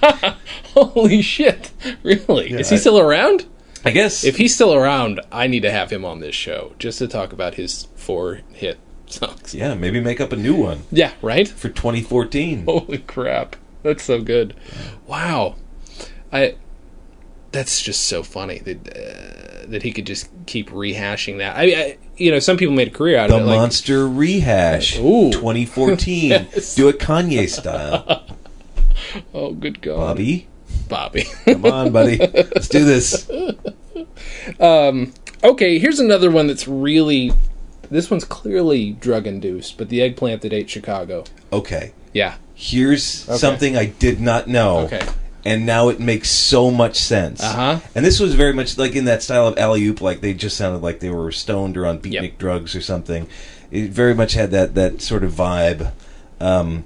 Holy 0.73 1.21
shit! 1.21 1.71
Really? 2.03 2.51
Yeah, 2.51 2.57
is 2.59 2.69
he 2.69 2.75
I- 2.75 2.79
still 2.79 2.99
around? 2.99 3.45
I 3.87 3.91
guess 3.91 4.23
If 4.23 4.37
he's 4.37 4.55
still 4.55 4.73
around, 4.73 5.21
I 5.31 5.45
need 5.45 5.59
to 5.59 5.69
have 5.71 5.91
him 5.91 6.03
on 6.05 6.19
this 6.19 6.33
show 6.33 6.73
just 6.79 6.97
to 6.97 7.07
talk 7.07 7.31
about 7.31 7.53
his 7.53 7.87
four 7.95 8.41
hit 8.51 8.79
songs. 9.07 9.53
yeah, 9.53 9.73
maybe 9.75 9.99
make 9.99 10.19
up 10.21 10.31
a 10.31 10.35
new 10.35 10.55
one 10.55 10.83
Yeah, 10.91 11.11
right? 11.21 11.47
for 11.47 11.69
2014. 11.69 12.65
Holy 12.65 12.97
crap. 12.99 13.55
That's 13.83 14.03
so 14.03 14.21
good. 14.21 14.55
Wow. 15.07 15.55
I 16.31 16.55
that's 17.51 17.81
just 17.81 18.07
so 18.07 18.21
funny 18.23 18.59
that 18.59 18.87
uh, 18.89 19.65
that 19.67 19.83
he 19.83 19.91
could 19.93 20.05
just 20.05 20.29
keep 20.45 20.69
rehashing 20.71 21.37
that. 21.37 21.55
I, 21.55 21.63
I 21.63 21.97
you 22.17 22.31
know, 22.31 22.39
some 22.39 22.57
people 22.57 22.75
made 22.75 22.89
a 22.89 22.91
career 22.91 23.17
out 23.17 23.29
The 23.29 23.37
of 23.37 23.43
it 23.43 23.45
like 23.45 23.57
Monster 23.57 24.07
Rehash 24.07 24.97
Ooh. 24.99 25.29
2014. 25.31 26.29
Yes. 26.31 26.75
Do 26.75 26.89
it 26.89 26.99
Kanye 26.99 27.49
style. 27.49 28.23
Oh, 29.33 29.53
good 29.53 29.81
god. 29.81 29.97
Bobby, 29.97 30.47
Bobby. 30.89 31.25
come 31.45 31.65
on, 31.65 31.91
buddy. 31.91 32.17
Let's 32.17 32.67
do 32.67 32.83
this. 32.83 33.29
okay, 35.43 35.79
here's 35.79 35.99
another 35.99 36.31
one 36.31 36.47
that's 36.47 36.67
really 36.67 37.31
this 37.89 38.09
one's 38.11 38.25
clearly 38.25 38.91
drug 38.93 39.27
induced, 39.27 39.77
but 39.77 39.89
the 39.89 40.01
eggplant 40.01 40.41
that 40.41 40.53
ate 40.53 40.69
Chicago. 40.69 41.23
Okay. 41.53 41.93
Yeah. 42.13 42.35
Here's 42.53 43.03
something 43.03 43.75
I 43.75 43.85
did 43.85 44.21
not 44.21 44.47
know. 44.47 44.79
Okay. 44.85 45.05
And 45.43 45.65
now 45.65 45.89
it 45.89 45.99
makes 45.99 46.31
so 46.31 46.71
much 46.71 46.95
sense. 46.97 47.43
Uh-huh. 47.43 47.79
And 47.93 48.03
this 48.03 48.19
was 48.19 48.33
very 48.33 48.53
much 48.53 48.77
like 48.79 48.95
in 48.95 49.05
that 49.05 49.21
style 49.21 49.47
of 49.47 49.57
alley 49.59 49.83
oop, 49.85 50.01
like 50.01 50.21
they 50.21 50.33
just 50.33 50.57
sounded 50.57 50.81
like 50.81 51.01
they 51.01 51.09
were 51.11 51.31
stoned 51.31 51.77
or 51.77 51.85
on 51.85 51.99
beatnik 51.99 52.13
Yep. 52.31 52.37
drugs 52.39 52.75
or 52.75 52.81
something. 52.81 53.27
It 53.71 53.91
very 53.91 54.15
much 54.15 54.33
had 54.33 54.51
that 54.51 54.73
that 54.75 55.01
sort 55.01 55.23
of 55.23 55.33
vibe. 55.33 55.91
Um, 56.39 56.85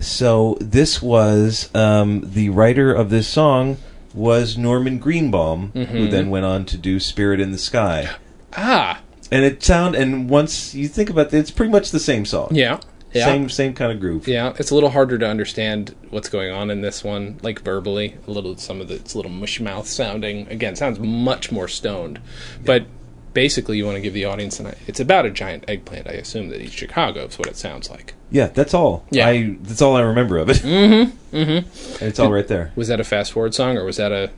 so 0.00 0.58
this 0.60 1.00
was 1.00 1.74
um, 1.74 2.22
the 2.34 2.50
writer 2.50 2.92
of 2.92 3.08
this 3.10 3.26
song 3.28 3.78
was 4.12 4.58
Norman 4.58 4.98
Greenbaum, 4.98 5.72
Mm-hmm. 5.74 5.92
who 5.96 6.08
then 6.08 6.28
went 6.30 6.44
on 6.44 6.64
to 6.66 6.76
do 6.76 7.00
"Spirit 7.00 7.40
in 7.40 7.52
the 7.52 7.58
Sky." 7.58 8.10
Ah. 8.56 9.00
And 9.30 9.44
it 9.44 9.62
sound 9.62 9.94
and 9.94 10.28
once 10.28 10.74
you 10.74 10.88
think 10.88 11.10
about 11.10 11.32
it, 11.32 11.34
it's 11.34 11.50
pretty 11.50 11.72
much 11.72 11.90
the 11.90 12.00
same 12.00 12.24
song. 12.24 12.48
Yeah. 12.52 12.80
Yeah. 13.12 13.26
Same 13.26 13.48
same 13.48 13.74
kind 13.74 13.92
of 13.92 14.00
groove. 14.00 14.26
Yeah, 14.26 14.54
it's 14.58 14.72
a 14.72 14.74
little 14.74 14.90
harder 14.90 15.16
to 15.18 15.26
understand 15.26 15.94
what's 16.10 16.28
going 16.28 16.50
on 16.50 16.68
in 16.68 16.80
this 16.80 17.04
one, 17.04 17.38
like 17.42 17.60
verbally. 17.60 18.16
A 18.26 18.30
little, 18.32 18.56
some 18.56 18.80
of 18.80 18.88
the, 18.88 18.96
it's 18.96 19.14
a 19.14 19.18
little 19.18 19.30
mush 19.30 19.60
mouth 19.60 19.86
sounding. 19.86 20.48
Again, 20.48 20.74
sounds 20.74 20.98
much 20.98 21.52
more 21.52 21.68
stoned, 21.68 22.20
but 22.64 22.86
basically 23.34 23.76
you 23.76 23.84
want 23.84 23.96
to 23.96 24.00
give 24.00 24.14
the 24.14 24.24
audience 24.24 24.58
an 24.60 24.74
it's 24.86 25.00
about 25.00 25.26
a 25.26 25.30
giant 25.30 25.64
eggplant. 25.68 26.08
I 26.08 26.12
assume 26.12 26.48
that 26.48 26.60
eats 26.60 26.72
Chicago 26.72 27.26
is 27.26 27.38
what 27.38 27.48
it 27.48 27.56
sounds 27.56 27.90
like. 27.90 28.14
Yeah, 28.30 28.46
that's 28.46 28.72
all. 28.72 29.04
Yeah. 29.10 29.28
I 29.28 29.56
that's 29.60 29.82
all 29.82 29.96
I 29.96 30.00
remember 30.00 30.38
of 30.38 30.48
it. 30.50 30.56
Mm-hmm. 30.58 31.36
Mm-hmm. 31.36 32.04
It's 32.04 32.18
all 32.18 32.32
right 32.32 32.46
there. 32.48 32.72
Was 32.74 32.88
that 32.88 33.00
a 33.00 33.04
fast 33.04 33.32
forward 33.32 33.54
song 33.54 33.76
or 33.76 33.84
was 33.84 33.96
that 33.98 34.12
a 34.12 34.30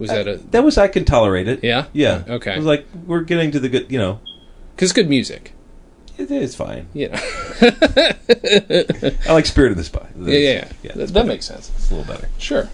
was 0.00 0.10
that 0.10 0.26
uh, 0.26 0.32
a 0.32 0.36
That 0.38 0.64
was 0.64 0.78
I 0.78 0.88
can 0.88 1.04
tolerate 1.04 1.46
it. 1.46 1.62
Yeah? 1.62 1.86
Yeah. 1.92 2.24
Okay. 2.26 2.54
It 2.54 2.56
was 2.56 2.66
like 2.66 2.86
we're 3.06 3.20
getting 3.20 3.52
to 3.52 3.60
the 3.60 3.68
good. 3.68 3.92
You 3.92 3.98
know, 3.98 4.20
cuz 4.76 4.92
good 4.92 5.08
music, 5.08 5.52
it 6.18 6.30
is 6.30 6.56
fine. 6.56 6.88
you 6.92 7.08
know. 7.10 7.16
I 9.28 9.32
like 9.32 9.46
Spirit 9.46 9.70
of 9.72 9.78
the 9.78 9.84
Spy. 9.84 10.06
yeah, 10.18 10.36
yeah. 10.36 10.38
yeah. 10.38 10.68
yeah. 10.82 10.92
that, 10.96 11.08
that 11.08 11.26
makes 11.26 11.46
sense. 11.46 11.70
It's 11.76 11.90
a 11.90 11.94
little 11.94 12.12
better. 12.12 12.28
Sure. 12.38 12.68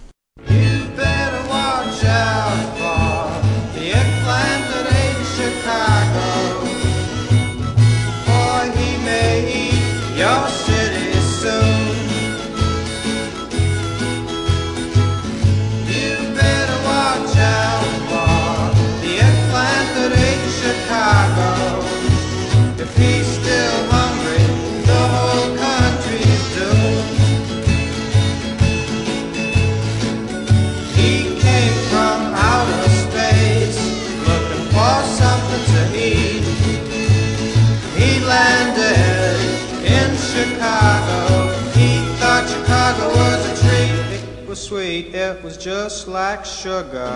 Sweet, 44.67 45.14
it 45.14 45.41
was 45.45 45.57
just 45.57 46.09
like 46.09 46.45
sugar. 46.45 47.14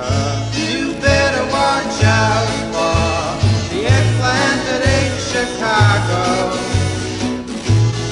You 0.54 0.92
better 1.00 1.42
watch 1.50 2.04
out 2.04 2.46
for 2.70 3.74
the 3.74 3.86
eggplant 3.86 4.60
that 4.68 4.82
ain't 4.86 5.18
Chicago. 5.32 6.54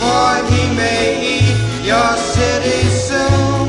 For 0.00 0.34
he 0.52 0.74
may 0.74 1.38
eat 1.38 1.86
your 1.86 2.16
city 2.16 2.88
soon. 2.88 3.68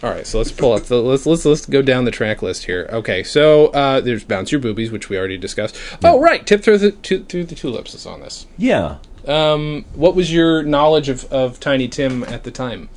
All 0.00 0.14
right, 0.14 0.24
so 0.24 0.38
let's 0.38 0.52
pull 0.52 0.74
up 0.74 0.84
the 0.84 1.02
let's 1.02 1.26
let's 1.26 1.44
let's 1.44 1.66
go 1.66 1.82
down 1.82 2.04
the 2.04 2.12
track 2.12 2.40
list 2.40 2.66
here. 2.66 2.88
Okay, 2.92 3.24
so 3.24 3.66
uh, 3.68 4.00
there's 4.00 4.22
"Bounce 4.22 4.52
Your 4.52 4.60
Boobies," 4.60 4.92
which 4.92 5.08
we 5.08 5.18
already 5.18 5.38
discussed. 5.38 5.76
Oh, 6.04 6.20
right, 6.20 6.46
"Tip 6.46 6.62
Through 6.62 6.78
the 6.78 6.92
tu- 6.92 7.24
Through 7.24 7.44
the 7.44 7.56
Tulips" 7.56 7.94
is 7.94 8.06
on 8.06 8.20
this. 8.20 8.46
Yeah. 8.56 8.98
Um, 9.26 9.84
what 9.94 10.14
was 10.14 10.32
your 10.32 10.62
knowledge 10.62 11.08
of, 11.08 11.24
of 11.32 11.60
Tiny 11.60 11.88
Tim 11.88 12.22
at 12.24 12.44
the 12.44 12.50
time? 12.50 12.88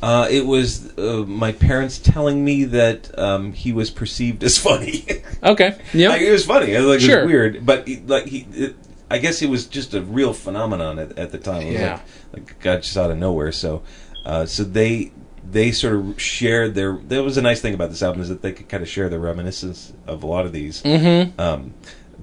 Uh, 0.00 0.28
it 0.30 0.46
was 0.46 0.96
uh, 0.96 1.24
my 1.26 1.50
parents 1.50 1.98
telling 1.98 2.44
me 2.44 2.64
that 2.64 3.16
um, 3.18 3.52
he 3.52 3.72
was 3.72 3.90
perceived 3.90 4.44
as 4.44 4.56
funny. 4.68 5.04
Okay, 5.42 5.76
yeah, 5.92 6.10
like, 6.10 6.20
it 6.22 6.30
was 6.30 6.46
funny. 6.46 6.72
It 6.72 6.78
was, 6.78 6.86
like, 6.88 7.00
it 7.00 7.02
Sure. 7.02 7.22
was 7.22 7.26
weird, 7.26 7.66
but 7.66 7.86
he, 7.88 7.96
like 7.96 8.26
he, 8.26 8.46
it, 8.52 8.76
I 9.10 9.18
guess 9.18 9.42
it 9.42 9.48
was 9.50 9.66
just 9.66 9.94
a 9.94 10.00
real 10.02 10.32
phenomenon 10.32 10.98
at, 11.00 11.18
at 11.18 11.32
the 11.32 11.38
time. 11.38 11.62
It 11.62 11.72
was 11.72 11.80
Yeah. 11.80 12.00
like, 12.32 12.50
like 12.50 12.60
God 12.60 12.82
just 12.82 12.96
out 12.96 13.10
of 13.10 13.18
nowhere. 13.18 13.50
So, 13.50 13.82
uh, 14.24 14.46
so 14.46 14.62
they 14.62 15.10
they 15.50 15.72
sort 15.72 15.94
of 15.94 16.20
shared 16.20 16.74
their. 16.76 16.92
That 17.08 17.24
was 17.24 17.36
a 17.36 17.42
nice 17.42 17.60
thing 17.60 17.74
about 17.74 17.90
this 17.90 18.02
album 18.02 18.20
is 18.22 18.28
that 18.28 18.42
they 18.42 18.52
could 18.52 18.68
kind 18.68 18.82
of 18.84 18.88
share 18.88 19.08
their 19.08 19.18
reminiscence 19.18 19.92
of 20.06 20.22
a 20.22 20.26
lot 20.26 20.46
of 20.46 20.52
these. 20.52 20.80
Mm-hmm. 20.82 21.40
Um, 21.40 21.74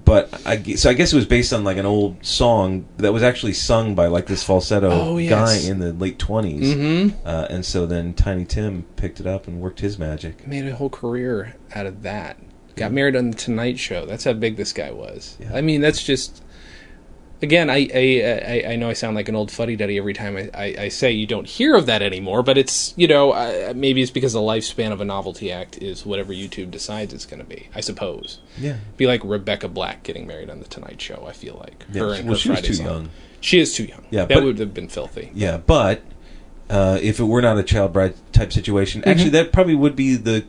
but 0.05 0.41
I 0.45 0.61
so 0.75 0.89
I 0.89 0.93
guess 0.93 1.11
it 1.11 1.15
was 1.15 1.25
based 1.25 1.51
on 1.51 1.63
like 1.63 1.77
an 1.77 1.85
old 1.85 2.23
song 2.25 2.85
that 2.97 3.11
was 3.11 3.23
actually 3.23 3.53
sung 3.53 3.95
by 3.95 4.07
like 4.07 4.27
this 4.27 4.43
falsetto 4.43 4.89
Oh, 4.91 5.17
yes. 5.17 5.31
guy 5.31 5.69
in 5.69 5.79
the 5.79 5.91
late 5.93 6.17
20s 6.19 6.59
mm-hmm. 6.61 7.27
uh, 7.27 7.47
and 7.49 7.65
so 7.65 7.85
then 7.85 8.13
Tiny 8.13 8.45
Tim 8.45 8.83
picked 8.95 9.19
it 9.19 9.27
up 9.27 9.47
and 9.47 9.59
worked 9.59 9.79
his 9.81 9.97
magic. 9.99 10.47
made 10.47 10.65
a 10.67 10.75
whole 10.75 10.89
career 10.89 11.55
out 11.73 11.85
of 11.85 12.03
that. 12.03 12.37
Got 12.75 12.91
married 12.91 13.15
on 13.15 13.31
the 13.31 13.37
Tonight 13.37 13.79
Show. 13.79 14.05
That's 14.05 14.25
how 14.25 14.33
big 14.33 14.57
this 14.57 14.73
guy 14.73 14.91
was. 14.91 15.37
Yeah. 15.39 15.55
I 15.55 15.61
mean, 15.61 15.79
that's 15.79 16.03
just. 16.03 16.43
Again, 17.45 17.69
I 17.69 17.87
I, 17.93 18.63
I 18.67 18.71
I 18.71 18.75
know 18.75 18.89
I 18.89 18.93
sound 18.93 19.15
like 19.15 19.29
an 19.29 19.35
old 19.35 19.51
fuddy 19.51 19.75
duddy 19.75 19.97
every 19.97 20.13
time 20.13 20.35
I, 20.35 20.49
I, 20.53 20.75
I 20.85 20.87
say 20.89 21.11
you 21.11 21.27
don't 21.27 21.47
hear 21.47 21.75
of 21.75 21.85
that 21.85 22.01
anymore, 22.01 22.41
but 22.43 22.57
it's 22.57 22.93
you 22.97 23.07
know 23.07 23.31
uh, 23.31 23.73
maybe 23.75 24.01
it's 24.01 24.11
because 24.11 24.33
the 24.33 24.39
lifespan 24.39 24.91
of 24.91 24.99
a 25.01 25.05
novelty 25.05 25.51
act 25.51 25.77
is 25.81 26.05
whatever 26.05 26.33
YouTube 26.33 26.71
decides 26.71 27.13
it's 27.13 27.25
going 27.25 27.39
to 27.41 27.45
be. 27.47 27.69
I 27.75 27.81
suppose. 27.81 28.39
Yeah. 28.57 28.77
Be 28.97 29.05
like 29.07 29.21
Rebecca 29.23 29.67
Black 29.67 30.03
getting 30.03 30.25
married 30.27 30.49
on 30.49 30.59
the 30.59 30.67
Tonight 30.67 30.99
Show. 31.01 31.25
I 31.27 31.33
feel 31.33 31.57
like 31.59 31.85
Yeah, 31.93 32.01
her 32.01 32.13
and 32.13 32.25
well, 32.25 32.33
her 32.33 32.39
she 32.39 32.49
was 32.49 32.59
Friday 32.59 32.67
too 32.67 32.73
song. 32.73 32.85
young. 32.87 33.09
She 33.41 33.59
is 33.59 33.75
too 33.75 33.85
young. 33.85 34.05
Yeah, 34.09 34.25
that 34.25 34.33
but- 34.35 34.43
would 34.43 34.59
have 34.59 34.73
been 34.73 34.87
filthy. 34.89 35.29
Yeah, 35.35 35.57
but 35.57 36.01
uh, 36.69 36.97
if 37.01 37.19
it 37.19 37.25
were 37.25 37.41
not 37.43 37.57
a 37.59 37.63
child 37.63 37.93
bride 37.93 38.15
type 38.33 38.51
situation, 38.51 39.01
Mm-hmm. 39.01 39.09
actually, 39.11 39.29
that 39.31 39.53
probably 39.53 39.75
would 39.75 39.95
be 39.95 40.15
the. 40.15 40.45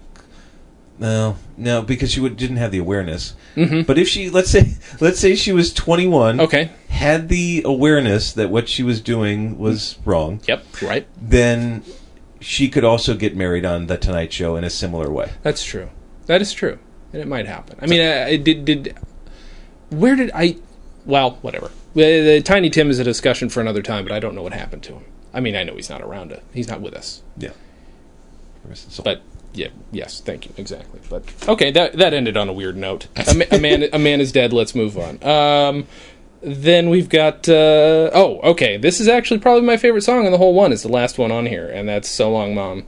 No, 0.98 1.36
no, 1.58 1.82
because 1.82 2.10
she 2.10 2.20
would, 2.20 2.36
didn't 2.36 2.56
have 2.56 2.72
the 2.72 2.78
awareness. 2.78 3.34
Mm-hmm. 3.54 3.82
But 3.82 3.98
if 3.98 4.08
she, 4.08 4.30
let's 4.30 4.50
say, 4.50 4.76
let's 5.00 5.20
say 5.20 5.34
she 5.34 5.52
was 5.52 5.72
twenty 5.74 6.06
one, 6.06 6.40
Okay. 6.40 6.70
had 6.88 7.28
the 7.28 7.62
awareness 7.66 8.32
that 8.32 8.48
what 8.50 8.68
she 8.68 8.82
was 8.82 9.00
doing 9.00 9.58
was 9.58 9.98
wrong, 10.04 10.40
Yep. 10.46 10.64
Right. 10.82 11.06
then 11.20 11.82
she 12.40 12.68
could 12.68 12.84
also 12.84 13.14
get 13.14 13.36
married 13.36 13.64
on 13.64 13.86
the 13.88 13.96
Tonight 13.98 14.32
Show 14.32 14.56
in 14.56 14.64
a 14.64 14.70
similar 14.70 15.10
way. 15.10 15.32
That's 15.42 15.62
true. 15.64 15.90
That 16.26 16.40
is 16.40 16.52
true, 16.52 16.78
and 17.12 17.20
it 17.20 17.28
might 17.28 17.46
happen. 17.46 17.78
I 17.80 17.86
mean, 17.86 18.00
I, 18.00 18.28
I 18.28 18.36
did 18.36 18.64
did. 18.64 18.96
Where 19.90 20.16
did 20.16 20.30
I? 20.34 20.56
Well, 21.04 21.32
whatever. 21.42 21.70
The, 21.94 22.20
the 22.36 22.42
Tiny 22.42 22.68
Tim 22.70 22.90
is 22.90 22.98
a 22.98 23.04
discussion 23.04 23.48
for 23.48 23.60
another 23.60 23.80
time, 23.82 24.04
but 24.04 24.12
I 24.12 24.18
don't 24.18 24.34
know 24.34 24.42
what 24.42 24.52
happened 24.52 24.82
to 24.84 24.94
him. 24.94 25.04
I 25.32 25.40
mean, 25.40 25.54
I 25.56 25.62
know 25.62 25.76
he's 25.76 25.88
not 25.90 26.02
around. 26.02 26.32
It. 26.32 26.42
He's 26.52 26.68
not 26.68 26.80
with 26.80 26.94
us. 26.94 27.22
Yeah. 27.38 27.50
Rest 28.64 28.86
his 28.86 28.94
soul. 28.94 29.04
But 29.04 29.22
yeah, 29.56 29.68
yes, 29.90 30.20
thank 30.20 30.46
you, 30.46 30.52
exactly. 30.56 31.00
But 31.10 31.24
okay, 31.48 31.70
that 31.72 31.94
that 31.94 32.14
ended 32.14 32.36
on 32.36 32.48
a 32.48 32.52
weird 32.52 32.76
note. 32.76 33.08
A, 33.16 33.34
ma- 33.34 33.44
a 33.50 33.58
man, 33.58 33.84
a 33.92 33.98
man 33.98 34.20
is 34.20 34.30
dead. 34.30 34.52
Let's 34.52 34.74
move 34.74 34.96
on. 34.98 35.22
Um, 35.24 35.86
then 36.42 36.90
we've 36.90 37.08
got. 37.08 37.48
Uh, 37.48 38.10
oh, 38.12 38.40
okay. 38.42 38.76
This 38.76 39.00
is 39.00 39.08
actually 39.08 39.40
probably 39.40 39.62
my 39.62 39.76
favorite 39.76 40.02
song 40.02 40.26
in 40.26 40.32
the 40.32 40.38
whole 40.38 40.54
one. 40.54 40.72
It's 40.72 40.82
the 40.82 40.88
last 40.88 41.18
one 41.18 41.32
on 41.32 41.46
here, 41.46 41.68
and 41.68 41.88
that's 41.88 42.08
"So 42.08 42.30
Long, 42.30 42.54
Mom," 42.54 42.84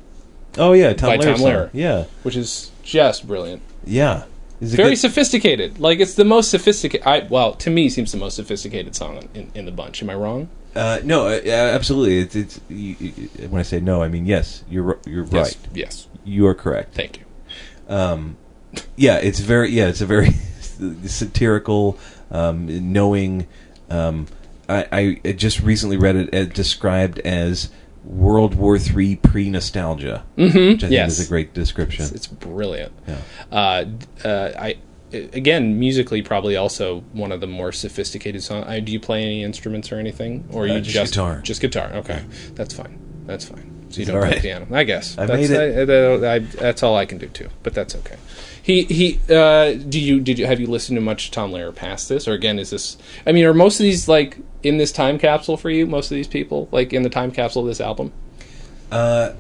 oh 0.58 0.72
yeah, 0.74 0.92
Tom 0.92 1.08
by 1.10 1.16
Lehrer 1.16 1.36
Tom. 1.36 1.46
Lehrer. 1.46 1.70
Yeah, 1.72 2.04
which 2.22 2.36
is 2.36 2.70
just 2.82 3.26
brilliant. 3.26 3.62
yeah. 3.84 4.24
Is 4.60 4.74
it 4.74 4.76
very 4.76 4.90
good? 4.90 4.96
sophisticated. 4.96 5.78
Like 5.78 6.00
it's 6.00 6.14
the 6.14 6.24
most 6.24 6.50
sophisticated. 6.50 7.06
I 7.06 7.26
well, 7.30 7.54
to 7.54 7.70
me, 7.70 7.88
seems 7.88 8.10
the 8.10 8.18
most 8.18 8.34
sophisticated 8.34 8.96
song 8.96 9.28
in, 9.32 9.52
in 9.54 9.66
the 9.66 9.70
bunch. 9.70 10.02
Am 10.02 10.10
I 10.10 10.14
wrong? 10.16 10.48
Uh, 10.78 11.00
no, 11.04 11.26
uh, 11.26 11.40
absolutely. 11.44 12.18
It's, 12.20 12.36
it's 12.36 12.60
you, 12.68 12.94
you, 13.00 13.12
when 13.48 13.58
I 13.58 13.62
say 13.64 13.80
no, 13.80 14.02
I 14.02 14.08
mean 14.08 14.26
yes. 14.26 14.62
You're 14.70 14.98
you're 15.06 15.24
Yes. 15.24 15.32
right. 15.32 15.58
Yes. 15.74 16.06
You 16.24 16.46
are 16.46 16.54
correct. 16.54 16.94
Thank 16.94 17.18
you. 17.18 17.24
Um, 17.94 18.36
yeah, 18.96 19.16
it's 19.16 19.40
very 19.40 19.70
yeah, 19.70 19.88
it's 19.88 20.00
a 20.02 20.06
very 20.06 20.30
satirical, 21.06 21.98
um, 22.30 22.92
knowing. 22.92 23.46
Um, 23.90 24.26
I, 24.68 25.18
I 25.24 25.32
just 25.32 25.60
recently 25.60 25.96
read 25.96 26.14
it 26.16 26.34
uh, 26.34 26.44
described 26.44 27.18
as 27.20 27.70
World 28.04 28.54
War 28.54 28.78
Three 28.78 29.16
pre 29.16 29.48
nostalgia, 29.50 30.24
mm-hmm. 30.36 30.58
which 30.58 30.84
I 30.84 30.88
think 30.88 30.92
Yes. 30.92 31.18
is 31.18 31.26
a 31.26 31.28
great 31.28 31.54
description. 31.54 32.02
It's, 32.04 32.12
it's 32.12 32.26
brilliant. 32.26 32.92
Yeah. 33.06 33.16
Uh, 33.50 33.84
d- 33.84 34.06
uh, 34.24 34.50
I 34.58 34.76
again 35.12 35.78
musically 35.78 36.22
probably 36.22 36.56
also 36.56 37.00
one 37.12 37.32
of 37.32 37.40
the 37.40 37.46
more 37.46 37.72
sophisticated 37.72 38.42
songs. 38.42 38.66
Do 38.84 38.92
you 38.92 39.00
play 39.00 39.22
any 39.22 39.42
instruments 39.42 39.90
or 39.92 39.96
anything, 39.98 40.48
or 40.52 40.64
Uh, 40.64 40.74
you 40.74 40.80
just 40.80 41.12
guitar. 41.14 41.40
Just 41.42 41.60
guitar. 41.60 41.90
Okay, 41.94 42.22
that's 42.54 42.74
fine. 42.74 42.98
That's 43.26 43.44
fine. 43.44 43.74
So 43.90 44.00
you 44.00 44.06
don't 44.06 44.20
play 44.20 44.30
right? 44.32 44.42
piano. 44.42 44.66
I 44.70 44.84
guess 44.84 45.16
I 45.16 45.24
that's, 45.24 45.48
made 45.48 45.50
it. 45.50 45.88
I- 45.90 46.26
I- 46.26 46.34
I- 46.34 46.38
that's 46.40 46.82
all 46.82 46.94
I 46.94 47.06
can 47.06 47.16
do 47.16 47.28
too. 47.28 47.48
But 47.62 47.72
that's 47.72 47.94
okay. 47.96 48.16
He 48.62 48.82
he. 48.84 49.18
Uh, 49.34 49.72
do 49.72 49.98
you 49.98 50.20
did 50.20 50.38
you 50.38 50.46
have 50.46 50.60
you 50.60 50.66
listened 50.66 50.96
to 50.96 51.00
much 51.00 51.30
Tom 51.30 51.52
Lehrer 51.52 51.74
past 51.74 52.08
this, 52.10 52.28
or 52.28 52.34
again 52.34 52.58
is 52.58 52.68
this? 52.68 52.98
I 53.26 53.32
mean, 53.32 53.44
are 53.46 53.54
most 53.54 53.80
of 53.80 53.84
these 53.84 54.06
like 54.08 54.36
in 54.62 54.76
this 54.76 54.92
time 54.92 55.18
capsule 55.18 55.56
for 55.56 55.70
you? 55.70 55.86
Most 55.86 56.10
of 56.10 56.16
these 56.16 56.28
people 56.28 56.68
like 56.70 56.92
in 56.92 57.02
the 57.02 57.08
time 57.08 57.30
capsule 57.30 57.62
of 57.62 57.68
this 57.68 57.80
album? 57.80 58.12
Uh, 58.92 59.32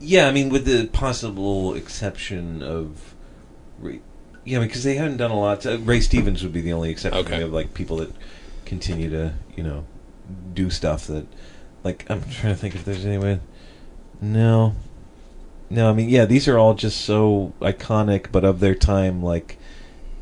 yeah, 0.00 0.28
I 0.28 0.32
mean, 0.32 0.50
with 0.50 0.66
the 0.66 0.86
possible 0.86 1.74
exception 1.74 2.62
of, 2.62 3.14
Ray, 4.50 4.60
yeah, 4.60 4.66
because 4.66 4.84
they 4.84 4.94
haven't 4.96 5.16
done 5.18 5.30
a 5.30 5.38
lot. 5.38 5.62
To, 5.62 5.78
Ray 5.78 6.00
Stevens 6.00 6.42
would 6.42 6.52
be 6.52 6.60
the 6.60 6.72
only 6.72 6.90
exception 6.90 7.24
Okay. 7.26 7.42
of 7.42 7.52
like 7.52 7.74
people 7.74 7.96
that 7.98 8.12
continue 8.64 9.10
to 9.10 9.32
you 9.56 9.62
know 9.62 9.84
do 10.54 10.70
stuff 10.70 11.06
that, 11.08 11.26
like, 11.82 12.04
I'm 12.08 12.22
trying 12.22 12.54
to 12.54 12.60
think 12.60 12.74
if 12.74 12.84
there's 12.84 13.04
anyone. 13.04 13.40
No, 14.20 14.74
no. 15.70 15.88
I 15.90 15.92
mean, 15.92 16.08
yeah, 16.08 16.24
these 16.24 16.46
are 16.46 16.58
all 16.58 16.74
just 16.74 17.00
so 17.00 17.52
iconic, 17.60 18.26
but 18.32 18.44
of 18.44 18.60
their 18.60 18.74
time. 18.74 19.22
Like, 19.22 19.58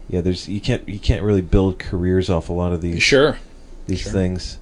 yeah, 0.09 0.21
there's 0.21 0.49
you 0.49 0.61
can't 0.61 0.89
you 0.89 0.99
can't 0.99 1.23
really 1.23 1.43
build 1.43 1.79
careers 1.79 2.31
off 2.31 2.49
a 2.49 2.53
lot 2.53 2.73
of 2.73 2.81
these 2.81 3.03
Sure. 3.03 3.39
these 3.87 4.01
Sure. 4.01 4.13
things. 4.13 4.59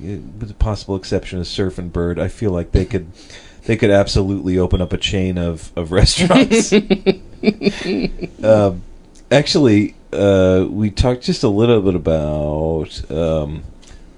With 0.00 0.48
the 0.48 0.54
possible 0.54 0.96
exception 0.96 1.38
of 1.40 1.46
Surf 1.46 1.76
and 1.78 1.92
Bird, 1.92 2.18
I 2.18 2.28
feel 2.28 2.52
like 2.52 2.72
they 2.72 2.86
could 2.86 3.08
they 3.66 3.76
could 3.76 3.90
absolutely 3.90 4.56
open 4.58 4.80
up 4.80 4.92
a 4.94 4.96
chain 4.96 5.36
of, 5.36 5.70
of 5.76 5.92
restaurants. 5.92 6.72
um, 8.42 8.82
actually, 9.30 9.94
uh, 10.12 10.66
we 10.68 10.90
talked 10.90 11.22
just 11.22 11.42
a 11.42 11.48
little 11.48 11.80
bit 11.80 11.94
about 11.94 13.10
um, 13.10 13.62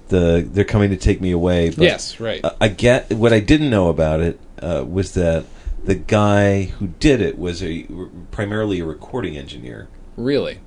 the 0.09 0.47
they're 0.51 0.63
coming 0.63 0.89
to 0.89 0.97
take 0.97 1.21
me 1.21 1.31
away. 1.31 1.69
But 1.69 1.79
yes, 1.83 2.19
right. 2.19 2.43
I- 2.43 2.55
I 2.61 2.67
get 2.69 3.11
what 3.13 3.33
I 3.33 3.39
didn't 3.39 3.69
know 3.69 3.89
about 3.89 4.21
it 4.21 4.39
uh, 4.61 4.85
was 4.87 5.13
that 5.13 5.45
the 5.83 5.95
guy 5.95 6.63
who 6.63 6.87
did 6.87 7.21
it 7.21 7.37
was 7.37 7.61
a 7.63 7.85
primarily 8.31 8.79
a 8.79 8.85
recording 8.85 9.37
engineer, 9.37 9.87
really? 10.15 10.59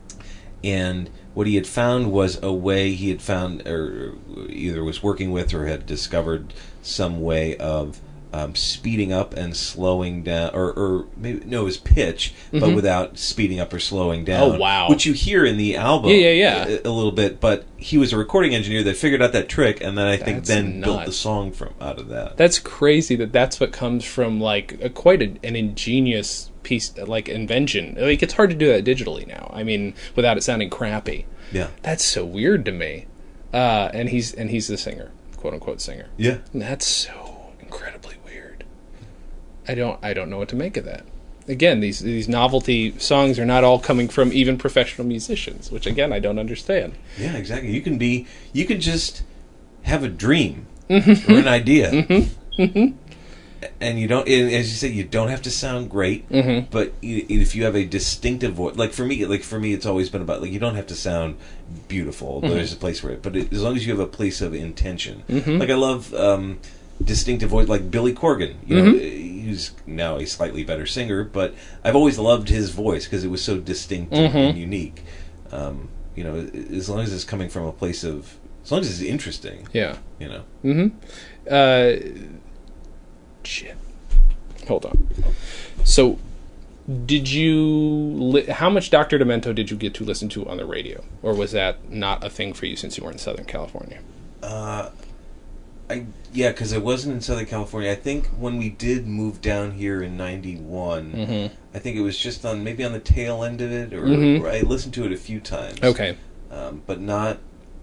and 0.64 1.10
what 1.34 1.46
he 1.46 1.54
had 1.54 1.66
found 1.66 2.10
was 2.10 2.42
a 2.42 2.52
way 2.52 2.92
he 2.94 3.10
had 3.10 3.20
found, 3.20 3.66
or 3.66 4.14
either 4.48 4.82
was 4.82 5.02
working 5.02 5.30
with 5.30 5.52
or 5.52 5.66
had 5.66 5.84
discovered 5.86 6.52
some 6.82 7.20
way 7.20 7.56
of 7.58 8.00
um, 8.36 8.54
speeding 8.54 9.12
up 9.12 9.34
and 9.34 9.56
slowing 9.56 10.22
down, 10.22 10.50
or, 10.54 10.72
or 10.72 11.06
maybe 11.16 11.44
no, 11.46 11.62
it 11.62 11.64
was 11.64 11.76
pitch, 11.78 12.34
but 12.52 12.74
without 12.74 13.16
speeding 13.18 13.60
up 13.60 13.72
or 13.72 13.78
slowing 13.78 14.24
down. 14.24 14.42
Mm-hmm. 14.50 14.56
Oh, 14.56 14.58
wow. 14.60 14.88
Which 14.90 15.06
you 15.06 15.12
hear 15.12 15.44
in 15.44 15.56
the 15.56 15.76
album, 15.76 16.10
Yeah, 16.10 16.16
yeah, 16.16 16.66
yeah. 16.68 16.76
a, 16.84 16.88
a 16.88 16.92
little 16.92 17.12
bit. 17.12 17.40
But 17.40 17.64
he 17.76 17.96
was 17.98 18.12
a 18.12 18.16
recording 18.18 18.54
engineer 18.54 18.82
that 18.82 18.96
figured 18.96 19.22
out 19.22 19.32
that 19.32 19.48
trick, 19.48 19.80
and 19.80 19.96
then 19.96 20.06
I 20.06 20.16
think 20.16 20.38
That's 20.38 20.48
then 20.48 20.80
built 20.80 21.06
the 21.06 21.12
song 21.12 21.52
from 21.52 21.74
out 21.80 21.98
of 21.98 22.08
that. 22.08 22.36
That's 22.36 22.58
crazy 22.58 23.16
that 23.16 23.32
that's 23.32 23.58
what 23.60 23.72
comes 23.72 24.04
from 24.04 24.40
like 24.40 24.78
a, 24.82 24.90
quite 24.90 25.22
a, 25.22 25.26
an 25.46 25.56
ingenious 25.56 26.50
piece, 26.62 26.96
like 26.98 27.28
invention. 27.28 27.96
Like 27.98 28.22
it's 28.22 28.34
hard 28.34 28.50
to 28.50 28.56
do 28.56 28.66
that 28.68 28.84
digitally 28.84 29.26
now. 29.26 29.50
I 29.54 29.62
mean, 29.62 29.94
without 30.14 30.36
it 30.36 30.42
sounding 30.42 30.68
crappy. 30.70 31.26
yeah, 31.52 31.68
That's 31.82 32.04
so 32.04 32.24
weird 32.24 32.64
to 32.66 32.72
me. 32.72 33.06
Uh, 33.54 33.88
and 33.94 34.08
he's 34.10 34.34
and 34.34 34.50
he's 34.50 34.66
the 34.66 34.76
singer, 34.76 35.12
quote 35.36 35.54
unquote 35.54 35.80
singer. 35.80 36.08
yeah. 36.18 36.38
And 36.52 36.60
that's 36.60 36.86
so 36.86 37.52
incredibly 37.60 37.96
weird. 38.00 38.05
I 39.68 39.74
don't 39.74 39.98
I 40.02 40.14
don't 40.14 40.30
know 40.30 40.38
what 40.38 40.48
to 40.50 40.56
make 40.56 40.76
of 40.76 40.84
that. 40.84 41.04
Again, 41.48 41.80
these 41.80 42.00
these 42.00 42.28
novelty 42.28 42.98
songs 42.98 43.38
are 43.38 43.46
not 43.46 43.62
all 43.64 43.78
coming 43.78 44.08
from 44.08 44.32
even 44.32 44.58
professional 44.58 45.06
musicians, 45.06 45.70
which 45.70 45.86
again 45.86 46.12
I 46.12 46.18
don't 46.18 46.38
understand. 46.38 46.94
Yeah, 47.18 47.36
exactly. 47.36 47.70
You 47.70 47.80
can 47.82 47.98
be, 47.98 48.26
you 48.52 48.64
can 48.64 48.80
just 48.80 49.22
have 49.82 50.02
a 50.04 50.08
dream 50.08 50.66
Mm-hmm. 50.88 51.32
or 51.32 51.38
an 51.38 51.48
idea, 51.48 51.90
and 53.80 53.98
you 53.98 54.06
don't. 54.06 54.28
and 54.28 54.52
As 54.52 54.68
you 54.70 54.76
say, 54.76 54.88
you 54.88 55.02
don't 55.04 55.28
have 55.28 55.42
to 55.42 55.50
sound 55.50 55.90
great, 55.90 56.28
Mm-hmm. 56.28 56.70
but 56.70 56.92
you, 57.00 57.26
if 57.28 57.54
you 57.54 57.64
have 57.64 57.74
a 57.74 57.84
distinctive 57.84 58.52
voice, 58.54 58.76
like 58.76 58.92
for 58.92 59.04
me, 59.04 59.24
like 59.26 59.42
for 59.42 59.58
me, 59.58 59.72
it's 59.72 59.86
always 59.86 60.10
been 60.10 60.22
about 60.22 60.42
like 60.42 60.52
you 60.52 60.58
don't 60.60 60.76
have 60.76 60.86
to 60.88 60.94
sound 60.94 61.36
beautiful. 61.88 62.40
Mm-hmm. 62.40 62.54
There's 62.54 62.72
a 62.72 62.76
place 62.76 63.00
for 63.00 63.10
it, 63.10 63.22
but 63.22 63.34
it, 63.34 63.52
as 63.52 63.62
long 63.62 63.74
as 63.76 63.86
you 63.86 63.92
have 63.92 64.00
a 64.00 64.06
place 64.06 64.40
of 64.40 64.54
intention, 64.54 65.22
Mm-hmm. 65.28 65.58
like 65.58 65.70
I 65.70 65.74
love. 65.74 66.12
um 66.14 66.58
distinctive 67.04 67.50
voice 67.50 67.68
like 67.68 67.90
Billy 67.90 68.12
Corgan 68.14 68.56
you 68.66 68.76
know 68.82 68.92
he's 68.98 69.72
now 69.86 70.16
a 70.16 70.26
slightly 70.26 70.64
better 70.64 70.86
singer 70.86 71.22
but 71.24 71.54
I've 71.84 71.94
always 71.96 72.18
loved 72.18 72.48
his 72.48 72.70
voice 72.70 73.04
because 73.04 73.22
it 73.24 73.28
was 73.28 73.42
so 73.44 73.58
distinctive 73.58 74.34
and 74.34 74.56
unique 74.58 75.02
um, 75.52 75.88
you 76.14 76.24
know 76.24 76.36
as 76.74 76.88
long 76.88 77.00
as 77.00 77.12
it's 77.12 77.24
coming 77.24 77.48
from 77.48 77.64
a 77.64 77.72
place 77.72 78.02
of 78.02 78.36
as 78.64 78.72
long 78.72 78.80
as 78.80 78.88
it's 78.88 79.00
interesting 79.08 79.68
Yeah. 79.72 79.98
you 80.18 80.28
know 80.28 80.42
Mm-hmm. 80.64 80.96
Uh, 81.48 82.32
shit. 83.44 83.76
Hold 84.66 84.86
on. 84.86 85.06
So, 85.84 86.18
did 87.06 87.30
you? 87.30 87.54
Li- 87.56 88.46
how 88.46 88.68
much 88.68 88.90
Doctor 88.90 89.16
Demento 89.18 89.54
did 89.54 89.70
you 89.70 89.76
get 89.76 89.94
to 89.94 90.04
listen 90.04 90.28
to 90.30 90.48
on 90.48 90.56
the 90.56 90.64
radio, 90.66 91.04
or 91.22 91.34
was 91.34 91.52
that 91.52 91.88
not 91.90 92.24
a 92.24 92.30
thing 92.30 92.52
for 92.52 92.66
you 92.66 92.74
since 92.74 92.98
you 92.98 93.04
were 93.04 93.12
in 93.12 93.18
Southern 93.18 93.44
California? 93.44 94.00
uh, 94.42 94.90
I 95.88 96.06
yeah 96.32 96.50
because 96.50 96.72
I 96.72 96.78
wasn't 96.78 97.14
in 97.14 97.20
Southern 97.20 97.46
California 97.46 97.90
I 97.90 97.94
think 97.94 98.26
when 98.28 98.56
we 98.58 98.70
did 98.70 99.06
move 99.06 99.40
down 99.40 99.72
here 99.72 100.02
in 100.02 100.16
91 100.16 101.12
Mm-hmm. 101.12 101.54
I 101.74 101.78
think 101.78 101.96
it 101.96 102.02
was 102.02 102.18
just 102.18 102.44
on 102.44 102.64
maybe 102.64 102.84
on 102.84 102.92
the 102.92 102.98
tail 103.00 103.44
end 103.44 103.60
of 103.60 103.70
it 103.70 103.92
or, 103.92 104.02
Mhm. 104.04 104.40
or 104.40 104.48
I 104.48 104.60
listened 104.60 104.94
to 104.94 105.04
it 105.04 105.12
a 105.12 105.16
few 105.16 105.38
times 105.40 105.80
Okay. 105.82 106.16
um, 106.50 106.82
but 106.86 107.00
not 107.00 107.38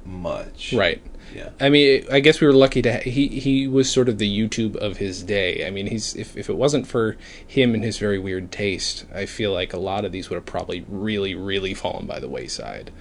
much 0.06 0.74
Right. 0.74 1.02
yeah 1.34 1.50
I 1.62 1.70
mean, 1.70 2.06
I 2.12 2.20
guess 2.20 2.42
we 2.42 2.48
were 2.48 2.54
lucky 2.54 2.82
to. 2.82 2.92
Ha- 2.92 3.10
he 3.10 3.28
he 3.30 3.68
was 3.70 3.90
sort 3.90 4.10
of 4.10 4.18
the 4.18 4.28
YouTube 4.30 4.76
of 4.76 4.98
his 4.98 5.24
day. 5.24 5.66
I 5.66 5.70
mean, 5.70 5.88
he's 5.88 6.14
if 6.16 6.36
if 6.36 6.50
it 6.50 6.58
wasn't 6.58 6.86
for 6.88 7.16
him 7.48 7.74
and 7.74 7.84
his 7.86 7.98
very 8.00 8.20
weird 8.20 8.52
taste, 8.52 9.06
I 9.16 9.26
feel 9.26 9.54
like 9.54 9.72
a 9.72 9.78
lot 9.80 10.04
of 10.04 10.12
these 10.12 10.30
would 10.30 10.36
have 10.36 10.46
probably 10.46 10.84
really 10.90 11.34
really 11.36 11.74
fallen 11.74 12.06
by 12.06 12.20
the 12.20 12.28
wayside. 12.28 12.92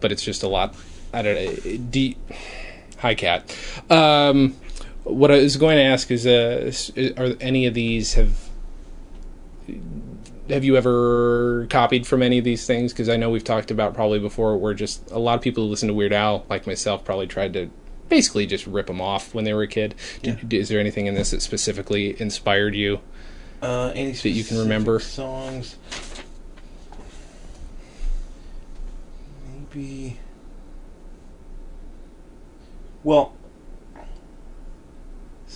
But 0.00 0.12
it's 0.12 0.22
just 0.22 0.44
a 0.44 0.48
lot. 0.48 0.76
I 1.12 1.22
don't 1.22 1.34
know. 1.34 1.76
Deep. 1.90 2.18
Hi, 3.04 3.14
cat. 3.14 3.54
Um, 3.90 4.56
what 5.02 5.30
I 5.30 5.36
was 5.36 5.58
going 5.58 5.76
to 5.76 5.82
ask 5.82 6.10
is, 6.10 6.26
uh, 6.26 6.72
are 7.18 7.34
any 7.38 7.66
of 7.66 7.74
these 7.74 8.14
have 8.14 8.48
have 10.48 10.64
you 10.64 10.74
ever 10.78 11.66
copied 11.68 12.06
from 12.06 12.22
any 12.22 12.38
of 12.38 12.44
these 12.44 12.66
things? 12.66 12.94
Because 12.94 13.10
I 13.10 13.18
know 13.18 13.28
we've 13.28 13.44
talked 13.44 13.70
about 13.70 13.92
probably 13.92 14.20
before, 14.20 14.56
where 14.56 14.72
just 14.72 15.10
a 15.10 15.18
lot 15.18 15.34
of 15.34 15.42
people 15.42 15.64
who 15.64 15.68
listen 15.68 15.88
to 15.88 15.94
Weird 15.94 16.14
Al, 16.14 16.46
like 16.48 16.66
myself, 16.66 17.04
probably 17.04 17.26
tried 17.26 17.52
to 17.52 17.68
basically 18.08 18.46
just 18.46 18.66
rip 18.66 18.86
them 18.86 19.02
off 19.02 19.34
when 19.34 19.44
they 19.44 19.52
were 19.52 19.64
a 19.64 19.68
kid. 19.68 19.94
Did, 20.22 20.54
Is 20.54 20.70
there 20.70 20.80
anything 20.80 21.04
in 21.04 21.14
this 21.14 21.32
that 21.32 21.42
specifically 21.42 22.18
inspired 22.18 22.74
you? 22.74 23.00
Uh, 23.60 23.92
any 23.94 24.12
That 24.12 24.30
you 24.30 24.44
can 24.44 24.56
remember? 24.56 24.98
songs? 24.98 25.76
Maybe. 29.74 30.20
Well, 33.04 33.32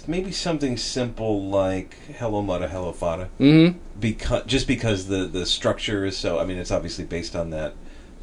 maybe 0.07 0.33
something 0.33 0.77
simple 0.77 1.49
like 1.49 1.95
"Hello 2.19 2.43
Muddah, 2.43 2.69
Hello 2.69 2.93
Fadduh," 2.93 3.29
Mm-hmm. 3.41 3.79
because 4.01 4.45
just 4.47 4.67
because 4.67 5.09
the 5.09 5.25
the 5.27 5.45
structure 5.47 6.05
is 6.05 6.17
so. 6.17 6.39
I 6.39 6.45
mean, 6.45 6.59
it's 6.59 6.71
obviously 6.71 7.05
based 7.05 7.35
on 7.35 7.51
that 7.51 7.75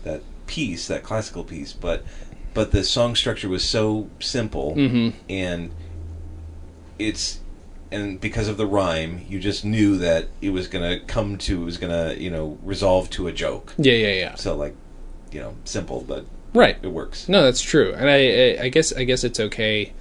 that 0.04 0.22
piece, 0.48 0.88
that 0.88 1.04
classical 1.04 1.44
piece, 1.44 1.74
but 1.74 2.04
but 2.54 2.72
the 2.72 2.84
song 2.84 3.16
structure 3.16 3.50
was 3.50 3.64
so 3.64 4.10
simple 4.20 4.76
Mm-hmm. 4.76 5.18
and 5.30 5.72
it's 6.98 7.40
and 7.92 8.20
because 8.20 8.48
of 8.48 8.58
the 8.58 8.66
rhyme, 8.66 9.26
you 9.30 9.40
just 9.40 9.64
knew 9.66 9.98
that 9.98 10.28
it 10.42 10.50
was 10.50 10.68
gonna 10.68 11.00
come 11.02 11.38
to, 11.40 11.62
it 11.62 11.66
was 11.66 11.78
gonna, 11.78 12.14
you 12.14 12.30
know, 12.32 12.58
resolve 12.64 13.10
to 13.12 13.28
a 13.28 13.32
joke. 13.32 13.74
Yeah, 13.78 13.94
yeah, 13.94 14.14
yeah. 14.14 14.36
So 14.36 14.56
like, 14.56 14.76
you 15.32 15.40
know, 15.40 15.56
simple, 15.66 16.02
but 16.08 16.26
Right. 16.56 16.78
it 16.82 16.88
works. 16.88 17.28
No, 17.30 17.44
that's 17.44 17.62
true, 17.62 17.94
and 17.94 18.10
I, 18.10 18.16
I, 18.62 18.64
I 18.66 18.70
guess 18.70 18.94
I 18.94 19.04
guess 19.04 19.24
it's 19.24 19.40
okay 19.40 19.94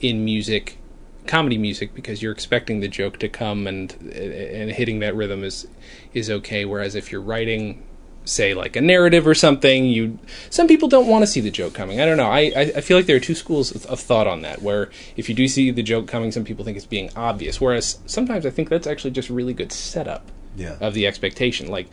in 0.00 0.24
music, 0.24 0.78
comedy 1.26 1.58
music, 1.58 1.94
because 1.94 2.22
you're 2.22 2.32
expecting 2.32 2.80
the 2.80 2.88
joke 2.88 3.18
to 3.18 3.28
come, 3.28 3.66
and 3.66 3.92
and 4.14 4.70
hitting 4.70 5.00
that 5.00 5.14
rhythm 5.16 5.42
is 5.44 5.66
is 6.14 6.30
okay. 6.30 6.64
Whereas 6.64 6.94
if 6.94 7.10
you're 7.10 7.20
writing, 7.20 7.82
say 8.24 8.54
like 8.54 8.76
a 8.76 8.80
narrative 8.80 9.26
or 9.26 9.34
something, 9.34 9.84
you 9.86 10.18
some 10.50 10.66
people 10.68 10.88
don't 10.88 11.06
want 11.08 11.22
to 11.22 11.26
see 11.26 11.40
the 11.40 11.50
joke 11.50 11.74
coming. 11.74 12.00
I 12.00 12.06
don't 12.06 12.16
know. 12.16 12.30
I 12.30 12.72
I, 12.76 12.80
feel 12.80 12.96
like 12.96 13.06
there 13.06 13.16
are 13.16 13.20
two 13.20 13.34
schools 13.34 13.74
of, 13.74 13.84
of 13.86 13.98
thought 14.00 14.26
on 14.26 14.42
that. 14.42 14.62
Where 14.62 14.90
if 15.16 15.28
you 15.28 15.34
do 15.34 15.48
see 15.48 15.70
the 15.70 15.82
joke 15.82 16.06
coming, 16.06 16.30
some 16.32 16.44
people 16.44 16.64
think 16.64 16.76
it's 16.76 16.86
being 16.86 17.10
obvious, 17.16 17.60
whereas 17.60 17.98
sometimes 18.06 18.46
I 18.46 18.50
think 18.50 18.68
that's 18.68 18.86
actually 18.86 19.10
just 19.12 19.28
really 19.30 19.54
good 19.54 19.72
setup 19.72 20.30
Yeah. 20.56 20.76
of 20.80 20.94
the 20.94 21.06
expectation. 21.06 21.68
Like, 21.68 21.88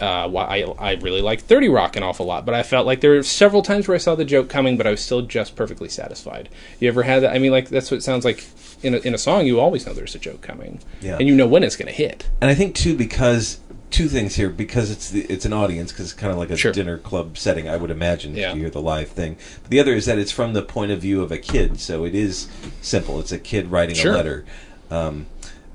uh, 0.00 0.28
I 0.36 0.62
I 0.78 0.92
really 0.96 1.22
like 1.22 1.40
Thirty 1.40 1.68
Rock 1.68 1.96
an 1.96 2.02
awful 2.02 2.26
lot, 2.26 2.44
but 2.44 2.54
I 2.54 2.62
felt 2.62 2.86
like 2.86 3.00
there 3.00 3.12
were 3.12 3.22
several 3.22 3.62
times 3.62 3.88
where 3.88 3.94
I 3.94 3.98
saw 3.98 4.14
the 4.14 4.24
joke 4.24 4.48
coming, 4.48 4.76
but 4.76 4.86
I 4.86 4.90
was 4.90 5.00
still 5.00 5.22
just 5.22 5.56
perfectly 5.56 5.88
satisfied. 5.88 6.48
You 6.80 6.88
ever 6.88 7.02
had 7.04 7.22
that? 7.22 7.34
I 7.34 7.38
mean, 7.38 7.52
like 7.52 7.68
that's 7.68 7.90
what 7.90 7.98
it 7.98 8.02
sounds 8.02 8.24
like 8.24 8.44
in 8.82 8.94
a, 8.94 8.98
in 8.98 9.14
a 9.14 9.18
song. 9.18 9.46
You 9.46 9.58
always 9.60 9.86
know 9.86 9.92
there's 9.94 10.14
a 10.14 10.18
joke 10.18 10.42
coming, 10.42 10.80
Yeah. 11.00 11.16
and 11.18 11.26
you 11.28 11.34
know 11.34 11.46
when 11.46 11.62
it's 11.62 11.76
going 11.76 11.88
to 11.88 11.94
hit. 11.94 12.28
And 12.40 12.50
I 12.50 12.54
think 12.54 12.74
too 12.74 12.96
because 12.96 13.60
two 13.88 14.08
things 14.08 14.34
here 14.34 14.50
because 14.50 14.90
it's 14.90 15.10
the, 15.10 15.20
it's 15.32 15.44
an 15.46 15.52
audience 15.52 15.92
because 15.92 16.06
it's 16.06 16.12
kind 16.20 16.32
of 16.32 16.38
like 16.38 16.50
a 16.50 16.56
Sure. 16.56 16.72
dinner 16.72 16.98
club 16.98 17.38
setting 17.38 17.68
I 17.68 17.76
would 17.76 17.90
imagine 17.90 18.34
Yeah. 18.34 18.50
if 18.50 18.56
you 18.56 18.62
hear 18.62 18.70
the 18.70 18.82
live 18.82 19.08
thing. 19.10 19.36
But 19.62 19.70
the 19.70 19.78
other 19.80 19.94
is 19.94 20.06
that 20.06 20.18
it's 20.18 20.32
from 20.32 20.52
the 20.54 20.62
point 20.62 20.90
of 20.90 21.00
view 21.00 21.22
of 21.22 21.30
a 21.32 21.38
kid, 21.38 21.78
so 21.80 22.04
it 22.04 22.14
is 22.14 22.48
simple. 22.82 23.20
It's 23.20 23.32
a 23.32 23.38
kid 23.38 23.70
writing 23.70 23.94
Sure. 23.94 24.12
a 24.12 24.16
letter. 24.16 24.44
Um, 24.90 25.26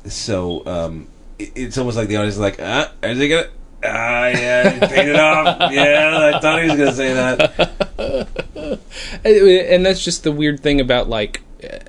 so 0.06 0.64
um, 0.66 1.08
it, 1.40 1.52
it's 1.56 1.78
almost 1.78 1.98
like 1.98 2.08
the 2.10 2.18
audience 2.18 2.36
is 2.36 2.40
like, 2.42 2.58
ah, 2.62 2.92
is 3.04 3.18
he 3.18 3.30
gonna? 3.30 3.48
Ah, 3.84 4.28
yeah, 4.28 4.70
he 4.70 4.80
paid 4.80 5.10
it 5.10 5.16
off. 5.16 5.72
Yeah, 5.72 6.32
I 6.36 6.40
thought 6.40 6.62
he 6.62 6.70
was 6.70 6.78
gonna 6.78 6.94
say 6.94 7.14
that. 7.14 8.80
and 9.26 9.86
that's 9.86 10.04
just 10.04 10.24
the 10.24 10.32
weird 10.32 10.60
thing 10.60 10.80
about 10.80 11.10
like 11.10 11.42
uh, 11.64 11.80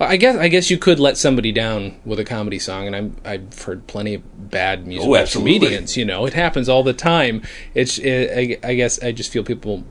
I 0.00 0.16
guess 0.16 0.36
I 0.36 0.48
guess 0.48 0.70
you 0.70 0.78
could 0.78 0.98
let 0.98 1.16
somebody 1.16 1.52
down 1.52 1.96
with 2.04 2.18
a 2.18 2.24
comedy 2.24 2.58
song, 2.58 2.86
and 2.86 2.96
I'm, 2.96 3.16
I've 3.24 3.62
heard 3.62 3.86
plenty 3.86 4.14
of 4.14 4.50
bad 4.50 4.86
musical 4.86 5.14
Oh, 5.14 5.26
comedians. 5.26 5.96
You 5.96 6.04
know, 6.04 6.26
it 6.26 6.34
happens 6.34 6.68
all 6.68 6.82
the 6.82 6.92
time. 6.92 7.42
It's 7.74 7.98
it, 7.98 8.60
I, 8.64 8.68
I 8.68 8.74
guess 8.74 9.02
I 9.02 9.12
just 9.12 9.30
feel 9.30 9.44
people. 9.44 9.84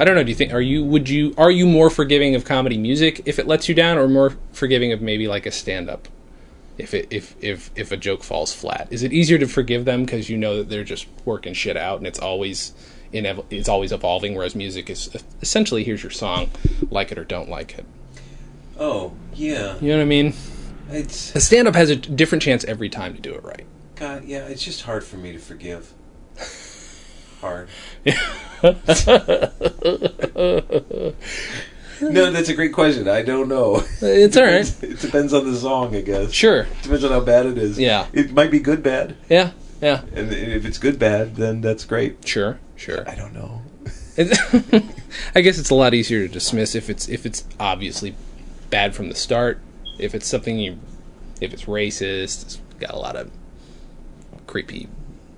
I 0.00 0.04
don't 0.04 0.14
know. 0.14 0.24
Do 0.24 0.30
you 0.30 0.34
think 0.34 0.52
are 0.52 0.60
you 0.60 0.84
would 0.84 1.08
you 1.08 1.34
are 1.36 1.50
you 1.50 1.66
more 1.66 1.90
forgiving 1.90 2.34
of 2.34 2.44
comedy 2.44 2.78
music 2.78 3.22
if 3.24 3.38
it 3.38 3.46
lets 3.46 3.68
you 3.68 3.74
down, 3.74 3.98
or 3.98 4.08
more 4.08 4.36
forgiving 4.52 4.92
of 4.92 5.00
maybe 5.00 5.28
like 5.28 5.46
a 5.46 5.50
stand 5.50 5.88
up? 5.88 6.08
If 6.78 6.94
it 6.94 7.08
if 7.10 7.36
if 7.40 7.70
if 7.76 7.92
a 7.92 7.96
joke 7.96 8.24
falls 8.24 8.54
flat, 8.54 8.88
is 8.90 9.02
it 9.02 9.12
easier 9.12 9.38
to 9.38 9.46
forgive 9.46 9.84
them 9.84 10.04
because 10.04 10.30
you 10.30 10.38
know 10.38 10.56
that 10.56 10.68
they're 10.68 10.84
just 10.84 11.06
working 11.24 11.52
shit 11.52 11.76
out 11.76 11.98
and 11.98 12.06
it's 12.06 12.18
always 12.18 12.72
inev- 13.12 13.44
it's 13.50 13.68
always 13.68 13.92
evolving, 13.92 14.34
whereas 14.34 14.54
music 14.54 14.90
is 14.90 15.10
essentially 15.40 15.84
here's 15.84 16.02
your 16.02 16.10
song, 16.10 16.50
like 16.90 17.12
it 17.12 17.18
or 17.18 17.24
don't 17.24 17.48
like 17.48 17.78
it. 17.78 17.84
Oh, 18.78 19.12
yeah. 19.34 19.76
You 19.80 19.90
know 19.90 19.98
what 19.98 20.02
I 20.02 20.06
mean? 20.06 20.34
It's 20.90 21.34
A 21.34 21.40
stand 21.40 21.68
up 21.68 21.74
has 21.74 21.90
a 21.90 21.96
different 21.96 22.42
chance 22.42 22.64
every 22.64 22.88
time 22.88 23.14
to 23.14 23.20
do 23.20 23.34
it 23.34 23.44
right. 23.44 23.66
God, 23.94 24.24
yeah, 24.24 24.46
it's 24.46 24.62
just 24.62 24.82
hard 24.82 25.04
for 25.04 25.16
me 25.16 25.32
to 25.32 25.38
forgive. 25.38 25.92
Hard. 27.40 27.68
no, 32.10 32.30
that's 32.32 32.48
a 32.48 32.54
great 32.54 32.72
question. 32.72 33.08
I 33.08 33.22
don't 33.22 33.48
know. 33.48 33.84
It's 34.00 34.36
all 34.36 34.44
right. 34.44 34.76
It 34.82 35.00
depends 35.00 35.32
on 35.32 35.50
the 35.50 35.56
song, 35.56 35.94
I 35.94 36.00
guess. 36.00 36.32
Sure. 36.32 36.66
Depends 36.82 37.04
on 37.04 37.10
how 37.10 37.20
bad 37.20 37.46
it 37.46 37.58
is. 37.58 37.78
Yeah. 37.78 38.06
It 38.12 38.32
might 38.32 38.50
be 38.50 38.58
good 38.58 38.82
bad. 38.82 39.16
Yeah. 39.28 39.52
Yeah. 39.80 40.02
And 40.14 40.32
if 40.32 40.64
it's 40.64 40.78
good 40.78 40.98
bad, 40.98 41.36
then 41.36 41.60
that's 41.60 41.84
great. 41.84 42.26
Sure. 42.26 42.58
Sure. 42.76 43.08
I 43.08 43.14
don't 43.14 43.32
know. 43.32 43.62
I 45.34 45.40
guess 45.40 45.58
it's 45.58 45.70
a 45.70 45.74
lot 45.74 45.94
easier 45.94 46.26
to 46.26 46.32
dismiss 46.32 46.74
if 46.74 46.90
it's 46.90 47.08
if 47.08 47.24
it's 47.24 47.44
obviously 47.58 48.14
bad 48.70 48.94
from 48.94 49.08
the 49.08 49.14
start. 49.14 49.60
If 49.98 50.14
it's 50.14 50.26
something 50.26 50.58
you, 50.58 50.78
if 51.40 51.52
it's 51.52 51.64
racist, 51.64 52.42
it's 52.42 52.58
got 52.78 52.90
a 52.90 52.98
lot 52.98 53.16
of 53.16 53.30
creepy 54.46 54.88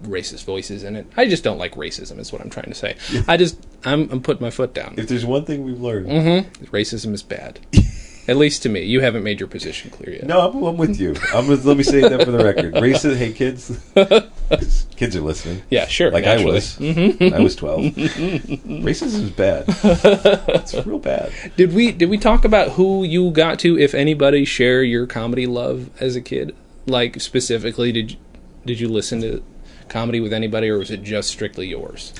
racist 0.06 0.44
voices 0.44 0.84
in 0.84 0.96
it. 0.96 1.06
I 1.16 1.26
just 1.26 1.44
don't 1.44 1.58
like 1.58 1.74
racism. 1.74 2.18
Is 2.18 2.32
what 2.32 2.40
I'm 2.40 2.50
trying 2.50 2.68
to 2.68 2.74
say. 2.74 2.96
I 3.28 3.36
just 3.36 3.64
I'm 3.84 4.10
I'm 4.10 4.22
putting 4.22 4.42
my 4.42 4.50
foot 4.50 4.74
down. 4.74 4.94
If 4.96 5.08
there's 5.08 5.26
one 5.26 5.44
thing 5.44 5.64
we've 5.64 5.80
learned. 5.80 6.06
Mm-hmm. 6.06 6.64
Racism 6.66 7.12
is 7.12 7.22
bad. 7.22 7.60
At 8.26 8.38
least 8.38 8.62
to 8.62 8.70
me. 8.70 8.82
You 8.82 9.00
haven't 9.00 9.22
made 9.22 9.38
your 9.38 9.48
position 9.48 9.90
clear 9.90 10.14
yet. 10.14 10.24
No, 10.24 10.48
I'm, 10.48 10.62
I'm 10.62 10.76
with 10.78 10.98
you. 10.98 11.14
I'm 11.34 11.46
with, 11.46 11.66
let 11.66 11.76
me 11.76 11.82
say 11.82 12.00
that 12.00 12.24
for 12.24 12.30
the 12.30 12.42
record. 12.42 12.72
Racist, 12.74 13.16
hey 13.16 13.32
kids. 13.32 13.78
kids 14.96 15.14
are 15.14 15.20
listening. 15.20 15.62
Yeah, 15.68 15.86
sure. 15.86 16.10
Like 16.10 16.24
naturally. 16.24 16.52
I 16.52 16.54
was. 16.54 16.78
when 16.78 17.34
I 17.34 17.40
was 17.40 17.54
12. 17.56 17.82
Racism 17.82 19.24
is 19.24 19.30
bad. 19.30 19.64
It's 19.68 20.74
real 20.86 20.98
bad. 20.98 21.32
Did 21.56 21.74
we 21.74 21.92
did 21.92 22.08
we 22.08 22.16
talk 22.16 22.46
about 22.46 22.72
who 22.72 23.04
you 23.04 23.30
got 23.30 23.58
to, 23.60 23.78
if 23.78 23.94
anybody, 23.94 24.46
share 24.46 24.82
your 24.82 25.06
comedy 25.06 25.46
love 25.46 25.90
as 26.00 26.16
a 26.16 26.22
kid? 26.22 26.56
Like 26.86 27.20
specifically, 27.20 27.92
did 27.92 28.12
you, 28.12 28.16
did 28.64 28.80
you 28.80 28.88
listen 28.88 29.20
to 29.20 29.42
comedy 29.88 30.20
with 30.20 30.32
anybody, 30.32 30.68
or 30.68 30.78
was 30.78 30.90
it 30.90 31.02
just 31.02 31.28
strictly 31.30 31.66
yours? 31.68 32.12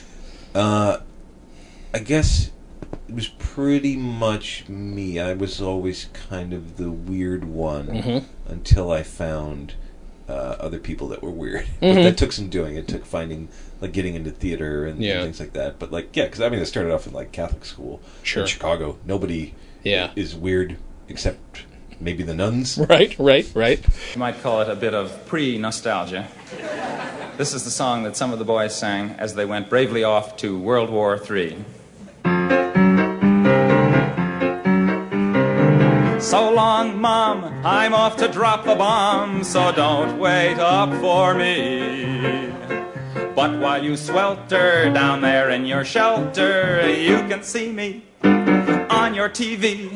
Uh, 0.55 0.99
I 1.93 1.99
guess 2.01 2.51
it 3.09 3.15
was 3.15 3.29
pretty 3.29 3.97
much 3.97 4.69
me. 4.69 5.19
I 5.21 5.33
was 5.35 5.61
always 5.61 6.07
kind 6.29 6.53
of 6.53 6.77
the 6.77 6.91
weird 6.91 7.45
one 7.45 7.87
Mhm. 7.89 8.25
until 8.49 8.91
I 8.91 9.03
found 9.03 9.75
uh, 10.27 10.57
other 10.59 10.79
people 10.79 11.07
that 11.09 11.23
were 11.23 11.31
weird. 11.31 11.67
But 11.81 11.87
Mhm. 11.97 12.03
that 12.05 12.17
took 12.17 12.33
some 12.33 12.49
doing. 12.49 12.77
It 12.77 12.89
took 12.89 13.05
finding, 13.05 13.49
like, 13.83 13.93
getting 13.93 14.15
into 14.15 14.31
theater 14.31 14.87
and, 14.87 14.99
and 15.05 15.23
things 15.23 15.39
like 15.39 15.53
that. 15.53 15.79
But 15.79 15.93
like, 15.93 16.17
yeah, 16.17 16.25
because 16.25 16.41
I 16.41 16.49
mean, 16.49 16.61
I 16.61 16.65
started 16.65 16.93
off 16.95 17.07
in 17.07 17.13
like 17.13 17.31
Catholic 17.31 17.67
school 17.67 18.01
Sure. 18.23 18.43
in 18.45 18.49
Chicago. 18.49 18.97
Nobody 19.05 19.53
Yeah. 19.83 20.13
is 20.17 20.35
weird 20.35 20.77
except 21.11 21.65
maybe 22.05 22.23
the 22.23 22.35
nuns. 22.35 22.79
Right, 22.95 23.19
right, 23.19 23.51
right. 23.55 23.81
You 24.13 24.19
might 24.19 24.41
call 24.43 24.61
it 24.61 24.69
a 24.69 24.77
bit 24.77 24.95
of 24.95 25.27
pre 25.27 25.59
nostalgia. 25.59 26.29
This 27.39 27.55
is 27.55 27.65
the 27.65 27.71
song 27.71 28.05
that 28.05 28.15
some 28.15 28.33
of 28.33 28.39
the 28.39 28.45
boys 28.45 28.77
sang 28.77 29.13
as 29.13 29.35
they 29.35 29.47
went 29.47 29.71
bravely 29.71 30.05
off 30.05 30.37
to 30.37 30.59
World 30.59 30.91
War 30.91 31.17
III. 31.17 31.65
So 36.21 36.53
long, 36.53 37.01
Mom, 37.01 37.45
I'm 37.65 37.95
off 37.95 38.17
to 38.19 38.29
drop 38.29 38.65
the 38.65 38.75
bomb, 38.75 39.43
so 39.43 39.73
don't 39.73 40.19
wait 40.19 40.59
up 40.59 40.93
for 41.01 41.35
me. 41.35 42.53
But 43.35 43.59
while 43.59 43.83
you 43.83 43.97
swelter 43.97 44.93
down 44.93 45.23
there 45.23 45.51
in 45.51 45.65
your 45.65 45.85
shelter, 45.85 46.89
you 46.89 47.17
can 47.29 47.43
see 47.43 47.73
me 47.73 48.05
on 48.25 49.15
your 49.15 49.29
TV 49.29 49.91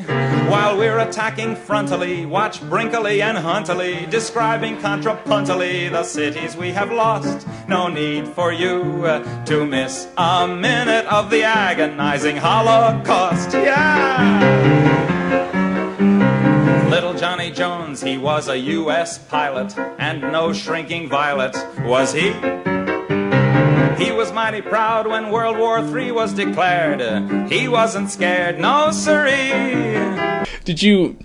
while 0.48 0.76
we're 0.76 0.98
attacking 0.98 1.56
frontally. 1.56 2.28
Watch 2.28 2.60
Brinkley 2.68 3.22
and 3.22 3.38
Huntley 3.38 4.06
describing 4.06 4.76
contrapuntally 4.78 5.90
the 5.90 6.04
cities 6.04 6.56
we 6.56 6.70
have 6.70 6.90
lost. 6.90 7.46
No 7.68 7.88
need 7.88 8.28
for 8.28 8.52
you 8.52 9.04
uh, 9.04 9.44
to 9.46 9.66
miss 9.66 10.08
a 10.16 10.46
minute 10.46 11.06
of 11.06 11.30
the 11.30 11.42
agonizing 11.42 12.36
Holocaust. 12.36 13.52
Yeah! 13.52 14.88
Little 16.90 17.14
Johnny 17.14 17.50
Jones, 17.50 18.02
he 18.02 18.18
was 18.18 18.48
a 18.48 18.58
U.S. 18.58 19.18
pilot, 19.18 19.76
and 19.98 20.20
no 20.20 20.52
shrinking 20.52 21.08
violet 21.08 21.56
was 21.80 22.12
he. 22.12 22.34
He 23.98 24.12
was 24.12 24.32
mighty 24.32 24.60
proud 24.62 25.06
when 25.08 25.30
World 25.30 25.58
War 25.58 25.80
III 25.80 26.12
was 26.12 26.32
declared. 26.32 27.50
He 27.50 27.66
wasn't 27.68 28.10
scared, 28.10 28.58
no 28.60 28.90
siree. 28.92 30.44
Did 30.64 30.82
you 30.82 31.16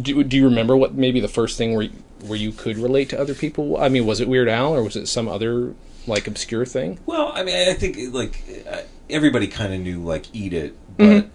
do, 0.00 0.24
do 0.24 0.36
you 0.36 0.44
remember 0.46 0.74
what 0.76 0.94
maybe 0.94 1.20
the 1.20 1.28
first 1.28 1.58
thing 1.58 1.74
where 1.74 1.88
where 2.26 2.38
you 2.38 2.52
could 2.52 2.78
relate 2.78 3.08
to 3.10 3.20
other 3.20 3.34
people? 3.34 3.76
I 3.76 3.88
mean, 3.88 4.06
was 4.06 4.20
it 4.20 4.28
Weird 4.28 4.48
Al 4.48 4.74
or 4.74 4.82
was 4.82 4.96
it 4.96 5.06
some 5.08 5.28
other 5.28 5.74
like 6.06 6.26
obscure 6.26 6.64
thing? 6.64 6.98
Well, 7.04 7.32
I 7.34 7.42
mean, 7.42 7.68
I 7.68 7.74
think 7.74 7.98
like 8.14 8.42
uh, 8.70 8.78
everybody 9.10 9.46
kind 9.48 9.74
of 9.74 9.80
knew 9.80 10.02
like 10.02 10.26
"Eat 10.34 10.52
It," 10.54 10.74
but 10.96 11.04
Mhm. 11.04 11.30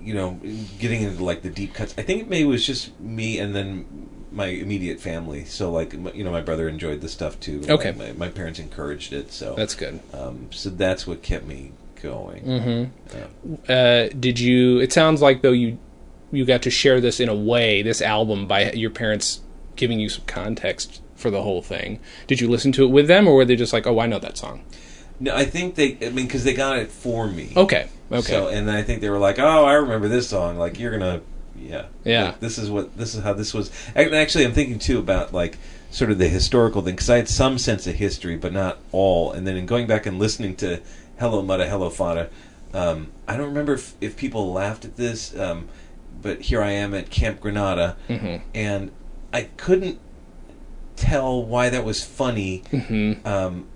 you 0.00 0.14
know, 0.14 0.40
getting 0.78 1.02
into 1.02 1.22
like 1.24 1.42
the 1.42 1.50
deep 1.50 1.74
cuts. 1.74 1.94
I 1.98 2.02
think 2.02 2.28
maybe 2.28 2.44
it 2.44 2.52
was 2.52 2.64
just 2.64 2.98
me 3.00 3.38
and 3.38 3.54
then 3.54 3.84
my 4.38 4.46
immediate 4.46 5.00
family. 5.00 5.44
So 5.44 5.70
like, 5.70 5.92
you 5.92 6.24
know, 6.24 6.30
my 6.30 6.40
brother 6.40 6.68
enjoyed 6.68 7.02
the 7.02 7.08
stuff 7.08 7.38
too. 7.40 7.62
Okay. 7.68 7.92
my, 7.92 8.12
my 8.12 8.28
parents 8.28 8.58
encouraged 8.58 9.12
it. 9.12 9.32
So 9.32 9.54
That's 9.54 9.74
good. 9.74 10.00
Um, 10.14 10.50
so 10.50 10.70
that's 10.70 11.06
what 11.06 11.22
kept 11.22 11.44
me 11.44 11.72
going. 12.00 12.44
Mm-hmm. 12.44 13.54
Uh, 13.68 14.08
did 14.18 14.38
you? 14.38 14.78
It 14.80 14.92
sounds 14.92 15.20
like 15.20 15.42
though 15.42 15.52
you 15.52 15.78
you 16.30 16.44
got 16.44 16.62
to 16.62 16.70
share 16.70 17.00
this 17.00 17.20
in 17.20 17.28
a 17.28 17.34
way, 17.34 17.82
this 17.82 18.00
album, 18.00 18.46
by 18.46 18.72
your 18.72 18.90
parents 18.90 19.40
giving 19.76 19.98
you 19.98 20.08
some 20.08 20.24
context 20.26 21.02
for 21.16 21.30
the 21.30 21.42
whole 21.42 21.62
thing. 21.62 22.00
Did 22.26 22.40
you 22.40 22.48
listen 22.48 22.72
to 22.72 22.84
it 22.84 22.88
with 22.88 23.08
them, 23.08 23.26
or 23.26 23.34
were 23.34 23.44
they 23.44 23.56
just 23.56 23.72
like, 23.72 23.86
"Oh, 23.86 23.98
I 23.98 24.06
know 24.06 24.18
that 24.18 24.36
song"? 24.36 24.64
No, 25.20 25.34
I 25.34 25.44
think 25.44 25.74
they. 25.74 25.98
I 26.00 26.10
mean, 26.10 26.26
because 26.26 26.44
they 26.44 26.54
got 26.54 26.78
it 26.78 26.90
for 26.90 27.26
me. 27.26 27.52
Okay, 27.56 27.88
okay. 28.12 28.22
So, 28.22 28.48
and 28.48 28.68
then 28.68 28.76
I 28.76 28.82
think 28.82 29.00
they 29.00 29.10
were 29.10 29.18
like, 29.18 29.38
"Oh, 29.38 29.64
I 29.64 29.74
remember 29.74 30.08
this 30.08 30.28
song. 30.28 30.58
Like, 30.58 30.78
you're 30.78 30.92
gonna, 30.92 31.22
yeah, 31.62 31.86
Yeah. 32.04 32.24
Like, 32.26 32.40
this 32.40 32.58
is 32.58 32.70
what 32.70 32.96
this 32.96 33.14
is 33.14 33.22
how 33.22 33.32
this 33.32 33.52
was." 33.54 33.70
Actually, 33.96 34.44
I'm 34.44 34.52
thinking 34.52 34.78
too 34.78 34.98
about 34.98 35.32
like 35.32 35.58
sort 35.90 36.10
of 36.10 36.18
the 36.18 36.28
historical 36.28 36.82
thing 36.82 36.94
because 36.94 37.08
I 37.10 37.16
had 37.16 37.28
some 37.28 37.58
sense 37.58 37.86
of 37.86 37.94
history, 37.94 38.36
but 38.36 38.52
not 38.52 38.78
all. 38.92 39.32
And 39.32 39.46
then 39.46 39.56
in 39.56 39.66
going 39.66 39.86
back 39.86 40.06
and 40.06 40.18
listening 40.18 40.54
to 40.56 40.80
"Hello 41.18 41.42
Muddah, 41.42 41.68
Hello 41.68 41.88
Fadduh," 41.90 42.28
um, 42.74 43.08
I 43.26 43.36
don't 43.36 43.46
remember 43.48 43.74
if, 43.74 43.94
if 44.00 44.16
people 44.16 44.52
laughed 44.52 44.84
at 44.84 44.96
this, 44.96 45.36
um, 45.38 45.68
but 46.20 46.42
here 46.42 46.62
I 46.62 46.70
am 46.72 46.94
at 46.94 47.10
Camp 47.10 47.40
Granada, 47.40 47.96
Mhm. 48.08 48.40
and 48.54 48.90
I 49.32 49.42
couldn't 49.56 49.98
tell 50.96 51.42
why 51.44 51.68
that 51.70 51.84
was 51.84 52.02
funny. 52.02 52.62
Mhm. 52.72 53.24
Um, 53.26 53.66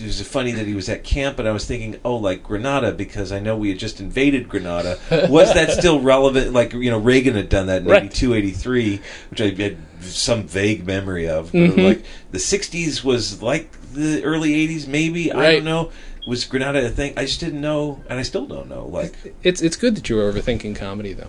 it 0.00 0.06
was 0.06 0.20
funny 0.22 0.52
that 0.52 0.66
he 0.66 0.74
was 0.74 0.88
at 0.88 1.04
camp, 1.04 1.38
and 1.38 1.46
I 1.48 1.52
was 1.52 1.64
thinking, 1.66 1.98
oh, 2.04 2.16
like 2.16 2.42
Grenada, 2.42 2.92
because 2.92 3.32
I 3.32 3.38
know 3.40 3.56
we 3.56 3.68
had 3.70 3.78
just 3.78 4.00
invaded 4.00 4.48
Grenada. 4.48 4.98
Was 5.28 5.52
that 5.54 5.70
still 5.78 6.00
relevant? 6.00 6.52
Like, 6.52 6.72
you 6.72 6.90
know, 6.90 6.98
Reagan 6.98 7.34
had 7.34 7.48
done 7.48 7.66
that 7.66 7.82
in 7.82 7.88
Right. 7.88 8.04
82, 8.04 8.34
83, 8.34 9.00
which 9.30 9.40
I 9.40 9.50
had 9.50 9.76
some 10.00 10.44
vague 10.44 10.86
memory 10.86 11.28
of. 11.28 11.52
But 11.52 11.58
Mhm. 11.72 11.84
Like, 11.84 12.04
the 12.30 12.38
60s 12.38 13.04
was 13.04 13.42
like 13.42 13.70
the 13.92 14.22
early 14.24 14.54
80s, 14.54 14.86
maybe. 14.86 15.32
I 15.32 15.52
don't 15.52 15.64
know. 15.64 15.90
Was 16.26 16.44
Grenada 16.44 16.84
a 16.86 16.90
thing? 16.90 17.14
I 17.16 17.24
just 17.24 17.40
didn't 17.40 17.60
know, 17.60 18.00
and 18.08 18.18
I 18.18 18.22
still 18.22 18.46
don't 18.46 18.68
know. 18.68 18.86
Like, 18.86 19.14
It's 19.42 19.60
it's 19.62 19.76
good 19.76 19.96
that 19.96 20.08
you 20.08 20.16
were 20.16 20.30
overthinking 20.32 20.76
comedy, 20.76 21.12
though. 21.14 21.28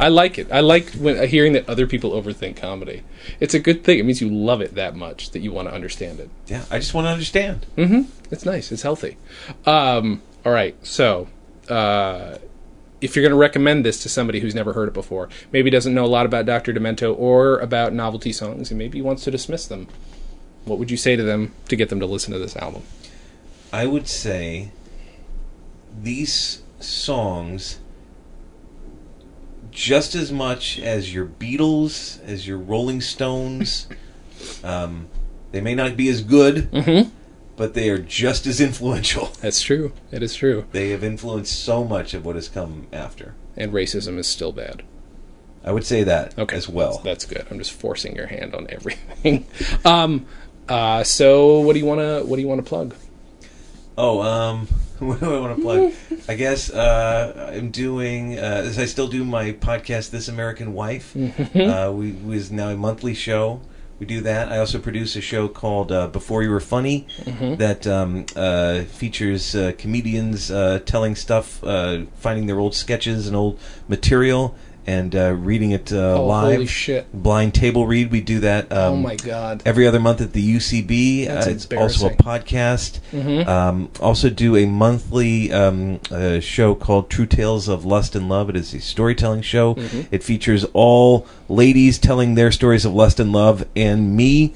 I 0.00 0.08
like 0.08 0.38
it. 0.38 0.50
I 0.50 0.60
like 0.60 0.90
when 0.94 1.28
hearing 1.28 1.52
that 1.52 1.68
other 1.68 1.86
people 1.86 2.12
overthink 2.12 2.56
comedy. 2.56 3.02
It's 3.38 3.54
a 3.54 3.58
good 3.60 3.84
thing. 3.84 3.98
It 3.98 4.04
means 4.04 4.20
you 4.20 4.30
love 4.30 4.60
it 4.62 4.74
that 4.74 4.96
much 4.96 5.30
that 5.32 5.40
you 5.40 5.52
want 5.52 5.68
to 5.68 5.74
understand 5.74 6.20
it. 6.20 6.30
yeah, 6.46 6.64
I 6.70 6.78
just 6.78 6.94
want 6.94 7.04
to 7.06 7.10
understand. 7.10 7.66
Mm-hmm. 7.76 8.10
It's 8.32 8.46
nice. 8.46 8.72
It's 8.72 8.82
healthy. 8.82 9.18
Um, 9.66 10.22
all 10.44 10.52
right. 10.52 10.74
So, 10.84 11.28
uh, 11.68 12.38
if 13.00 13.14
you're 13.14 13.22
going 13.22 13.30
to 13.32 13.38
recommend 13.38 13.84
this 13.84 14.02
to 14.02 14.08
somebody 14.08 14.40
who's 14.40 14.54
never 14.54 14.72
heard 14.72 14.88
it 14.88 14.94
before, 14.94 15.28
maybe 15.52 15.70
doesn't 15.70 15.94
know 15.94 16.04
a 16.04 16.08
lot 16.08 16.26
about 16.26 16.46
Dr. 16.46 16.72
Demento 16.72 17.14
or 17.18 17.58
about 17.58 17.92
novelty 17.92 18.32
songs, 18.32 18.70
and 18.70 18.78
maybe 18.78 19.00
wants 19.02 19.24
to 19.24 19.30
dismiss 19.30 19.66
them, 19.66 19.86
what 20.64 20.78
would 20.78 20.90
you 20.90 20.96
say 20.96 21.16
to 21.16 21.22
them 21.22 21.52
to 21.68 21.76
get 21.76 21.88
them 21.88 22.00
to 22.00 22.06
listen 22.06 22.32
to 22.32 22.38
this 22.38 22.56
album? 22.56 22.82
I 23.72 23.86
would 23.86 24.08
say 24.08 24.70
these 26.00 26.62
songs, 26.78 27.79
just 29.70 30.14
as 30.14 30.32
much 30.32 30.78
as 30.78 31.12
your 31.14 31.26
Beatles, 31.26 32.22
as 32.24 32.46
your 32.46 32.58
Rolling 32.58 33.00
Stones, 33.00 33.88
um, 34.64 35.08
they 35.52 35.60
may 35.60 35.74
not 35.74 35.96
be 35.96 36.08
as 36.08 36.22
good, 36.22 36.70
Mm-hmm. 36.70 37.10
but 37.56 37.74
they 37.74 37.88
are 37.90 37.98
just 37.98 38.46
as 38.46 38.60
influential. 38.60 39.26
That's 39.40 39.62
true. 39.62 39.92
It 40.12 40.22
is 40.22 40.34
true. 40.34 40.64
They 40.72 40.90
have 40.90 41.02
influenced 41.04 41.62
so 41.64 41.84
much 41.84 42.14
of 42.14 42.24
what 42.24 42.34
has 42.36 42.48
come 42.48 42.86
after. 42.92 43.34
And 43.56 43.72
racism 43.72 44.16
is 44.18 44.26
still 44.26 44.52
bad. 44.52 44.82
I 45.62 45.72
would 45.72 45.84
say 45.84 46.02
that 46.04 46.38
Okay. 46.38 46.56
as 46.56 46.68
well. 46.68 47.00
That's 47.04 47.26
good. 47.26 47.46
I'm 47.50 47.58
just 47.58 47.72
forcing 47.72 48.16
your 48.16 48.26
hand 48.28 48.54
on 48.54 48.66
everything. 48.70 49.46
um, 49.84 50.24
uh, 50.68 51.04
so 51.04 51.60
what 51.60 51.74
do 51.74 51.78
you 51.80 51.84
want 51.86 52.00
to 52.00 52.22
what 52.24 52.36
do 52.36 52.42
you 52.42 52.48
want 52.48 52.64
to 52.64 52.68
plug? 52.68 52.94
Oh, 53.98 54.22
um, 54.22 54.68
what 55.08 55.20
do 55.20 55.34
I 55.34 55.40
want 55.40 55.56
to 55.56 55.62
plug? 55.62 55.92
I 56.28 56.34
guess 56.34 56.70
uh, 56.70 57.52
I'm 57.54 57.70
doing. 57.70 58.38
Uh, 58.38 58.42
as 58.66 58.78
I 58.78 58.84
still 58.84 59.08
do 59.08 59.24
my 59.24 59.52
podcast, 59.52 60.10
This 60.10 60.28
American 60.28 60.74
Wife. 60.74 61.16
uh, 61.56 61.90
we 61.94 62.12
was 62.12 62.52
now 62.52 62.68
a 62.68 62.76
monthly 62.76 63.14
show 63.14 63.62
We 63.98 64.06
do 64.06 64.20
that. 64.22 64.50
I 64.50 64.58
also 64.58 64.78
produce 64.78 65.14
a 65.16 65.20
show 65.20 65.46
called 65.46 65.92
uh, 65.92 66.08
Before 66.08 66.42
You 66.42 66.50
Were 66.50 66.60
Funny 66.60 67.06
that 67.56 67.86
um, 67.86 68.24
uh, 68.34 68.82
features 68.84 69.54
uh, 69.54 69.72
comedians 69.76 70.50
uh, 70.50 70.80
telling 70.86 71.14
stuff, 71.14 71.62
uh, 71.64 72.04
finding 72.16 72.46
their 72.46 72.58
old 72.58 72.74
sketches 72.74 73.26
and 73.26 73.36
old 73.36 73.58
material, 73.88 74.54
and 74.90 75.14
uh, 75.14 75.32
reading 75.34 75.70
it 75.70 75.92
uh, 75.92 76.14
Oh, 76.18 76.26
live. 76.26 76.54
holy 76.54 76.66
shit. 76.66 77.12
Blind 77.12 77.54
table 77.54 77.86
read. 77.86 78.10
We 78.10 78.20
do 78.20 78.40
that. 78.40 78.72
Um, 78.72 78.92
oh 78.94 78.96
my 78.96 79.14
god. 79.16 79.62
Every 79.64 79.86
other 79.86 80.00
month 80.00 80.20
at 80.20 80.32
the 80.32 80.56
UCB. 80.56 81.26
That's 81.26 81.46
uh, 81.46 81.50
it's 81.50 81.66
also 81.72 82.08
a 82.08 82.14
podcast. 82.14 82.98
Um, 83.46 83.90
also 84.00 84.28
do 84.30 84.56
a 84.56 84.66
monthly 84.66 85.52
um, 85.52 86.00
uh, 86.10 86.40
show 86.40 86.74
called 86.74 87.08
True 87.08 87.26
Tales 87.26 87.68
of 87.68 87.84
Lust 87.84 88.16
and 88.16 88.28
Love. 88.28 88.50
It 88.50 88.56
is 88.56 88.74
a 88.74 88.80
storytelling 88.80 89.42
show. 89.42 89.76
It 90.10 90.24
features 90.24 90.64
all 90.72 91.26
ladies 91.48 91.98
telling 91.98 92.34
their 92.34 92.50
stories 92.50 92.84
of 92.84 92.92
lust 92.92 93.20
and 93.20 93.32
love 93.32 93.66
and 93.76 94.16
me. 94.16 94.54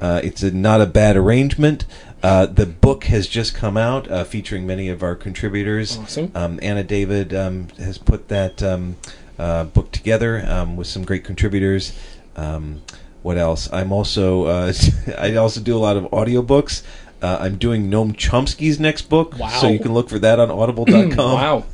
Uh, 0.00 0.20
it's 0.22 0.42
a, 0.42 0.50
not 0.50 0.80
a 0.80 0.86
bad 0.86 1.16
arrangement. 1.16 1.84
Uh, 2.22 2.46
the 2.46 2.66
book 2.66 3.04
has 3.04 3.26
just 3.26 3.52
come 3.54 3.76
out, 3.76 4.08
uh, 4.08 4.22
featuring 4.22 4.64
many 4.64 4.88
of 4.88 5.02
our 5.02 5.16
contributors. 5.16 5.98
Awesome. 5.98 6.30
Um, 6.36 6.58
Anna 6.62 6.84
David 6.84 7.34
um, 7.34 7.66
has 7.78 7.98
put 7.98 8.28
that 8.28 8.62
um, 8.62 8.96
uh, 9.42 9.64
book 9.64 9.90
together 9.92 10.44
um, 10.46 10.76
with 10.76 10.86
some 10.86 11.04
great 11.04 11.24
contributors. 11.24 11.92
Um, 12.36 12.82
what 13.22 13.36
else? 13.38 13.68
I'm 13.72 13.92
also 13.92 14.44
uh, 14.44 14.72
I 15.18 15.34
also 15.36 15.60
do 15.60 15.76
a 15.76 15.82
lot 15.86 15.96
of 15.96 16.04
audiobooks. 16.04 16.82
Uh, 17.20 17.38
I'm 17.40 17.56
doing 17.56 17.88
Noam 17.90 18.16
Chomsky's 18.16 18.80
next 18.80 19.02
book, 19.08 19.38
Wow. 19.38 19.48
so 19.60 19.68
you 19.68 19.78
can 19.78 19.92
look 19.94 20.08
for 20.08 20.18
that 20.18 20.40
on 20.40 20.50
Audible.com. 20.60 21.16
Wow. 21.16 21.64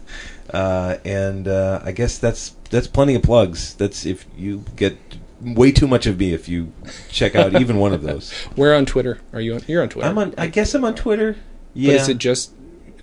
Uh, 0.51 0.97
and 1.05 1.47
uh, 1.49 1.81
I 1.85 1.93
guess 1.93 2.19
that's 2.19 2.55
that's 2.71 2.87
plenty 2.87 3.15
of 3.15 3.23
plugs. 3.23 3.75
That's 3.75 4.05
if 4.07 4.27
you 4.37 4.65
get 4.77 4.97
way 5.41 5.71
too 5.73 5.87
much 5.87 6.07
of 6.07 6.19
me 6.19 6.33
if 6.35 6.49
you 6.49 6.73
check 7.11 7.35
out 7.35 7.59
even 7.61 7.77
one 7.79 7.93
of 7.93 8.03
those. 8.03 8.33
We're 8.57 8.75
on 8.75 8.85
Twitter. 8.87 9.21
Are 9.33 9.41
you 9.41 9.55
on? 9.55 9.63
You're 9.67 9.83
on 9.83 9.89
Twitter. 9.89 10.09
I'm 10.09 10.19
on. 10.19 10.35
I 10.37 10.47
guess 10.49 10.75
I'm 10.75 10.85
on 10.85 10.95
Twitter. 10.95 11.37
Yeah, 11.75 11.93
But 11.95 12.01
is 12.03 12.09
it 12.09 12.19
just 12.19 12.53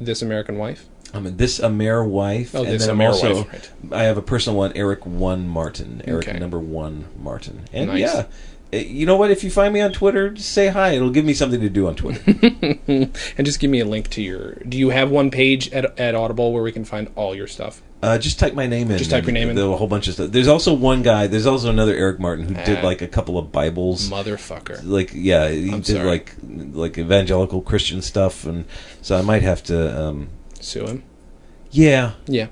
this 0.02 0.22
American 0.22 0.58
wife? 0.58 0.86
I'm 1.16 1.26
in 1.28 1.38
this 1.38 1.60
Amer 1.62 2.04
wife. 2.04 2.54
Oh, 2.56 2.64
and 2.64 2.72
This 2.74 2.86
then 2.86 2.96
Amer 2.96 3.08
also, 3.08 3.36
Wife, 3.44 3.74
right. 3.90 4.00
I 4.00 4.04
have 4.04 4.18
a 4.18 4.22
personal 4.22 4.58
one, 4.58 4.74
Eric 4.76 5.06
One 5.06 5.48
Martin. 5.48 6.02
Eric 6.06 6.28
Okay. 6.30 6.40
number 6.40 6.60
one 6.60 7.06
Martin. 7.22 7.62
And 7.74 7.88
Nice. 7.88 8.00
yeah, 8.02 8.26
eh, 8.74 8.80
you 8.82 9.06
know 9.06 9.16
what? 9.16 9.32
If 9.32 9.44
you 9.44 9.50
find 9.50 9.74
me 9.74 9.82
on 9.82 9.92
Twitter, 9.94 10.30
just 10.32 10.52
say 10.52 10.68
hi. 10.68 10.92
It'll 10.92 11.10
give 11.10 11.26
me 11.26 11.34
something 11.34 11.62
to 11.62 11.70
do 11.70 11.88
on 11.88 11.96
Twitter. 11.96 12.22
And 13.38 13.46
just 13.46 13.60
give 13.60 13.72
me 13.72 13.80
a 13.80 13.86
link 13.86 14.10
to 14.12 14.22
your. 14.22 14.56
Do 14.68 14.78
you 14.78 14.90
have 14.90 15.10
one 15.10 15.32
page 15.32 15.72
at, 15.72 15.98
at 16.00 16.16
Audible 16.16 16.54
where 16.54 16.62
we 16.64 16.72
can 16.72 16.86
find 16.86 17.10
all 17.16 17.34
your 17.36 17.48
stuff? 17.48 17.82
uh, 18.04 18.18
just 18.20 18.38
type 18.38 18.54
my 18.54 18.68
name 18.68 18.92
in. 18.92 18.98
Just 19.00 19.10
type 19.10 19.24
your 19.26 19.34
name 19.34 19.50
in. 19.50 19.56
There's 19.56 19.68
a 19.68 19.76
whole 19.78 19.88
bunch 19.88 20.08
of 20.08 20.14
stuff. 20.14 20.30
There's 20.32 20.48
also 20.48 20.74
one 20.76 21.02
guy. 21.02 21.26
There's 21.26 21.48
also 21.48 21.70
another 21.72 21.96
Eric 21.96 22.20
Martin 22.20 22.46
who 22.48 22.54
did 22.64 22.80
Ah. 22.80 22.86
like 22.86 23.02
a 23.02 23.08
couple 23.08 23.40
of 23.40 23.52
Bibles. 23.52 24.10
Motherfucker. 24.12 24.80
like 24.84 25.10
yeah, 25.16 25.50
he 25.50 25.72
I'm 25.72 25.82
did 25.82 25.96
sorry. 25.96 26.06
like 26.08 26.36
like 26.74 26.98
evangelical 27.00 27.62
Christian 27.62 28.04
stuff, 28.04 28.46
and 28.46 28.66
so 29.02 29.18
I 29.18 29.22
might 29.24 29.42
have 29.42 29.64
to. 29.64 30.00
Um, 30.04 30.28
Sue 30.66 30.86
him. 30.86 31.04
yeah, 31.72 32.14
Yeah. 32.28 32.48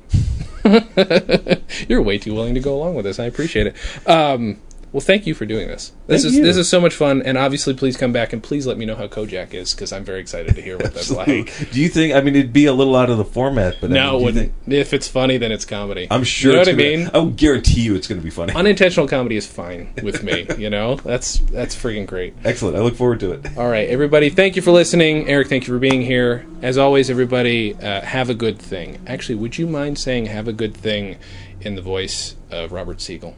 You're 1.89 2.01
way 2.01 2.17
too 2.17 2.33
willing 2.33 2.53
to 2.53 2.61
go 2.61 2.75
along 2.75 2.95
with 2.95 3.03
this. 3.05 3.19
I 3.19 3.25
appreciate 3.25 3.67
it. 3.67 3.75
Um, 4.09 4.61
well, 4.93 5.01
thank 5.01 5.25
you 5.27 5.33
for 5.33 5.45
doing 5.45 5.67
this. 5.67 5.91
This 6.07 6.21
Thank 6.21 6.31
is 6.33 6.37
you. 6.37 6.43
this 6.43 6.55
is 6.55 6.69
so 6.69 6.79
much 6.79 6.93
fun, 6.93 7.21
and 7.23 7.37
obviously, 7.37 7.73
please 7.73 7.97
come 7.97 8.13
back 8.13 8.31
and 8.31 8.43
please 8.43 8.67
let 8.67 8.77
me 8.77 8.85
know 8.85 8.95
how 8.95 9.07
Kojak 9.07 9.53
is 9.55 9.73
because 9.73 9.91
I'm 9.91 10.03
very 10.05 10.19
excited 10.21 10.55
to 10.55 10.61
hear 10.61 10.77
what 10.77 10.93
that's 10.93 11.09
like. 11.11 11.51
Do 11.71 11.81
you 11.81 11.89
think? 11.89 12.13
I 12.13 12.21
mean, 12.21 12.35
it'd 12.35 12.53
be 12.53 12.67
a 12.67 12.73
little 12.73 12.95
out 12.95 13.09
of 13.09 13.17
the 13.17 13.25
format, 13.25 13.77
but 13.81 13.89
I 13.91 13.95
No, 13.95 14.11
mean, 14.11 14.19
do 14.19 14.25
wouldn't. 14.25 14.53
think- 14.67 14.73
if 14.77 14.93
it's 14.93 15.07
funny, 15.07 15.37
then 15.37 15.51
it's 15.51 15.65
comedy. 15.65 16.07
I'm 16.11 16.23
sure. 16.23 16.51
You 16.51 16.55
know 16.57 16.61
what 16.61 16.69
I 16.69 16.73
mean? 16.73 17.09
I 17.13 17.25
guarantee 17.25 17.81
you, 17.81 17.95
it's 17.95 18.07
going 18.07 18.21
to 18.21 18.23
be 18.23 18.29
funny. 18.29 18.53
Unintentional 18.53 19.07
comedy 19.07 19.35
is 19.35 19.47
fine 19.47 19.91
with 20.03 20.21
me. 20.23 20.45
You 20.59 20.69
know, 20.69 20.95
that's 20.97 21.39
that's 21.39 21.75
freaking 21.75 22.05
great. 22.05 22.35
Excellent. 22.45 22.77
I 22.77 22.81
look 22.81 22.95
forward 22.95 23.19
to 23.21 23.31
it. 23.31 23.57
All 23.57 23.67
right, 23.69 23.89
everybody, 23.89 24.29
thank 24.29 24.55
you 24.55 24.61
for 24.61 24.71
listening. 24.71 25.27
Eric, 25.27 25.49
thank 25.49 25.67
you 25.67 25.73
for 25.73 25.79
being 25.79 26.03
here. 26.03 26.45
As 26.61 26.77
always, 26.77 27.09
everybody, 27.09 27.73
uh, 27.73 28.01
have 28.01 28.29
a 28.29 28.35
good 28.35 28.59
thing. 28.59 28.99
Actually, 29.07 29.35
would 29.35 29.57
you 29.57 29.65
mind 29.65 29.97
saying 29.97 30.27
"have 30.27 30.47
a 30.47 30.53
good 30.53 30.75
thing" 30.77 31.17
in 31.61 31.73
the 31.75 31.81
voice 31.81 32.35
of 32.51 32.71
Robert 32.71 33.01
Siegel? 33.01 33.35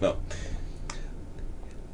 No. 0.00 0.16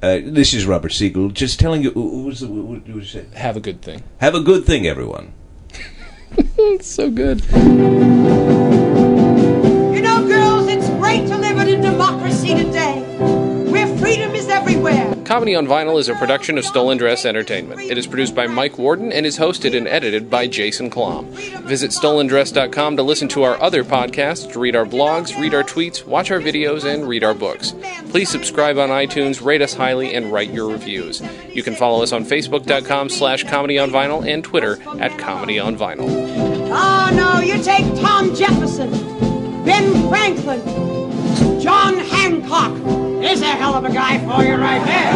Uh, 0.03 0.19
this 0.25 0.55
is 0.55 0.65
Robert 0.65 0.93
Siegel, 0.93 1.29
just 1.29 1.61
telling 1.61 1.83
you. 1.83 1.91
What 1.91 2.25
was 2.25 2.41
the, 2.41 2.49
what, 2.49 2.65
what 2.87 2.89
was 2.97 3.15
it? 3.15 3.33
Have 3.35 3.57
a 3.57 3.61
good 3.61 3.83
thing. 3.83 4.03
Have 4.19 4.35
a 4.35 4.41
good 4.41 4.65
thing, 4.65 4.87
everyone. 4.87 5.33
So 6.81 7.11
good. 7.11 7.41
Comedy 15.31 15.55
on 15.55 15.65
Vinyl 15.65 16.01
is 16.01 16.09
a 16.09 16.17
production 16.17 16.59
of 16.59 16.65
Stolen 16.65 16.99
Dress 16.99 17.25
Entertainment. 17.25 17.81
It 17.83 17.97
is 17.97 18.09
produced 18.09 18.35
by 18.35 18.49
Mike 18.49 18.79
Worden 18.79 19.13
and 19.13 19.25
is 19.25 19.39
hosted 19.39 19.77
and 19.77 19.87
edited 19.87 20.29
by 20.29 20.49
Jason 20.49 20.91
Klamm. 20.91 21.27
Visit 21.69 21.93
stolendress.com 21.93 22.97
to 22.97 23.05
listen 23.05 23.29
to 23.29 23.45
our 23.45 23.57
other 23.63 23.85
podcasts, 23.85 24.57
read 24.57 24.75
our 24.75 24.85
blogs, 24.85 25.41
read 25.41 25.55
our 25.55 25.63
tweets, 25.63 26.05
watch 26.05 26.33
our 26.33 26.41
videos, 26.41 26.85
and 26.85 27.07
read 27.07 27.23
our 27.23 27.33
books. 27.33 27.77
Please 28.09 28.29
subscribe 28.29 28.77
on 28.77 28.89
iTunes, 28.89 29.41
rate 29.41 29.63
us 29.63 29.73
highly, 29.73 30.17
and 30.17 30.33
write 30.33 30.51
your 30.51 30.69
reviews. 30.69 31.23
You 31.55 31.63
can 31.63 31.77
follow 31.77 32.03
us 32.03 32.11
on 32.11 32.25
Facebook.com 32.25 33.09
slash 33.09 33.45
Comedy 33.45 33.79
on 33.79 33.93
Vinyl 33.93 34.29
and 34.29 34.43
Twitter 34.43 34.83
at 34.99 35.17
Comedy 35.17 35.61
on 35.61 35.77
Vinyl. 35.77 36.09
Oh, 36.73 37.11
no, 37.15 37.41
you 37.41 37.63
take 37.63 37.85
Tom 38.01 38.35
Jefferson, 38.35 38.91
Ben 39.65 40.09
Franklin, 40.09 40.90
John 41.71 41.99
Hancock. 41.99 42.75
There's 43.21 43.43
a 43.43 43.45
hell 43.45 43.77
of 43.77 43.85
a 43.85 43.93
guy 43.93 44.19
for 44.19 44.43
you 44.43 44.57
right 44.57 44.85
there. 44.85 45.13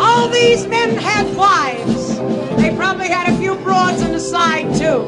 All 0.00 0.26
these 0.28 0.66
men 0.66 0.96
had 0.96 1.36
wives. 1.36 2.16
They 2.56 2.74
probably 2.74 3.08
had 3.08 3.30
a 3.30 3.36
few 3.36 3.56
broads 3.56 4.00
on 4.00 4.12
the 4.12 4.18
side, 4.18 4.74
too. 4.74 5.04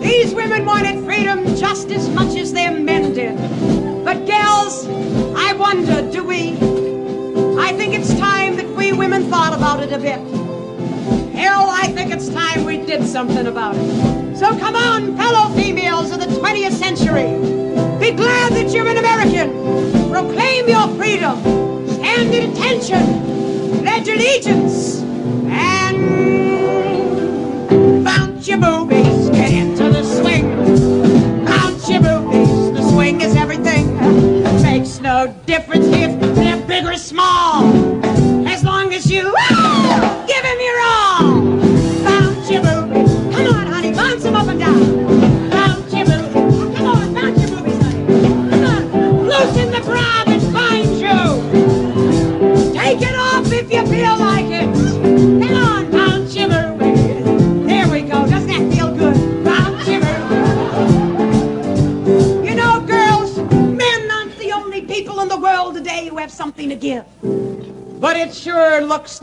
These 0.00 0.36
women 0.36 0.64
wanted 0.64 1.04
freedom 1.04 1.56
just 1.56 1.90
as 1.90 2.08
much 2.08 2.36
as 2.36 2.52
their 2.52 2.70
men 2.70 3.12
did. 3.12 3.34
But, 4.04 4.24
gals, 4.24 4.86
I 5.36 5.54
wonder, 5.54 6.08
do 6.08 6.22
we? 6.22 6.52
I 7.60 7.72
think 7.72 7.92
it's 7.92 8.14
time 8.20 8.54
that 8.54 8.68
we 8.68 8.92
women 8.92 9.24
thought 9.28 9.52
about 9.52 9.82
it 9.82 9.92
a 9.92 9.98
bit. 9.98 10.20
Hell, 11.34 11.66
I 11.70 11.88
think 11.88 12.12
it's 12.12 12.28
time 12.28 12.64
we 12.64 12.76
did 12.76 13.04
something 13.04 13.48
about 13.48 13.74
it. 13.76 14.36
So 14.36 14.56
come 14.60 14.76
on, 14.76 15.16
fellow 15.16 15.52
females 15.56 16.12
of 16.12 16.20
the 16.20 16.26
20th 16.26 16.70
century. 16.70 17.56
Be 18.06 18.12
glad 18.12 18.52
that 18.52 18.70
you're 18.72 18.86
an 18.86 18.98
American. 18.98 19.50
Proclaim 20.12 20.68
your 20.68 20.86
freedom. 20.94 21.42
Stand 21.88 22.32
at 22.32 22.48
attention. 22.50 23.02
Pledge 23.82 24.06
allegiance. 24.06 25.02
And 25.50 26.04
bounce 28.04 28.46
your 28.46 28.58
boobies. 28.58 29.30
Get 29.30 29.50
into 29.52 29.90
the 29.90 30.04
swing. 30.04 31.44
Bounce 31.46 31.90
your 31.90 32.00
boobies. 32.00 32.72
The 32.78 32.88
swing 32.92 33.22
is 33.22 33.34
everything. 33.34 33.98
It 33.98 34.62
Makes 34.62 35.00
no 35.00 35.34
difference 35.44 35.86
if 35.86 36.20
they're 36.36 36.64
big 36.64 36.84
or 36.84 36.96
small. 36.96 37.95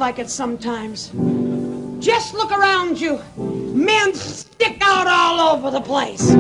Like 0.04 0.20
it 0.20 0.30
sometimes. 0.30 1.14
Just 2.06 2.34
look 2.34 2.52
around 2.52 3.00
you. 3.00 3.22
Men 3.38 4.14
stick 4.14 4.80
out 4.82 5.08
all 5.08 5.56
over 5.56 5.72
the 5.72 5.80
place. 5.80 6.33